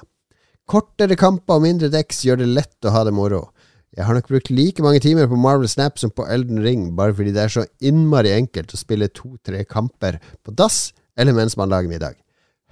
Kortere 0.67 1.15
kamper 1.19 1.61
og 1.61 1.63
mindre 1.63 1.91
deks 1.93 2.25
gjør 2.27 2.43
det 2.43 2.55
lett 2.59 2.87
å 2.87 2.95
ha 2.95 3.05
det 3.07 3.15
moro. 3.15 3.53
Jeg 3.93 4.07
har 4.09 4.17
nok 4.17 4.31
brukt 4.31 4.49
like 4.49 4.81
mange 4.81 5.03
timer 5.05 5.27
på 5.29 5.37
Marvel 5.37 5.69
Snap 5.69 5.99
som 6.01 6.11
på 6.11 6.25
Elden 6.25 6.63
Ring, 6.65 6.87
bare 6.97 7.13
fordi 7.13 7.35
det 7.37 7.43
er 7.43 7.53
så 7.53 7.65
innmari 7.85 8.33
enkelt 8.33 8.73
å 8.73 8.81
spille 8.81 9.11
to-tre 9.13 9.67
kamper 9.69 10.17
på 10.41 10.55
dass 10.57 10.95
eller 11.21 11.37
mens 11.37 11.59
man 11.61 11.69
lager 11.69 11.93
middag. 11.93 12.17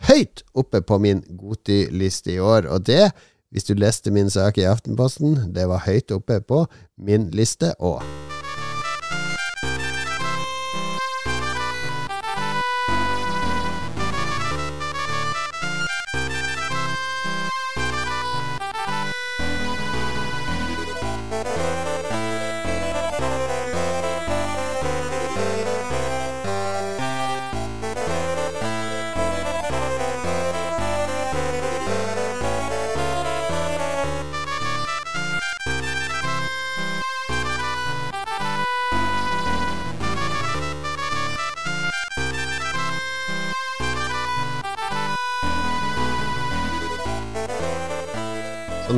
Høyt 0.09 0.41
oppe 0.57 0.81
på 0.81 0.97
min 0.97 1.21
Goti-liste 1.37 2.33
i 2.33 2.41
år, 2.41 2.71
og 2.73 2.89
det, 2.89 3.11
hvis 3.53 3.69
du 3.69 3.75
leste 3.77 4.15
min 4.15 4.33
sak 4.33 4.57
i 4.57 4.65
Aftenposten, 4.65 5.53
det 5.53 5.69
var 5.69 5.85
høyt 5.85 6.17
oppe 6.17 6.41
på 6.41 6.65
min 6.97 7.29
liste 7.37 7.75
òg. 7.77 8.01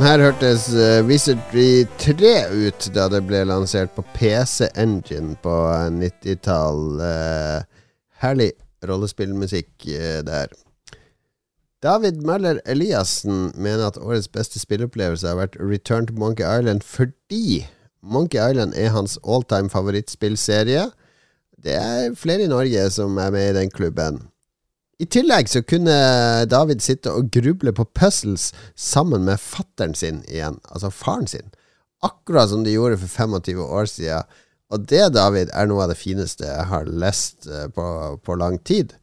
Her 0.03 0.19
hørtes 0.19 0.65
uh, 0.75 0.99
Wizardry 1.07 1.85
3 2.01 2.31
ut 2.51 2.87
da 2.95 3.05
det 3.11 3.21
ble 3.23 3.43
lansert 3.47 3.93
på 3.95 4.03
PC 4.15 4.65
Engine 4.75 5.37
på 5.43 5.53
90-tall. 5.95 6.81
Uh, 6.99 7.05
eh, 7.07 7.85
herlig 8.23 8.49
rollespillmusikk 8.83 9.87
uh, 9.87 10.19
der. 10.27 10.51
David 11.83 12.19
Møller 12.27 12.59
Eliassen 12.67 13.53
mener 13.55 13.85
at 13.87 14.01
årets 14.01 14.27
beste 14.31 14.59
spilleopplevelse 14.59 15.29
har 15.29 15.39
vært 15.39 15.55
Return 15.61 16.09
to 16.09 16.17
Monkey 16.19 16.43
Island 16.43 16.83
fordi 16.83 17.63
Monkey 18.03 18.43
Island 18.43 18.75
er 18.75 18.91
hans 18.95 19.15
alltime 19.23 19.71
favorittspillserie. 19.71 20.89
Det 21.63 21.79
er 21.79 22.19
flere 22.19 22.43
i 22.43 22.51
Norge 22.51 22.89
som 22.91 23.15
er 23.23 23.31
med 23.31 23.53
i 23.53 23.57
den 23.61 23.71
klubben. 23.71 24.19
I 25.01 25.07
tillegg 25.09 25.49
så 25.49 25.63
kunne 25.65 25.95
David 26.49 26.83
sitte 26.85 27.11
og 27.11 27.31
gruble 27.33 27.73
på 27.75 27.85
puzzles 27.97 28.51
sammen 28.77 29.25
med 29.27 29.41
fattern 29.41 29.95
sin 29.97 30.21
igjen, 30.29 30.59
altså 30.69 30.93
faren 30.93 31.27
sin. 31.27 31.49
Akkurat 32.03 32.51
som 32.51 32.65
de 32.65 32.75
gjorde 32.75 32.99
for 33.01 33.09
25 33.09 33.63
år 33.63 33.89
siden. 33.89 34.29
Og 34.73 34.85
det, 34.89 35.03
David, 35.13 35.51
er 35.53 35.67
noe 35.69 35.85
av 35.85 35.93
det 35.93 35.99
fineste 35.99 36.47
jeg 36.47 36.69
har 36.69 36.89
lest 36.89 37.47
eh, 37.47 37.67
på, 37.73 37.85
på 38.25 38.37
lang 38.39 38.57
tid. 38.65 38.95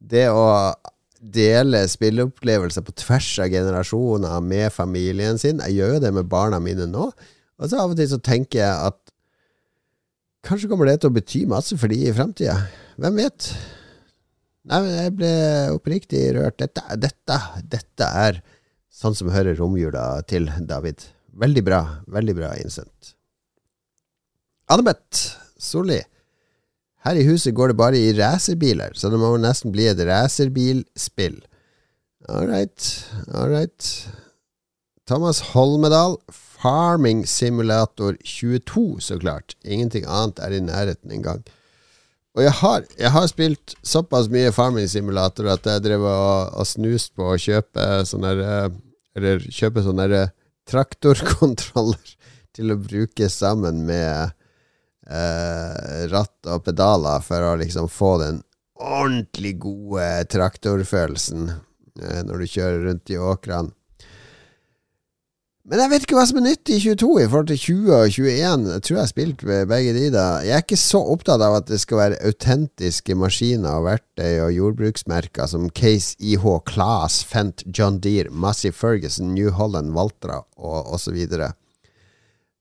Det 0.00 0.28
å 0.32 0.72
dele 1.20 1.82
spilleopplevelser 1.88 2.84
på 2.84 2.94
tvers 2.96 3.28
av 3.44 3.52
generasjoner 3.52 4.40
med 4.40 4.72
familien 4.72 5.38
sin. 5.40 5.60
Jeg 5.66 5.80
gjør 5.80 5.96
jo 5.96 6.04
det 6.06 6.12
med 6.16 6.30
barna 6.32 6.60
mine 6.64 6.88
nå. 6.88 7.10
Og 7.60 7.68
så 7.68 7.82
av 7.82 7.92
og 7.92 8.00
til 8.00 8.08
så 8.08 8.20
tenker 8.24 8.62
jeg 8.62 8.88
at 8.88 8.96
kanskje 10.48 10.70
kommer 10.70 10.88
det 10.88 11.02
til 11.02 11.12
å 11.12 11.18
bety 11.18 11.44
masse 11.48 11.76
for 11.76 11.92
de 11.92 12.00
i 12.06 12.16
framtida. 12.16 12.56
Hvem 13.00 13.20
vet? 13.20 13.50
Nei, 14.68 14.80
men 14.84 14.90
jeg 14.92 15.14
ble 15.16 15.32
oppriktig 15.72 16.24
rørt. 16.36 16.58
Dette, 16.60 16.84
dette, 17.00 17.38
dette 17.72 18.08
er 18.24 18.42
sånn 18.92 19.16
som 19.16 19.32
hører 19.32 19.56
romjula 19.56 20.20
til, 20.28 20.50
David. 20.68 21.06
Veldig 21.40 21.64
bra. 21.64 21.80
Veldig 22.10 22.36
bra 22.36 22.52
innsendt. 22.60 23.14
Annebeth 24.70 25.38
Solli. 25.60 26.00
Her 27.06 27.16
i 27.16 27.24
huset 27.24 27.56
går 27.56 27.72
det 27.72 27.78
bare 27.80 27.96
i 27.98 28.12
racerbiler, 28.12 28.92
så 28.92 29.08
det 29.08 29.18
må 29.20 29.32
nesten 29.40 29.72
bli 29.72 29.86
et 29.88 30.00
racerbilspill. 30.04 31.38
All 32.28 32.44
right, 32.50 32.90
all 33.32 33.48
right. 33.48 33.86
Thomas 35.08 35.40
Holmedal, 35.54 36.18
Farming 36.30 37.24
Simulator 37.26 38.18
22, 38.22 39.00
så 39.00 39.16
klart. 39.18 39.56
Ingenting 39.64 40.04
annet 40.04 40.38
er 40.44 40.52
i 40.54 40.60
nærheten 40.60 41.10
engang. 41.16 41.40
Og 42.38 42.44
jeg 42.44 42.52
har, 42.60 42.84
jeg 42.94 43.10
har, 43.10 43.26
spilt 43.26 43.74
såpass 43.82 44.28
mye 44.30 44.52
Farming 44.54 44.86
Simulator 44.90 45.48
at 45.50 45.66
jeg 45.66 45.82
drev 45.82 46.04
og, 46.06 46.52
og 46.60 46.68
snuste 46.68 47.16
på 47.18 47.32
å 47.32 47.40
kjøpe 47.40 47.86
sånne 48.06 48.34
eh, 48.44 48.68
Eller 49.18 49.42
kjøpe 49.50 49.82
sånne 49.82 50.06
eh, 50.14 50.30
traktorkontroller 50.70 52.14
til 52.56 52.70
å 52.70 52.78
bruke 52.78 53.26
sammen 53.32 53.82
med 53.88 54.30
eh, 55.10 56.06
ratt 56.12 56.46
og 56.46 56.62
pedaler 56.68 57.26
for 57.26 57.48
å 57.48 57.56
liksom 57.58 57.90
få 57.90 58.14
den 58.22 58.40
ordentlig 58.80 59.56
gode 59.60 60.06
traktorfølelsen 60.30 61.50
eh, 61.50 62.22
når 62.26 62.44
du 62.44 62.50
kjører 62.54 62.86
rundt 62.86 63.12
i 63.12 63.18
åkrene. 63.18 63.74
Men 65.68 65.82
jeg 65.82 65.90
vet 65.92 66.04
ikke 66.06 66.16
hva 66.16 66.24
som 66.24 66.38
er 66.40 66.44
nytt 66.46 66.70
i 66.72 66.78
22 66.80 67.08
i 67.20 67.26
forhold 67.28 67.50
til 67.50 67.58
20 67.60 67.90
og 67.92 68.14
21. 68.16 68.70
Jeg 68.72 68.82
tror 68.86 68.96
jeg 68.96 69.02
har 69.02 69.10
spilt 69.10 69.42
begge 69.44 69.92
de 69.92 70.06
da. 70.14 70.24
Jeg 70.46 70.54
er 70.56 70.64
ikke 70.64 70.78
så 70.80 71.02
opptatt 71.12 71.44
av 71.44 71.58
at 71.58 71.68
det 71.68 71.78
skal 71.82 72.00
være 72.00 72.20
autentiske 72.30 73.16
maskiner 73.20 73.76
og 73.76 73.84
verktøy 73.90 74.40
og 74.46 74.54
jordbruksmerker 74.56 75.50
som 75.52 75.68
Case 75.76 76.16
IH, 76.16 76.48
Class, 76.70 77.20
Fent, 77.28 77.66
John 77.76 78.00
Deere, 78.00 78.32
Massey 78.32 78.72
Ferguson, 78.72 79.34
New 79.36 79.52
Holland, 79.52 79.92
Valtra 79.92 80.40
og 80.56 80.94
osv. 80.96 81.20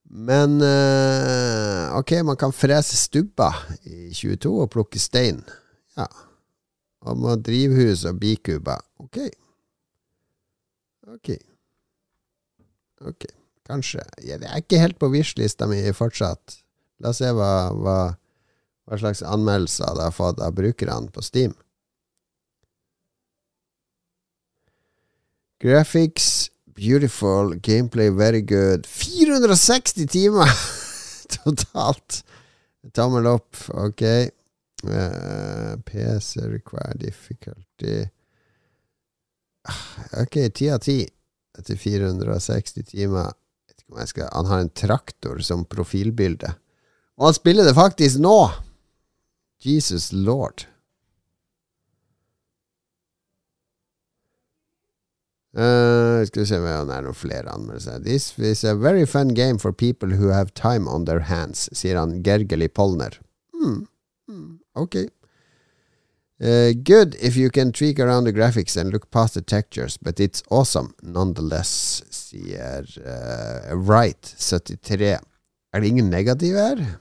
Men 0.09 0.59
øh, 0.59 1.97
ok, 2.03 2.17
man 2.27 2.37
kan 2.37 2.53
frese 2.53 2.97
stubber 2.97 3.63
i 3.87 4.11
22 4.11 4.55
og 4.59 4.73
plukke 4.75 4.99
stein. 4.99 5.45
Ja. 5.97 6.11
Og 7.07 7.17
man 7.17 7.41
drivhus 7.41 8.03
og 8.05 8.19
bikuber. 8.19 8.83
Ok. 8.99 9.23
Ok. 11.07 11.37
Ok, 13.07 13.25
kanskje. 13.69 14.03
Jeg 14.25 14.41
er 14.43 14.59
ikke 14.59 14.81
helt 14.81 14.99
på 14.99 15.11
Wish-lista 15.13 15.67
mi 15.69 15.79
fortsatt. 15.95 16.59
La 16.99 17.13
oss 17.13 17.21
se 17.21 17.31
hva, 17.31 17.71
hva, 17.71 17.97
hva 18.89 18.99
slags 18.99 19.23
anmeldelser 19.23 19.95
det 19.95 20.07
har 20.09 20.15
fått 20.15 20.41
av 20.43 20.55
brukerne 20.57 21.11
på 21.15 21.23
Steam. 21.23 21.55
Graphics 25.59 26.49
beautiful, 26.79 27.55
gameplay 27.55 28.09
very 28.09 28.41
good. 28.41 28.87
460 28.87 30.07
timer 30.07 30.47
totalt! 31.43 32.23
Tommel 32.93 33.27
opp, 33.27 33.55
ok. 33.67 34.01
Uh, 34.83 34.95
eh, 34.95 35.73
PC 35.83 36.39
require 36.47 36.93
difficulty 36.95 38.05
ah, 39.67 39.81
Ok, 40.21 40.37
ti 40.55 40.69
av 40.71 40.79
ti 40.79 41.01
etter 41.59 41.77
460 41.79 42.87
timer. 42.93 43.35
Skal, 44.05 44.29
han 44.31 44.45
har 44.45 44.63
en 44.63 44.69
traktor 44.69 45.39
som 45.41 45.65
profilbilde. 45.65 46.53
Og 47.17 47.29
han 47.29 47.37
spiller 47.37 47.67
det 47.67 47.77
faktisk 47.77 48.21
nå! 48.21 48.51
Jesus 49.59 50.11
lord. 50.15 50.67
Uh, 55.49 56.21
skal 56.29 56.43
vi 56.43 56.45
se 56.45 56.59
om 56.61 56.87
det 56.87 56.95
er 56.95 57.05
noen 57.07 57.17
flere 57.17 57.51
anmeldelser. 57.51 58.03
This 58.05 58.31
is 58.37 58.63
a 58.63 58.75
very 58.77 59.05
fun 59.09 59.33
game 59.33 59.57
for 59.59 59.73
people 59.73 60.13
who 60.15 60.29
have 60.29 60.53
time 60.53 60.87
on 60.87 61.07
their 61.09 61.25
hands, 61.25 61.67
sier 61.73 61.97
han 61.97 62.21
Gergely 62.23 62.69
Polner. 62.69 63.17
Mm. 63.57 63.87
Mm. 64.29 64.59
Ok. 64.77 64.95
Uh, 66.41 66.71
good 66.83 67.15
if 67.15 67.35
you 67.35 67.49
can 67.49 67.73
tweak 67.73 67.99
around 67.99 68.23
the 68.23 68.31
graphics 68.31 68.77
and 68.77 68.93
look 68.93 69.11
past 69.11 69.33
the 69.33 69.41
textures, 69.41 69.97
but 69.97 70.19
it's 70.19 70.41
awesome 70.49 70.93
nonetheless, 71.03 72.01
sier 72.09 72.85
uh, 73.05 73.75
Right73. 73.75 75.19
Er 75.75 75.79
det 75.79 75.87
ingen 75.87 76.09
negative 76.09 76.57
her? 76.57 76.99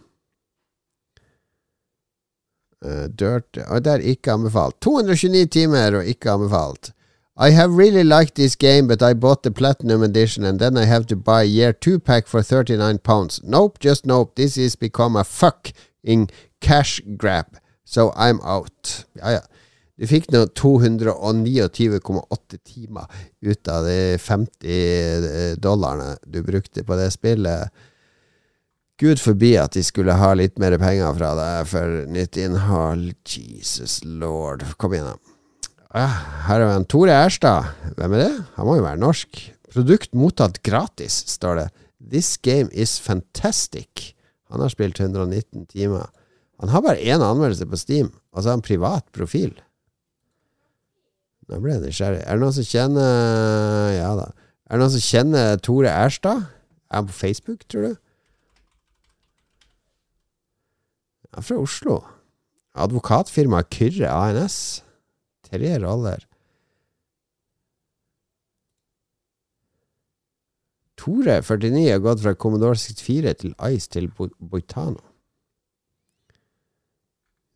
Uh, 2.84 3.06
dirt 3.08 3.58
Og 3.68 3.84
det 3.84 3.92
er 3.92 3.98
ikke 3.98 4.32
anbefalt. 4.32 4.80
229 4.80 5.46
timer 5.46 5.96
og 5.98 6.06
ikke 6.06 6.30
anbefalt. 6.30 6.92
I 7.40 7.50
have 7.50 7.70
really 7.70 8.02
liked 8.02 8.34
this 8.34 8.56
game, 8.56 8.88
but 8.88 9.00
I 9.00 9.14
bought 9.14 9.44
the 9.44 9.52
Platinum 9.52 10.02
Edition 10.02 10.44
and 10.44 10.58
then 10.58 10.76
I 10.76 10.84
have 10.84 11.06
to 11.06 11.16
buy 11.16 11.42
year 11.42 11.72
2 11.72 12.00
pack 12.00 12.26
for 12.26 12.42
39 12.42 12.98
pounds. 12.98 13.40
Nope, 13.44 13.78
just 13.78 14.04
nope. 14.04 14.34
This 14.34 14.56
is 14.56 14.74
become 14.74 15.14
a 15.14 15.22
fuck 15.22 15.70
in 16.02 16.28
cash 16.60 17.00
grab. 17.16 17.46
So 17.88 18.10
I'm 18.12 18.42
out. 18.44 19.06
Ja, 19.16 19.38
ja. 19.38 19.42
Du 19.98 20.06
fikk 20.06 20.28
nå 20.30 20.44
229,8 20.54 22.58
timer 22.62 23.08
ut 23.42 23.68
av 23.72 23.88
de 23.88 24.14
50 24.22 25.56
dollarene 25.58 26.12
du 26.22 26.38
brukte 26.46 26.84
på 26.86 26.98
det 27.00 27.08
spillet. 27.16 27.72
Gud 28.98 29.18
forbi 29.22 29.56
at 29.58 29.74
de 29.74 29.82
skulle 29.86 30.14
ha 30.18 30.34
litt 30.38 30.58
mer 30.58 30.78
penger 30.78 31.14
fra 31.18 31.32
deg 31.38 31.66
for 31.70 32.06
nytt 32.14 32.38
innhold. 32.38 33.12
Jesus 33.26 34.04
lord. 34.04 34.64
Kom 34.78 34.94
igjen, 34.94 35.10
da. 35.10 35.16
Ja, 35.94 36.06
her 36.46 36.62
er 36.62 36.76
en 36.76 36.86
Tore 36.86 37.14
Erstad. 37.14 37.70
Hvem 37.96 38.14
er 38.18 38.24
det? 38.24 38.32
Han 38.58 38.68
må 38.68 38.76
jo 38.78 38.84
være 38.84 39.02
norsk. 39.02 39.40
Produkt 39.72 40.14
mottatt 40.18 40.60
gratis, 40.66 41.22
står 41.30 41.62
det. 41.62 41.68
This 41.98 42.36
game 42.42 42.70
is 42.70 42.98
fantastic. 43.02 44.12
Han 44.50 44.62
har 44.62 44.72
spilt 44.72 45.00
119 45.00 45.66
timer. 45.70 46.08
Han 46.58 46.72
har 46.72 46.82
bare 46.82 47.02
én 47.02 47.22
anmeldelse 47.22 47.66
på 47.70 47.78
Steam, 47.78 48.10
og 48.32 48.42
så 48.42 48.50
har 48.50 48.58
han 48.58 48.66
privat 48.66 49.06
profil. 49.14 49.52
Nå 51.48 51.60
ble 51.62 51.76
jeg 51.76 51.84
nysgjerrig. 51.86 52.24
Er 52.26 52.36
det 52.36 52.42
noen 52.42 52.56
som 52.56 52.66
kjenner 52.66 53.92
Ja 53.94 54.10
da. 54.18 54.28
Er 54.68 54.76
det 54.76 54.82
noen 54.82 54.94
som 54.98 55.04
kjenner 55.06 55.60
Tore 55.64 55.92
Erstad? 55.92 56.44
Er 56.90 57.00
han 57.00 57.08
på 57.08 57.16
Facebook, 57.16 57.64
tror 57.68 57.86
du? 57.86 57.94
Han 61.32 61.40
er 61.40 61.46
fra 61.46 61.60
Oslo. 61.62 62.00
Advokatfirmaet 62.78 63.70
Kyrre 63.72 64.10
ANS. 64.12 64.58
Tre 65.48 65.72
roller. 65.80 66.26
Tore, 70.98 71.38
49, 71.40 71.84
har 71.92 72.02
gått 72.02 72.24
fra 72.24 72.34
Commodore 72.34 72.76
64 72.76 73.34
til 73.40 73.54
Ice 73.70 73.88
til 73.88 74.10
Boitano. 74.10 75.07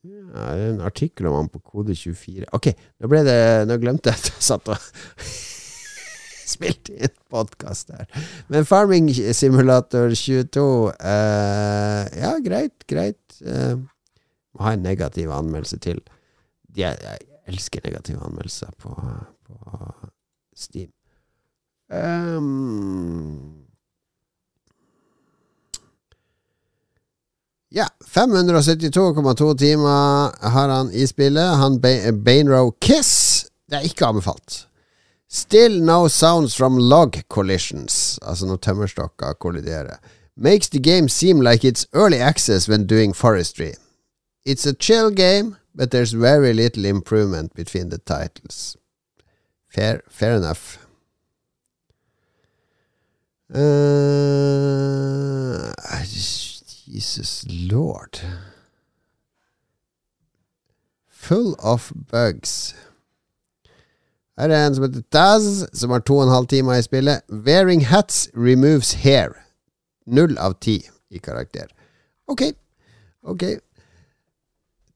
Ja, 0.03 0.55
det 0.59 0.63
er 0.67 0.73
en 0.73 0.83
artikkel 0.83 1.29
om 1.31 1.37
han 1.37 1.49
på 1.53 1.61
kode 1.63 1.95
24. 1.95 2.49
Ok, 2.57 2.73
nå 2.99 3.11
ble 3.11 3.23
det 3.27 3.39
Nå 3.71 3.77
glemte 3.79 4.11
jeg 4.11 4.19
at 4.19 4.31
jeg 4.33 4.47
satt 4.49 4.71
og 4.73 5.27
spilte 6.53 6.97
inn 6.99 7.15
podkast 7.33 7.93
her. 7.95 8.09
Men 8.51 8.67
Farming 8.67 9.13
Simulator 9.15 10.11
22 10.19 10.65
eh, 10.99 12.11
Ja, 12.19 12.33
greit, 12.43 12.83
greit. 12.91 13.39
Eh, 13.47 13.77
må 14.53 14.67
ha 14.67 14.75
en 14.75 14.83
negativ 14.85 15.31
anmeldelse 15.33 15.79
til. 15.87 16.03
Jeg, 16.77 16.99
jeg 16.99 17.23
elsker 17.53 17.87
negative 17.87 18.27
anmeldelser 18.27 18.75
på, 18.83 18.97
på 19.47 19.79
Steam. 20.59 20.91
Um, 21.93 23.62
Ja, 27.75 27.87
572,2 28.07 29.59
timer 29.59 30.47
har 30.49 30.69
han 30.69 30.91
i 30.93 31.07
spillet. 31.07 31.57
Han 31.57 31.81
Bainrow 32.25 32.73
Kiss. 32.81 33.47
Det 33.71 33.77
er 33.77 33.81
ikke 33.89 34.07
anbefalt. 34.07 34.67
Still 35.31 35.83
no 35.83 36.09
sounds 36.09 36.57
from 36.57 36.77
log 36.79 37.23
collisions. 37.29 38.19
Altså 38.23 38.47
når 38.47 38.57
tømmerstokker 38.57 39.33
kolliderer. 39.33 39.97
Makes 40.37 40.69
the 40.69 40.81
game 40.81 41.09
seem 41.09 41.41
like 41.41 41.69
it's 41.69 41.87
early 41.95 42.19
access 42.19 42.69
when 42.69 42.87
doing 42.87 43.17
forestry. 43.17 43.73
It's 44.45 44.67
a 44.67 44.75
chill 44.81 45.11
game, 45.11 45.57
but 45.75 45.91
there's 45.91 46.13
very 46.13 46.53
little 46.53 46.85
improvement 46.85 47.55
between 47.55 47.89
the 47.89 47.99
titles. 47.99 48.77
Fair, 49.75 50.01
fair 50.11 50.37
enough. 50.37 50.79
Uh, 53.55 54.43
Jesus 56.93 57.47
lord. 57.49 58.21
Full 61.09 61.55
of 61.59 61.93
bugs. 62.11 62.75
Her 64.39 64.51
er 64.51 64.67
en 64.67 64.75
som 64.75 64.85
heter 64.85 65.05
Taz, 65.13 65.65
som 65.73 65.91
har 65.91 66.03
to 66.05 66.19
og 66.19 66.27
en 66.27 66.35
halv 66.35 66.49
time 66.53 66.77
i 66.77 66.85
spillet. 66.85 67.23
Wearing 67.31 67.87
hats 67.87 68.29
removes 68.35 68.93
hair. 69.05 69.39
Null 70.07 70.37
av 70.39 70.59
ti 70.61 70.83
i 71.11 71.19
karakter. 71.19 71.73
Ok. 72.29 72.43
Ok. 73.23 73.45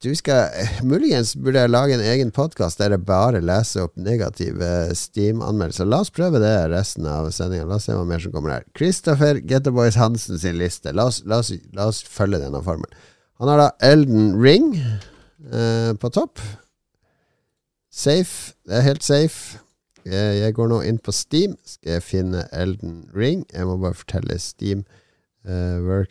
Du 0.05 0.11
skal 0.13 0.53
Muligens 0.85 1.31
burde 1.41 1.63
jeg 1.63 1.73
lage 1.73 1.95
en 1.97 2.03
egen 2.05 2.31
podkast 2.35 2.77
der 2.83 2.93
jeg 2.93 3.05
bare 3.09 3.41
leser 3.41 3.87
opp 3.87 3.95
negative 3.97 4.69
Steam-anmeldelser. 4.93 5.89
La 5.89 6.03
oss 6.05 6.13
prøve 6.13 6.41
det 6.43 6.53
resten 6.69 7.07
av 7.09 7.31
sendinga. 7.33 7.65
La 7.65 7.79
oss 7.79 7.87
se 7.89 7.95
hva 7.97 8.03
mer 8.05 8.21
som 8.21 8.35
kommer 8.35 8.59
her. 8.59 8.67
Christopher 8.77 9.41
Getterboys 9.41 9.97
Hansen 9.97 10.37
sin 10.43 10.59
liste. 10.61 10.93
La 10.93 11.07
oss, 11.09 11.23
la 11.25 11.39
oss, 11.41 11.55
la 11.73 11.87
oss 11.89 12.03
følge 12.05 12.43
denne 12.43 12.61
formelen. 12.67 12.93
Han 13.41 13.49
har 13.49 13.63
da 13.63 13.69
Elden 13.89 14.35
Ring 14.37 14.75
eh, 14.77 15.93
på 15.97 16.11
topp. 16.13 16.45
Safe. 17.89 18.53
Det 18.69 18.77
er 18.77 18.85
helt 18.91 19.07
safe. 19.07 19.63
Jeg, 20.05 20.37
jeg, 20.43 20.57
går 20.59 20.69
nå 20.75 20.83
inn 20.91 21.01
på 21.01 21.15
Steam. 21.17 21.57
Skal 21.65 21.97
jeg 21.97 22.05
finne 22.05 22.45
Elden 22.53 23.07
Ring? 23.17 23.47
Jeg 23.49 23.65
må 23.65 23.79
bare 23.81 23.97
fortelle 23.97 24.37
Steam. 24.45 24.85
Uh, 25.47 26.03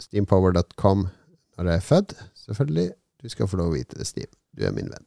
Steampower.com 0.00 1.08
når 1.56 1.70
jeg 1.70 1.76
er 1.76 1.84
født 1.84 2.16
selvfølgelig. 2.46 2.90
Du 3.22 3.28
skal 3.32 3.48
få 3.50 3.60
lov 3.60 3.72
å 3.72 3.76
vite 3.76 3.98
det, 3.98 4.06
Steve. 4.08 4.32
Du 4.56 4.64
er 4.66 4.74
min 4.74 4.90
venn. 4.90 5.06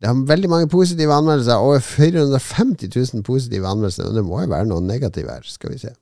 Det 0.00 0.10
har 0.10 0.26
veldig 0.28 0.50
mange 0.50 0.68
positive 0.68 1.14
anmeldelser. 1.14 1.54
Over 1.54 1.78
450 1.78 2.90
000 3.14 3.22
positive 3.24 3.68
anmeldelser. 3.68 4.08
Og 4.08 4.14
det 4.18 4.24
må 4.24 4.40
jo 4.42 4.50
være 4.52 4.68
noen 4.68 4.88
negative 4.90 5.30
her. 5.32 5.46
Skal 5.48 5.72
vi 5.72 5.78
se. 5.78 5.94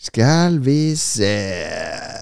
Skal 0.00 0.60
vi 0.64 0.96
se 0.96 1.34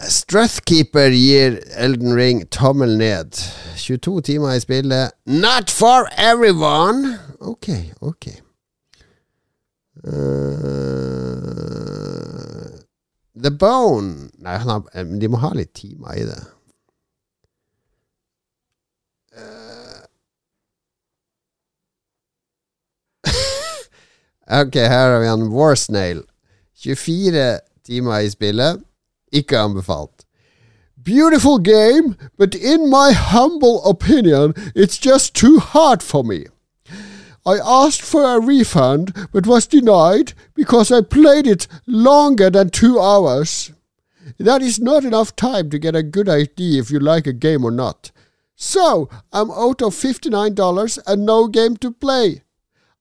Strathkeeper 0.09 1.12
gir 1.14 1.61
Elden 1.76 2.16
Ring 2.16 2.42
tommel 2.51 2.96
ned. 2.99 3.38
22 3.76 4.20
timer 4.20 4.57
i 4.57 4.61
spillet. 4.61 5.14
Not 5.26 5.70
for 5.70 6.09
everyone! 6.16 7.18
Ok, 7.40 7.68
ok. 8.01 8.26
Uh, 10.07 11.78
The 13.43 13.51
Bone 13.51 14.30
Nei, 14.39 14.57
har, 14.59 14.82
eh, 14.95 15.05
de 15.05 15.28
må 15.28 15.39
ha 15.43 15.53
litt 15.55 15.74
timer 15.78 16.16
i 16.18 16.24
det. 16.26 16.41
Uh. 19.39 20.03
ok, 24.61 24.74
her 24.74 25.12
har 25.12 25.20
vi 25.22 25.30
en 25.30 25.51
Warsnail. 25.55 26.24
24 26.82 27.61
timer 27.86 28.26
i 28.26 28.30
spillet. 28.30 28.82
Ikke 29.32 29.59
anbefalt. 29.59 30.24
Beautiful 30.97 31.59
game, 31.59 32.16
but 32.36 32.55
in 32.55 32.91
my 32.91 33.12
humble 33.12 33.82
opinion, 33.84 34.53
it's 34.74 34.99
just 34.99 35.34
too 35.34 35.59
hard 35.59 36.03
for 36.03 36.24
me. 36.24 36.47
I 37.49 37.57
asked 37.64 38.03
for 38.03 38.24
a 38.24 38.38
refund 38.38 39.14
but 39.32 39.46
was 39.46 39.66
denied 39.66 40.34
because 40.55 40.92
I 40.92 41.01
played 41.01 41.46
it 41.46 41.66
longer 41.86 42.51
than 42.51 42.68
two 42.68 43.01
hours. 43.01 43.72
That 44.38 44.61
is 44.61 44.78
not 44.78 45.07
enough 45.07 45.34
time 45.34 45.70
to 45.70 45.78
get 45.78 45.96
a 45.96 46.03
good 46.03 46.28
idea 46.28 46.82
if 46.82 46.90
you 46.90 47.01
like 47.01 47.26
a 47.26 47.32
game 47.32 47.64
or 47.64 47.70
not. 47.70 48.11
So, 48.55 49.09
I'm 49.32 49.51
out 49.51 49.80
of 49.80 49.94
$59 49.94 50.99
and 51.07 51.24
no 51.24 51.49
game 51.49 51.78
to 51.78 51.90
play. 51.90 52.42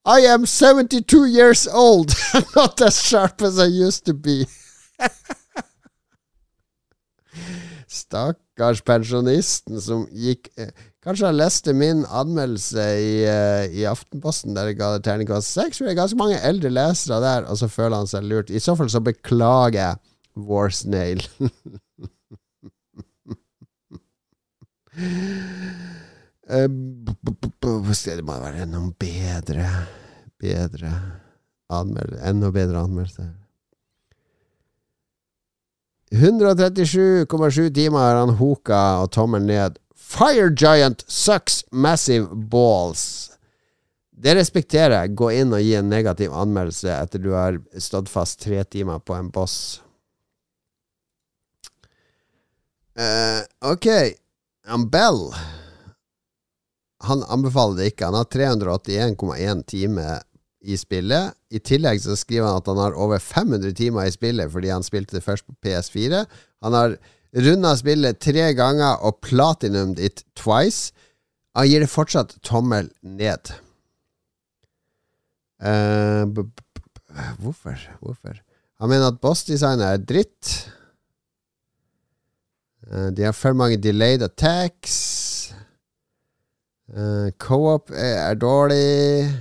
I 0.05 0.21
am 0.21 0.45
72 0.45 1.25
years 1.25 1.67
old, 1.67 2.13
not 2.55 2.79
as 2.79 3.03
sharp 3.03 3.41
as 3.41 3.59
I 3.59 3.65
used 3.65 4.05
to 4.05 4.13
be. 4.13 4.45
Stakkars 7.87 8.79
pensjonisten 8.81 9.81
som 9.81 10.07
gikk 10.07 10.47
eh, 10.55 10.71
Kanskje 11.07 11.29
han 11.29 11.37
leste 11.39 11.71
min 11.71 12.01
anmeldelse 12.11 12.83
i, 12.99 13.11
uh, 13.23 13.63
i 13.71 13.85
Aftenposten 13.87 14.51
der 14.57 14.67
jeg 14.67 14.75
ga 14.81 14.89
det 14.91 15.05
terningkast 15.05 15.53
seks. 15.55 15.79
Det 15.79 15.93
er 15.93 15.95
ganske 15.95 16.19
mange 16.19 16.41
eldre 16.43 16.67
lesere 16.73 17.21
der, 17.23 17.47
og 17.47 17.55
så 17.61 17.69
føler 17.71 18.01
han 18.01 18.09
seg 18.11 18.27
lurt. 18.27 18.51
I 18.51 18.59
så 18.59 18.75
fall 18.75 18.91
så 18.91 18.99
beklager 18.99 19.77
jeg 19.79 19.95
Warsnail. 20.49 21.23
uh, 26.51 26.67
det 28.11 28.27
må 28.27 28.35
være 28.43 28.67
noen 28.67 28.91
bedre 28.99 29.71
Bedre 30.37 30.91
anmeldelse. 31.71 32.19
Enda 32.29 32.51
bedre 32.51 32.83
anmeldelse. 32.83 33.31
137,7 36.11 37.71
timer 37.73 38.03
har 38.03 38.19
han 38.25 38.35
hoka 38.43 38.83
og 39.01 39.11
tommelen 39.15 39.47
ned 39.55 39.79
Fire 40.07 40.49
Giant 40.49 41.03
sucks 41.07 41.65
massive 41.71 42.35
balls. 42.35 43.31
Det 44.11 44.37
respekterer 44.37 44.95
jeg. 45.01 45.17
Gå 45.19 45.33
inn 45.35 45.51
og 45.53 45.61
gi 45.61 45.73
en 45.75 45.89
negativ 45.91 46.31
anmeldelse 46.31 46.93
etter 46.95 47.21
du 47.21 47.33
har 47.35 47.59
stått 47.83 48.07
fast 48.09 48.39
tre 48.45 48.63
timer 48.63 49.03
på 49.03 49.17
en 49.17 49.27
boss. 49.35 49.81
Uh, 52.97 53.43
ok. 53.73 53.87
Ambell 54.67 55.27
Han 57.05 57.21
anbefaler 57.27 57.77
det 57.77 57.91
ikke. 57.91 58.07
Han 58.07 58.17
har 58.17 58.31
381,1 58.31 59.67
timer 59.67 60.23
i 60.63 60.79
spillet. 60.79 61.35
I 61.53 61.59
tillegg 61.59 62.01
så 62.01 62.15
skriver 62.17 62.47
han 62.47 62.63
at 62.63 62.71
han 62.71 62.79
har 62.81 62.97
over 62.97 63.19
500 63.21 63.75
timer 63.77 64.07
i 64.07 64.15
spillet 64.15 64.51
fordi 64.51 64.71
han 64.73 64.87
spilte 64.87 65.19
det 65.19 65.23
først 65.27 65.45
på 65.45 65.55
PS4. 65.67 66.23
Han 66.65 66.79
har 66.79 66.97
Runda 67.35 67.73
spillet 67.75 68.19
tre 68.23 68.53
ganger 68.55 69.03
og 69.03 69.19
platinumed 69.21 69.99
it 69.99 70.23
twice. 70.35 70.93
Han 71.57 71.67
gir 71.67 71.83
det 71.83 71.91
fortsatt 71.91 72.37
tommel 72.45 72.89
ned. 73.01 73.51
Uh, 75.57 76.29
hvorfor? 77.41 77.75
Hvorfor? 77.99 78.37
Han 78.79 78.89
mener 78.89 79.09
at 79.09 79.21
bossdesignet 79.21 79.85
er 79.87 79.97
dritt. 80.05 80.53
Uh, 82.87 83.09
de 83.09 83.25
har 83.25 83.35
for 83.35 83.57
mange 83.57 83.81
delayed 83.81 84.23
attacks. 84.23 85.53
Uh, 86.87 87.33
Co-op 87.41 87.91
er, 87.91 88.29
er 88.29 88.39
dårlig. 88.39 89.33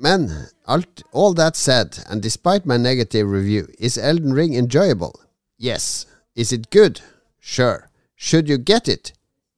Men 0.00 0.48
alt, 0.66 1.02
all 1.12 1.34
that 1.34 1.56
said, 1.56 1.98
and 2.08 2.22
despite 2.22 2.64
my 2.64 2.78
negative 2.78 3.28
review, 3.28 3.68
is 3.78 3.98
Elden 3.98 4.32
Ring 4.32 4.54
enjoyable? 4.54 5.20
Yes. 5.58 6.06
Is 6.34 6.52
it 6.52 6.70
good? 6.70 7.02
Sure. 7.38 7.90
Should 8.16 8.48
you 8.48 8.56
get 8.56 8.88
it? 8.88 9.12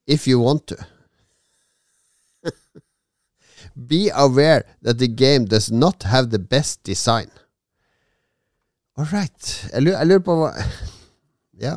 If 0.07 0.27
you 0.27 0.41
want 0.41 0.67
to. 0.67 0.87
Be 3.87 4.11
aware 4.13 4.65
that 4.83 4.99
the 4.99 5.09
game 5.09 5.45
does 5.45 5.71
not 5.71 6.03
have 6.03 6.31
the 6.31 6.41
best 6.41 6.83
design. 6.83 7.31
All 8.97 9.07
right. 9.13 9.69
Jeg 9.73 9.83
lurer, 9.83 10.19
på 10.19 10.35
hva 10.37 10.53
Ja. 11.61 11.77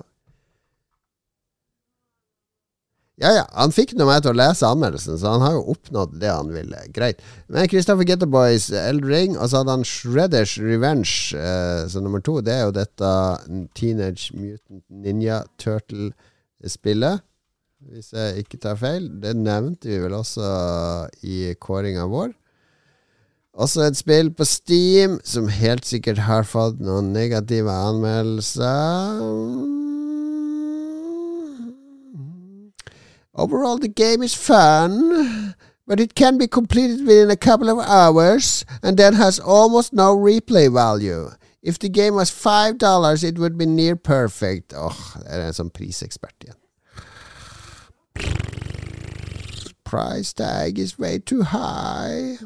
Ja, 3.21 3.31
ja. 3.31 3.43
Han 3.55 3.71
fikk 3.71 3.93
nå 3.95 4.07
meg 4.09 4.25
til 4.25 4.33
å 4.33 4.37
lese 4.37 4.67
anmeldelsen, 4.67 5.15
så 5.19 5.37
han 5.37 5.43
har 5.45 5.55
jo 5.55 5.69
oppnådd 5.71 6.17
det 6.19 6.31
han 6.31 6.49
ville. 6.51 6.81
Greit. 6.95 7.21
Men 7.47 7.69
Christopher 7.71 8.07
Getterboys 8.07 8.67
Eldring, 8.75 9.37
og 9.39 9.49
så 9.49 9.61
hadde 9.61 9.77
han 9.77 9.87
Shredders 9.87 10.57
Revenge 10.59 11.37
eh, 11.39 11.85
som 11.91 12.03
nummer 12.03 12.23
to. 12.25 12.41
Det 12.43 12.57
er 12.57 12.65
jo 12.65 12.75
dette 12.75 13.11
Teenage 13.79 14.35
Mutant 14.35 14.83
Ninja 14.91 15.43
Turtle-spillet. 15.61 17.23
Hvis 17.85 18.11
jeg 18.15 18.43
ikke 18.43 18.59
tar 18.59 18.79
feil. 18.81 19.07
Det 19.21 19.35
nevnte 19.37 19.91
vi 19.91 20.01
vel 20.01 20.17
også 20.17 20.49
i 21.23 21.53
kåringa 21.61 22.09
vår. 22.11 22.33
Også 23.55 23.85
et 23.85 23.95
spill 23.95 24.33
på 24.35 24.43
Steam 24.43 25.19
som 25.23 25.47
helt 25.47 25.87
sikkert 25.87 26.25
har 26.27 26.43
fått 26.49 26.81
noen 26.83 27.13
negative 27.15 27.71
anmeldelser. 27.71 29.84
Overall, 33.35 33.77
the 33.77 33.89
game 33.89 34.23
is 34.23 34.33
fun, 34.33 35.55
but 35.85 35.99
it 35.99 36.15
can 36.15 36.37
be 36.37 36.47
completed 36.47 37.05
within 37.05 37.29
a 37.29 37.35
couple 37.35 37.69
of 37.69 37.79
hours, 37.85 38.63
and 38.81 38.95
then 38.97 39.13
has 39.13 39.39
almost 39.39 39.91
no 39.91 40.15
replay 40.15 40.71
value. 40.73 41.29
If 41.61 41.77
the 41.79 41.89
game 41.89 42.15
was 42.15 42.29
five 42.29 42.77
dollars, 42.77 43.23
it 43.23 43.37
would 43.37 43.57
be 43.57 43.65
near 43.65 43.95
perfect. 43.95 44.73
Oh, 44.75 44.95
det 45.19 45.33
er 45.33 45.47
en 45.49 45.53
sånn 45.57 45.71
prisekspert 45.73 46.45
igjen. 46.45 46.59
Price 49.83 50.31
tag 50.33 50.79
is 50.79 50.97
way 50.97 51.19
too 51.19 51.41
high. 51.41 52.37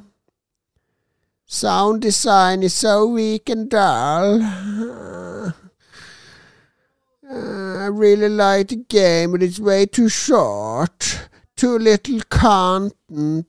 Sound 1.45 2.01
design 2.01 2.63
is 2.63 2.73
so 2.73 3.05
weak 3.05 3.49
and 3.49 3.69
dull. 3.69 4.39
I 7.31 7.85
really 7.91 8.27
like 8.27 8.69
the 8.69 8.77
game, 8.77 9.33
but 9.33 9.43
it's 9.43 9.59
way 9.59 9.85
too 9.85 10.09
short. 10.09 11.29
Too 11.55 11.77
little 11.77 12.21
content. 12.29 13.45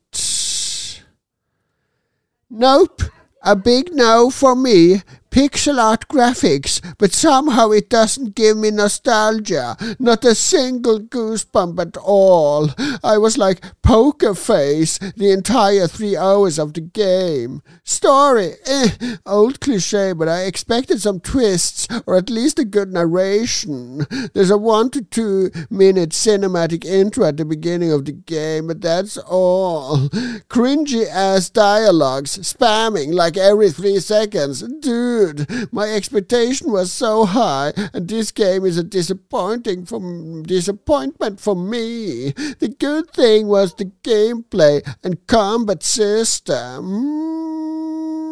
Nope, 2.50 3.02
a 3.42 3.56
big 3.56 3.94
no 3.94 4.28
for 4.28 4.54
me 4.54 5.02
pixel 5.30 5.78
art 5.78 6.08
graphics, 6.08 6.80
but 6.98 7.12
somehow 7.12 7.70
it 7.70 7.88
doesn't 7.88 8.34
give 8.34 8.56
me 8.56 8.70
nostalgia. 8.70 9.76
Not 9.98 10.24
a 10.24 10.34
single 10.34 10.98
goosebump 11.00 11.78
at 11.78 11.96
all. 11.96 12.70
I 13.02 13.16
was 13.18 13.38
like 13.38 13.64
poker 13.82 14.34
face 14.34 14.98
the 14.98 15.30
entire 15.30 15.86
three 15.86 16.16
hours 16.16 16.58
of 16.58 16.74
the 16.74 16.80
game. 16.80 17.62
Story, 17.84 18.54
eh, 18.66 19.16
old 19.24 19.60
cliche, 19.60 20.12
but 20.12 20.28
I 20.28 20.42
expected 20.42 21.00
some 21.00 21.20
twists 21.20 21.86
or 22.06 22.16
at 22.16 22.30
least 22.30 22.58
a 22.58 22.64
good 22.64 22.92
narration. 22.92 24.06
There's 24.34 24.50
a 24.50 24.58
one 24.58 24.90
to 24.90 25.02
two 25.02 25.50
minute 25.70 26.10
cinematic 26.10 26.84
intro 26.84 27.26
at 27.26 27.36
the 27.36 27.44
beginning 27.44 27.92
of 27.92 28.04
the 28.04 28.12
game, 28.12 28.66
but 28.66 28.80
that's 28.80 29.16
all. 29.16 30.08
Cringy 30.48 31.06
ass 31.08 31.50
dialogues, 31.50 32.36
spamming 32.38 33.12
like 33.14 33.36
every 33.36 33.70
three 33.70 34.00
seconds. 34.00 34.62
Dude 34.80 35.19
good. 35.20 35.46
My 35.72 35.90
expectation 35.90 36.72
was 36.72 36.92
so 36.92 37.24
high, 37.24 37.72
and 37.92 38.08
this 38.08 38.32
game 38.32 38.64
is 38.64 38.78
a 38.78 38.82
disappointing 38.82 39.86
from 39.86 40.42
disappointment 40.42 41.40
for 41.40 41.56
me. 41.56 42.32
The 42.58 42.74
good 42.78 43.10
thing 43.10 43.48
was 43.48 43.74
the 43.74 43.90
gameplay 44.02 44.82
and 45.04 45.26
combat 45.26 45.82
system. 45.82 46.80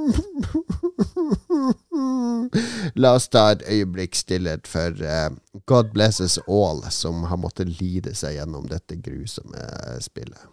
La 2.97 3.15
oss 3.15 3.29
ta 3.29 3.51
et 3.53 3.63
øyeblikk 3.69 4.15
stillhet 4.17 4.67
for 4.67 4.91
uh, 5.05 5.31
God 5.67 5.93
blesses 5.93 6.39
all, 6.47 6.83
som 6.91 7.23
har 7.29 7.37
måttet 7.37 7.69
lide 7.81 8.15
seg 8.17 8.39
gjennom 8.39 8.69
dette 8.71 8.97
grusomme 9.03 9.59
spillet. 10.01 10.49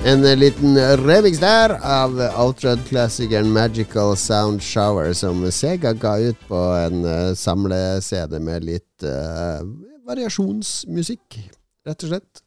En 0.00 0.22
liten 0.22 0.78
remix 1.04 1.38
der 1.42 1.74
av 1.84 2.14
Outrod-klassikeren 2.40 3.50
Magical 3.52 4.14
Sound 4.16 4.62
Shower, 4.64 5.12
som 5.12 5.42
Sega 5.52 5.92
ga 5.92 6.14
ut 6.18 6.46
på 6.48 6.60
en 6.78 7.02
uh, 7.04 7.34
samle-CD 7.36 8.38
med 8.40 8.64
litt 8.64 9.04
uh, 9.04 9.60
variasjonsmusikk, 10.08 11.36
rett 11.84 12.06
og 12.06 12.14
slett. 12.14 12.40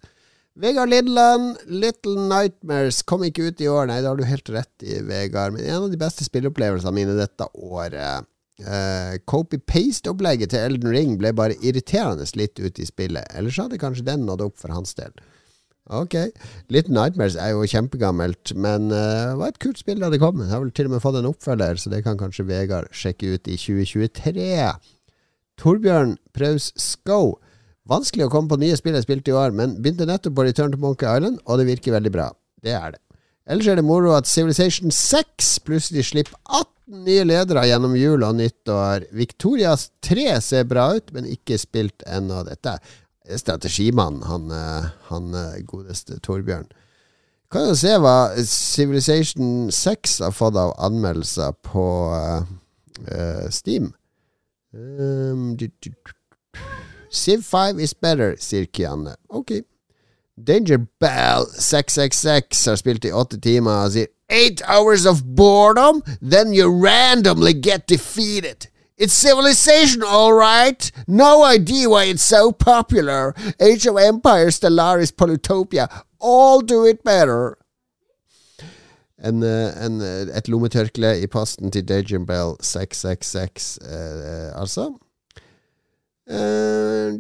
Vegard 0.57 0.89
Lindland, 0.89 1.61
Little 1.69 2.25
Nightmares 2.25 3.03
kom 3.05 3.21
ikke 3.27 3.51
ut 3.51 3.61
i 3.61 3.69
år, 3.69 3.85
nei, 3.91 3.99
det 4.01 4.09
har 4.09 4.17
du 4.17 4.25
helt 4.25 4.49
rett 4.49 4.87
i, 4.87 4.97
Vegard. 5.05 5.53
Men 5.53 5.67
en 5.67 5.85
av 5.85 5.93
de 5.93 6.01
beste 6.01 6.25
spilleopplevelsene 6.25 6.95
mine 6.97 7.13
dette 7.19 7.47
året. 7.53 8.25
Uh, 8.65 9.13
Copy-paste-opplegget 9.29 10.55
til 10.55 10.71
Elden 10.71 10.89
Ring 10.97 11.13
ble 11.21 11.35
bare 11.37 11.61
irriterende 11.61 12.25
litt 12.33 12.57
ut 12.57 12.81
i 12.81 12.89
spillet. 12.89 13.29
Ellers 13.37 13.61
hadde 13.61 13.81
kanskje 13.81 14.09
den 14.09 14.25
nådd 14.25 14.41
opp 14.49 14.57
for 14.61 14.73
hans 14.73 14.97
del. 14.97 15.13
Ok. 15.91 16.15
Little 16.71 16.95
Nightmares 16.95 17.35
er 17.35 17.51
jo 17.51 17.67
kjempegammelt, 17.67 18.53
men 18.55 18.87
uh, 18.93 19.35
var 19.39 19.51
et 19.51 19.59
kult 19.59 19.81
spill 19.81 19.99
da 19.99 20.09
det 20.13 20.21
kom. 20.21 20.39
Jeg 20.39 20.53
har 20.53 20.63
vel 20.63 20.71
til 20.71 20.87
og 20.87 20.95
med 20.95 21.03
fått 21.03 21.19
en 21.19 21.27
oppfølger, 21.27 21.79
så 21.79 21.91
det 21.91 22.03
kan 22.05 22.19
kanskje 22.19 22.47
Vegard 22.47 22.87
sjekke 22.95 23.35
ut 23.35 23.49
i 23.51 23.57
2023. 23.59 24.47
Torbjørn 25.59 26.15
Praus 26.33 26.71
Skow. 26.79 27.35
Vanskelig 27.89 28.29
å 28.29 28.31
komme 28.31 28.47
på 28.47 28.61
nye 28.61 28.77
spill 28.79 28.95
jeg 28.95 29.05
spilte 29.05 29.33
i 29.33 29.35
år, 29.35 29.51
men 29.51 29.75
begynte 29.83 30.07
nettopp 30.07 30.37
på 30.37 30.47
Return 30.47 30.71
to 30.71 30.79
Monkey 30.79 31.09
Island, 31.09 31.41
og 31.43 31.59
det 31.59 31.67
virker 31.67 31.97
veldig 31.97 32.13
bra. 32.15 32.29
Det 32.63 32.71
er 32.77 32.95
det. 32.95 33.01
Ellers 33.43 33.67
er 33.67 33.75
det 33.75 33.83
moro 33.83 34.13
at 34.15 34.29
Civilization 34.29 34.91
6 34.95 35.57
plutselig 35.67 36.05
slipper 36.13 36.37
18 36.47 37.03
nye 37.03 37.25
ledere 37.27 37.65
gjennom 37.67 37.95
jul 37.99 38.23
og 38.23 38.37
nyttår. 38.39 39.09
Victorias 39.11 39.89
3 40.05 40.37
ser 40.43 40.63
bra 40.69 40.93
ut, 40.95 41.11
men 41.11 41.27
ikke 41.27 41.59
spilt 41.59 42.05
ennå. 42.07 42.45
Dette 42.47 42.77
strategimannen, 43.37 44.23
han, 44.23 44.51
eh, 44.51 44.85
han 45.09 45.33
eh, 45.33 45.61
godeste 45.65 46.19
Torbjørn. 46.19 46.67
Kan 47.51 47.67
jo 47.69 47.75
se 47.77 47.97
hva 48.01 48.33
Civilization 48.49 49.71
6 49.71 50.19
har 50.25 50.31
fått 50.33 50.57
av 50.57 50.73
anmeldelser 50.81 51.51
på 51.61 51.85
uh, 52.09 53.49
Steam. 53.53 53.91
Um, 54.73 55.53
Civ 57.13 57.43
5 57.45 57.79
is 57.79 57.93
better, 57.93 58.33
sier 58.41 58.65
Kianne. 58.65 59.13
Ok. 59.29 59.51
Danger 60.33 60.81
Bell 60.99 61.45
666 61.45 62.65
har 62.65 62.81
spilt 62.81 63.05
i 63.05 63.13
åtte 63.13 63.37
timer 63.37 63.85
og 63.85 63.93
sier 63.93 64.09
Eight 64.33 64.63
hours 64.65 65.05
of 65.05 65.21
boredom, 65.37 66.01
then 66.19 66.53
you 66.53 66.65
randomly 66.71 67.53
get 67.53 67.85
defeated. 67.85 68.65
It's 68.97 69.13
civilization, 69.13 70.03
all 70.03 70.33
right. 70.33 70.91
No 71.07 71.43
idea 71.43 71.89
why 71.89 72.05
it's 72.05 72.23
so 72.23 72.51
popular. 72.51 73.33
Age 73.59 73.87
of 73.87 73.97
Empires, 73.97 74.59
Stellaris, 74.59 75.11
Polytopia, 75.11 76.03
all 76.19 76.61
do 76.61 76.85
it 76.85 77.03
better. 77.03 77.57
En, 79.23 79.43
en, 79.43 80.01
et 80.35 80.47
lommetørkle 80.47 81.21
i 81.21 81.27
posten 81.27 81.71
til 81.71 81.87
Danger 81.87 82.25
Bell 82.25 82.55
666, 82.61 83.79
eh, 83.81 84.61
altså. 84.61 84.93
Uh, 86.27 87.19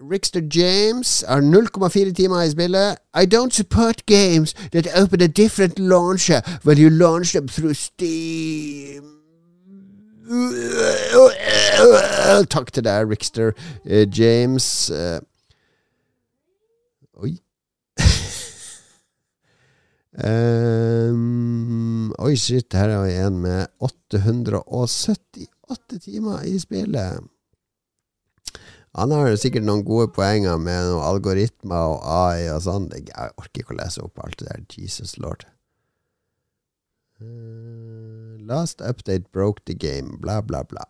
Rickster 0.00 0.40
James 0.40 1.24
har 1.28 1.40
0,4 1.40 2.12
timer 2.12 2.42
i 2.42 2.50
spillet. 2.50 2.96
I 3.14 3.26
don't 3.26 3.52
support 3.52 4.06
games 4.06 4.54
that 4.72 4.86
open 5.02 5.22
a 5.22 5.26
different 5.26 5.78
launcher 5.78 6.40
when 6.62 6.78
you 6.78 6.90
launch 6.90 7.32
them 7.32 7.48
through 7.48 7.74
Steam. 7.74 9.04
Takk 12.50 12.72
til 12.72 12.84
deg, 12.84 13.10
Rickster 13.10 13.52
uh, 13.90 14.18
James. 14.18 14.90
Uh, 14.90 15.18
oi. 17.18 17.38
um, 20.28 22.14
oi, 22.18 22.36
shit, 22.36 22.72
her 22.72 22.88
er 22.88 23.02
vi 23.02 23.12
en 23.26 23.38
med 23.38 23.66
878 23.80 25.78
timer 26.04 26.42
i 26.42 26.58
spillet. 26.58 27.20
Han 28.98 29.12
har 29.14 29.36
sikkert 29.38 29.66
noen 29.66 29.84
gode 29.86 30.10
poenger 30.14 30.58
med 30.58 30.88
noen 30.88 31.04
algoritmer 31.06 31.94
og 31.94 32.02
AI 32.02 32.48
og 32.50 32.64
sånn. 32.64 32.88
Jeg 32.96 33.30
orker 33.38 33.62
ikke 33.62 33.76
å 33.76 33.78
lese 33.78 34.02
opp 34.02 34.18
alt 34.24 34.40
det 34.40 34.48
der. 34.50 34.64
Jesus 34.74 35.14
lord. 35.22 35.44
Uh, 37.22 38.38
last 38.46 38.82
update 38.82 39.30
broke 39.34 39.62
the 39.66 39.74
game. 39.74 40.18
Bla, 40.22 40.40
bla, 40.42 40.64
bla. 40.66 40.86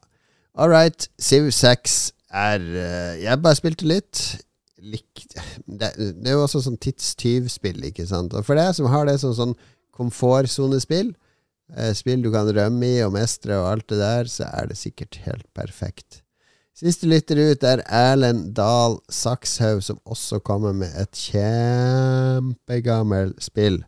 All 0.54 0.72
right. 0.72 1.08
Civ 1.20 1.50
6 1.52 1.98
er 2.32 2.60
uh, 2.60 3.14
Jeg 3.20 3.42
bare 3.44 3.58
spilte 3.60 3.88
litt. 3.88 4.22
Lik, 4.78 5.24
det, 5.66 5.90
det, 5.98 6.28
er 6.28 6.36
jo 6.36 6.44
også 6.44 6.62
sånn 6.64 6.78
tidstyvspill, 6.80 7.82
ikke 7.90 8.06
sant. 8.08 8.36
Og 8.36 8.46
for 8.46 8.56
deg 8.56 8.70
som 8.78 8.88
har 8.92 9.08
det 9.08 9.18
som 9.20 9.34
sånn 9.36 9.56
komfortsonespill, 9.98 11.10
uh, 11.76 11.90
spill 11.98 12.24
du 12.24 12.30
kan 12.32 12.48
rømme 12.56 12.88
i 12.88 13.02
og 13.04 13.12
mestre 13.18 13.58
og 13.58 13.68
alt 13.72 13.88
det 13.92 14.00
der, 14.00 14.32
så 14.32 14.48
er 14.52 14.70
det 14.70 14.78
sikkert 14.80 15.20
helt 15.26 15.48
perfekt. 15.58 16.22
Siste 16.78 17.08
lytter 17.10 17.34
ut 17.42 17.64
er 17.66 17.80
Erlend 17.90 18.52
Dahl 18.54 19.02
Sakshaug, 19.10 19.82
som 19.82 19.98
også 20.06 20.38
kommer 20.46 20.70
med 20.78 20.94
et 20.94 21.10
kjempegammelt 21.18 23.42
spill. 23.42 23.82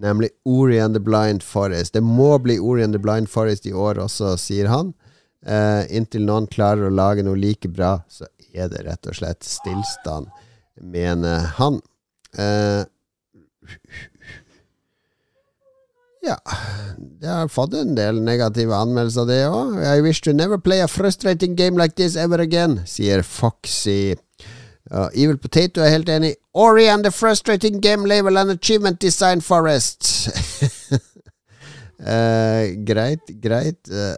Nemlig 0.00 0.32
Ori 0.48 0.80
and 0.80 0.96
the 0.96 1.02
Blind 1.04 1.44
Forest. 1.44 1.92
Det 1.92 2.00
må 2.00 2.40
bli 2.40 2.56
Ori 2.56 2.80
and 2.86 2.96
the 2.96 3.02
Blind 3.04 3.28
Forest 3.28 3.68
i 3.68 3.76
år 3.76 4.00
også, 4.00 4.40
sier 4.40 4.64
han. 4.72 4.96
Uh, 5.44 5.84
inntil 5.92 6.24
noen 6.24 6.48
klarer 6.48 6.88
å 6.88 6.94
lage 6.94 7.20
noe 7.26 7.36
like 7.36 7.68
bra, 7.68 8.00
så 8.08 8.24
er 8.54 8.68
det 8.72 8.86
rett 8.86 9.06
og 9.12 9.16
slett 9.18 9.44
stillstand, 9.44 10.26
mener 10.80 11.52
han. 11.58 11.82
Uh, 12.32 12.88
ja, 16.22 16.36
det 17.20 17.28
har 17.28 17.48
fått 17.48 17.74
en 17.74 17.96
del 17.98 18.20
negative 18.22 18.76
anmeldelser, 18.76 19.26
det 19.26 19.40
òg. 19.48 19.78
I 19.82 20.02
wish 20.04 20.22
to 20.22 20.32
never 20.32 20.58
play 20.58 20.80
a 20.82 20.88
frustrating 20.88 21.56
game 21.58 21.78
like 21.80 21.96
this 21.96 22.16
ever 22.16 22.40
again, 22.40 22.80
sier 22.86 23.22
Foxy. 23.26 24.14
Uh, 24.90 25.08
Evil 25.14 25.38
Potato 25.38 25.80
er 25.82 25.94
helt 25.94 26.08
enig. 26.12 26.34
Ori 26.54 26.86
and 26.88 27.04
the 27.04 27.10
frustrating 27.10 27.80
game 27.80 28.04
label 28.06 28.38
and 28.38 28.50
achievement 28.50 29.00
design 29.00 29.40
forest. 29.40 30.28
uh, 32.00 32.70
greit, 32.90 33.32
greit. 33.42 33.88
Uh, 33.90 34.14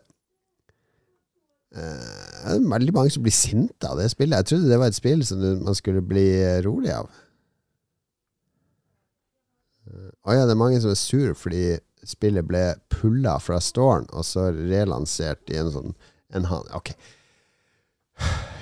det 1.75 2.55
er 2.55 2.71
veldig 2.71 2.95
mange 2.95 3.11
som 3.11 3.23
blir 3.25 3.35
sinte 3.35 3.89
av 3.89 3.99
det 3.99 4.11
spillet. 4.13 4.37
Jeg 4.37 4.47
trodde 4.47 4.71
det 4.71 4.79
var 4.79 4.93
et 4.93 4.99
spill 4.99 5.25
som 5.27 5.41
man 5.65 5.75
skulle 5.75 6.03
bli 6.03 6.29
rolig 6.67 6.93
av. 6.95 7.09
Å 10.25 10.31
oh 10.31 10.37
ja, 10.37 10.45
det 10.47 10.55
er 10.55 10.61
mange 10.61 10.81
som 10.81 10.93
er 10.95 10.99
sur 10.99 11.35
fordi 11.37 11.75
spillet 12.09 12.47
ble 12.49 12.65
pulla 12.93 13.39
fra 13.43 13.61
storen, 13.63 14.07
og 14.13 14.27
så 14.27 14.51
relansert 14.55 15.53
i 15.53 15.61
en 15.61 15.73
sånn 15.75 15.95
en 16.35 16.49
hand. 16.51 16.71
Ok. 16.75 16.95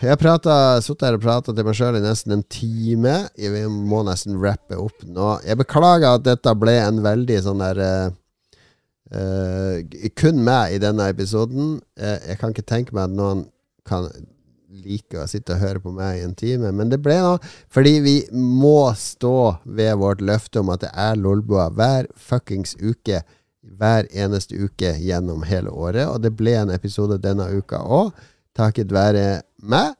Jeg 0.03 0.17
har 0.19 0.81
sittet 0.83 1.05
her 1.07 1.17
og 1.17 1.23
prata 1.23 1.53
til 1.55 1.67
meg 1.67 1.77
sjøl 1.79 1.99
i 1.99 2.03
nesten 2.03 2.35
en 2.35 2.45
time. 2.51 3.15
Vi 3.37 3.63
må 3.69 4.03
nesten 4.07 4.41
rappe 4.43 4.79
opp 4.81 5.05
nå. 5.07 5.37
Jeg 5.47 5.61
beklager 5.61 6.17
at 6.17 6.27
dette 6.27 6.55
ble 6.59 6.75
en 6.81 7.03
veldig 7.05 7.39
sånn 7.45 7.63
der 7.63 7.83
uh, 7.85 8.15
uh, 9.15 10.09
Kun 10.19 10.43
meg 10.43 10.75
i 10.77 10.83
denne 10.83 11.07
episoden. 11.13 11.77
Uh, 12.01 12.19
jeg 12.27 12.41
kan 12.41 12.55
ikke 12.55 12.67
tenke 12.67 12.97
meg 12.97 13.13
at 13.13 13.17
noen 13.21 13.47
kan 13.89 14.09
like 14.73 15.21
å 15.21 15.29
sitte 15.31 15.57
og 15.57 15.63
høre 15.63 15.83
på 15.85 15.93
meg 15.95 16.19
i 16.19 16.25
en 16.27 16.35
time, 16.39 16.73
men 16.73 16.91
det 16.93 17.01
ble 17.05 17.19
nå 17.21 17.37
fordi 17.73 17.95
vi 18.05 18.17
må 18.33 18.93
stå 18.99 19.63
ved 19.65 19.97
vårt 20.01 20.25
løfte 20.25 20.63
om 20.63 20.73
at 20.75 20.85
det 20.87 20.93
er 20.97 21.21
Lolbua 21.21 21.69
hver 21.77 22.11
fuckings 22.17 22.77
uke. 22.81 23.23
Hver 23.63 24.09
eneste 24.11 24.59
uke 24.59 24.97
gjennom 24.99 25.45
hele 25.47 25.71
året. 25.71 26.09
Og 26.11 26.19
det 26.25 26.33
ble 26.35 26.57
en 26.59 26.73
episode 26.75 27.21
denne 27.23 27.47
uka 27.55 27.79
òg, 27.87 28.11
takket 28.59 28.91
være 28.93 29.43
meg. 29.63 29.95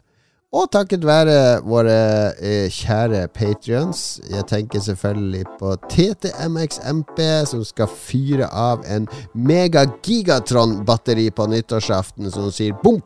Og 0.53 0.67
takket 0.69 1.07
være 1.09 1.63
våre 1.65 1.95
eh, 2.37 2.67
kjære 2.69 3.23
patrions. 3.33 4.21
Jeg 4.29 4.45
tenker 4.51 4.83
selvfølgelig 4.85 5.47
på 5.61 5.73
TTMXMP, 5.89 7.23
som 7.49 7.65
skal 7.65 7.89
fyre 7.89 8.51
av 8.53 8.85
en 8.85 9.09
mega-gigatron-batteri 9.33 11.31
på 11.33 11.49
nyttårsaften, 11.55 12.29
som 12.35 12.53
sier 12.53 12.77
bom, 12.85 13.01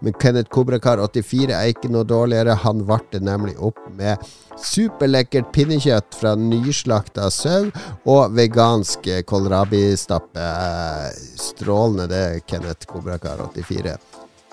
men 0.00 0.14
Kenneth 0.20 0.50
Kobrakar84 0.54 1.54
er 1.56 1.72
ikke 1.72 1.90
noe 1.92 2.06
dårligere. 2.08 2.58
Han 2.64 2.84
varte 2.88 3.20
nemlig 3.22 3.56
opp 3.58 3.80
med 3.98 4.22
superlekkert 4.58 5.52
pinnekjøtt 5.54 6.18
fra 6.18 6.34
nyslakta 6.38 7.30
sau 7.34 7.68
og 8.08 8.36
vegansk 8.36 9.10
kålrabistappe. 9.28 10.48
Strålende 11.38 12.08
det, 12.10 12.24
Kenneth 12.46 12.90
Kobrakar84. 12.90 13.98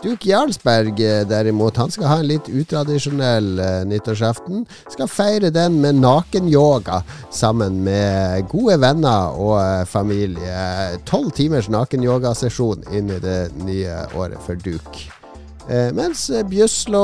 Duke 0.03 0.27
Jarlsberg 0.29 0.99
derimot, 1.25 1.77
han 1.77 1.89
skal 1.91 2.09
ha 2.11 2.17
en 2.19 2.27
litt 2.29 2.49
utradisjonell 2.51 3.47
uh, 3.57 3.79
nyttårsaften. 3.89 4.65
Skal 4.91 5.09
feire 5.09 5.49
den 5.55 5.79
med 5.81 6.01
nakenyoga 6.03 6.99
sammen 7.33 7.79
med 7.87 8.45
gode 8.51 8.77
venner 8.83 9.33
og 9.33 9.57
uh, 9.57 9.81
familie. 9.89 10.99
Tolv 11.09 11.33
timers 11.33 11.71
nakenyogasesjon 11.73 12.85
inn 12.93 13.13
i 13.15 13.21
det 13.23 13.39
nye 13.63 14.03
året 14.13 14.41
for 14.45 14.59
Duke. 14.61 15.24
Eh, 15.65 15.89
mens 15.97 16.27
Bjøslo 16.49 17.01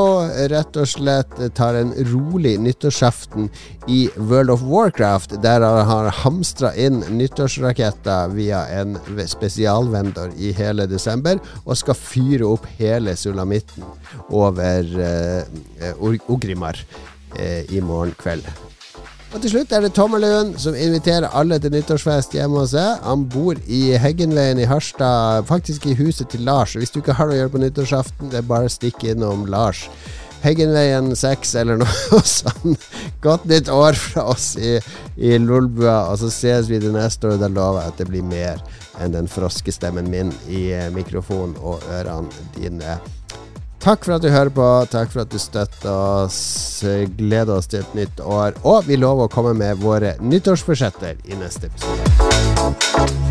rett 0.51 0.78
og 0.78 0.89
slett 0.89 1.34
tar 1.57 1.80
en 1.80 1.93
rolig 2.12 2.53
nyttårsaften 2.62 3.49
i 3.89 4.03
World 4.18 4.53
of 4.53 4.66
Warcraft, 4.70 5.39
der 5.41 5.66
han 5.66 5.88
har 5.89 6.12
hamstra 6.22 6.70
inn 6.78 7.01
nyttårsraketter 7.09 8.36
via 8.36 8.62
en 8.78 8.99
spesialvendor 9.26 10.36
i 10.38 10.53
hele 10.57 10.86
desember, 10.89 11.41
og 11.66 11.80
skal 11.82 11.97
fyre 11.97 12.51
opp 12.53 12.68
hele 12.78 13.18
sulamitten 13.18 13.88
over 14.30 14.93
eh, 15.09 16.03
Ogrimar 16.30 16.78
eh, 17.39 17.66
i 17.74 17.82
morgen 17.82 18.14
kveld. 18.22 18.45
Og 19.32 19.40
til 19.40 19.54
slutt 19.54 19.72
er 19.72 19.86
det 19.86 19.94
Tommelund, 19.96 20.58
som 20.60 20.76
inviterer 20.76 21.32
alle 21.32 21.56
til 21.64 21.72
nyttårsfest 21.72 22.34
hjemme 22.36 22.60
hos 22.60 22.74
seg. 22.76 23.00
Han 23.06 23.24
bor 23.32 23.60
i 23.64 23.94
Heggenveien 23.96 24.60
i 24.60 24.68
Harstad, 24.68 25.46
faktisk 25.48 25.88
i 25.88 25.96
huset 25.96 26.28
til 26.34 26.44
Lars. 26.44 26.76
Hvis 26.76 26.92
du 26.92 27.00
ikke 27.00 27.16
har 27.16 27.30
noe 27.30 27.38
å 27.38 27.40
gjøre 27.40 27.54
på 27.54 27.62
nyttårsaften, 27.64 28.32
det 28.34 28.42
er 28.42 28.50
bare 28.50 28.68
å 28.68 28.74
stikke 28.74 29.14
innom 29.14 29.46
Lars 29.52 29.86
Heggenveien 30.42 31.14
6 31.16 31.54
eller 31.62 31.80
noe 31.82 32.22
sånt. 32.26 32.90
Godt 33.22 33.46
nytt 33.50 33.70
år 33.72 33.98
fra 33.98 34.26
oss 34.34 34.56
i, 34.58 34.76
i 35.16 35.38
Lolbua, 35.40 36.10
og 36.10 36.18
så 36.22 36.32
ses 36.34 36.70
vi 36.72 36.82
det 36.82 36.92
neste 36.96 37.30
år. 37.30 37.40
Da 37.42 37.50
lover 37.52 37.86
jeg 37.86 37.94
at 37.94 38.02
det 38.02 38.10
blir 38.10 38.26
mer 38.26 38.62
enn 39.02 39.14
den 39.14 39.30
froskestemmen 39.32 40.10
min 40.12 40.34
i 40.50 40.68
eh, 40.76 40.90
mikrofonen 40.94 41.56
og 41.62 41.86
ørene 41.94 42.50
dine. 42.58 42.98
Takk 43.82 44.06
for 44.06 44.14
at 44.14 44.22
du 44.22 44.30
hører 44.30 44.52
på. 44.54 44.66
Takk 44.94 45.10
for 45.10 45.24
at 45.24 45.32
du 45.34 45.40
støtter 45.42 45.90
oss. 45.90 46.84
Gleder 47.18 47.58
oss 47.58 47.72
til 47.72 47.82
et 47.82 47.98
nytt 47.98 48.22
år. 48.22 48.54
Og 48.62 48.86
vi 48.86 49.00
lover 49.02 49.26
å 49.26 49.34
komme 49.34 49.56
med 49.58 49.82
våre 49.82 50.14
nyttårsforsetter 50.22 51.18
i 51.26 51.42
neste 51.42 51.72
episode. 51.72 53.31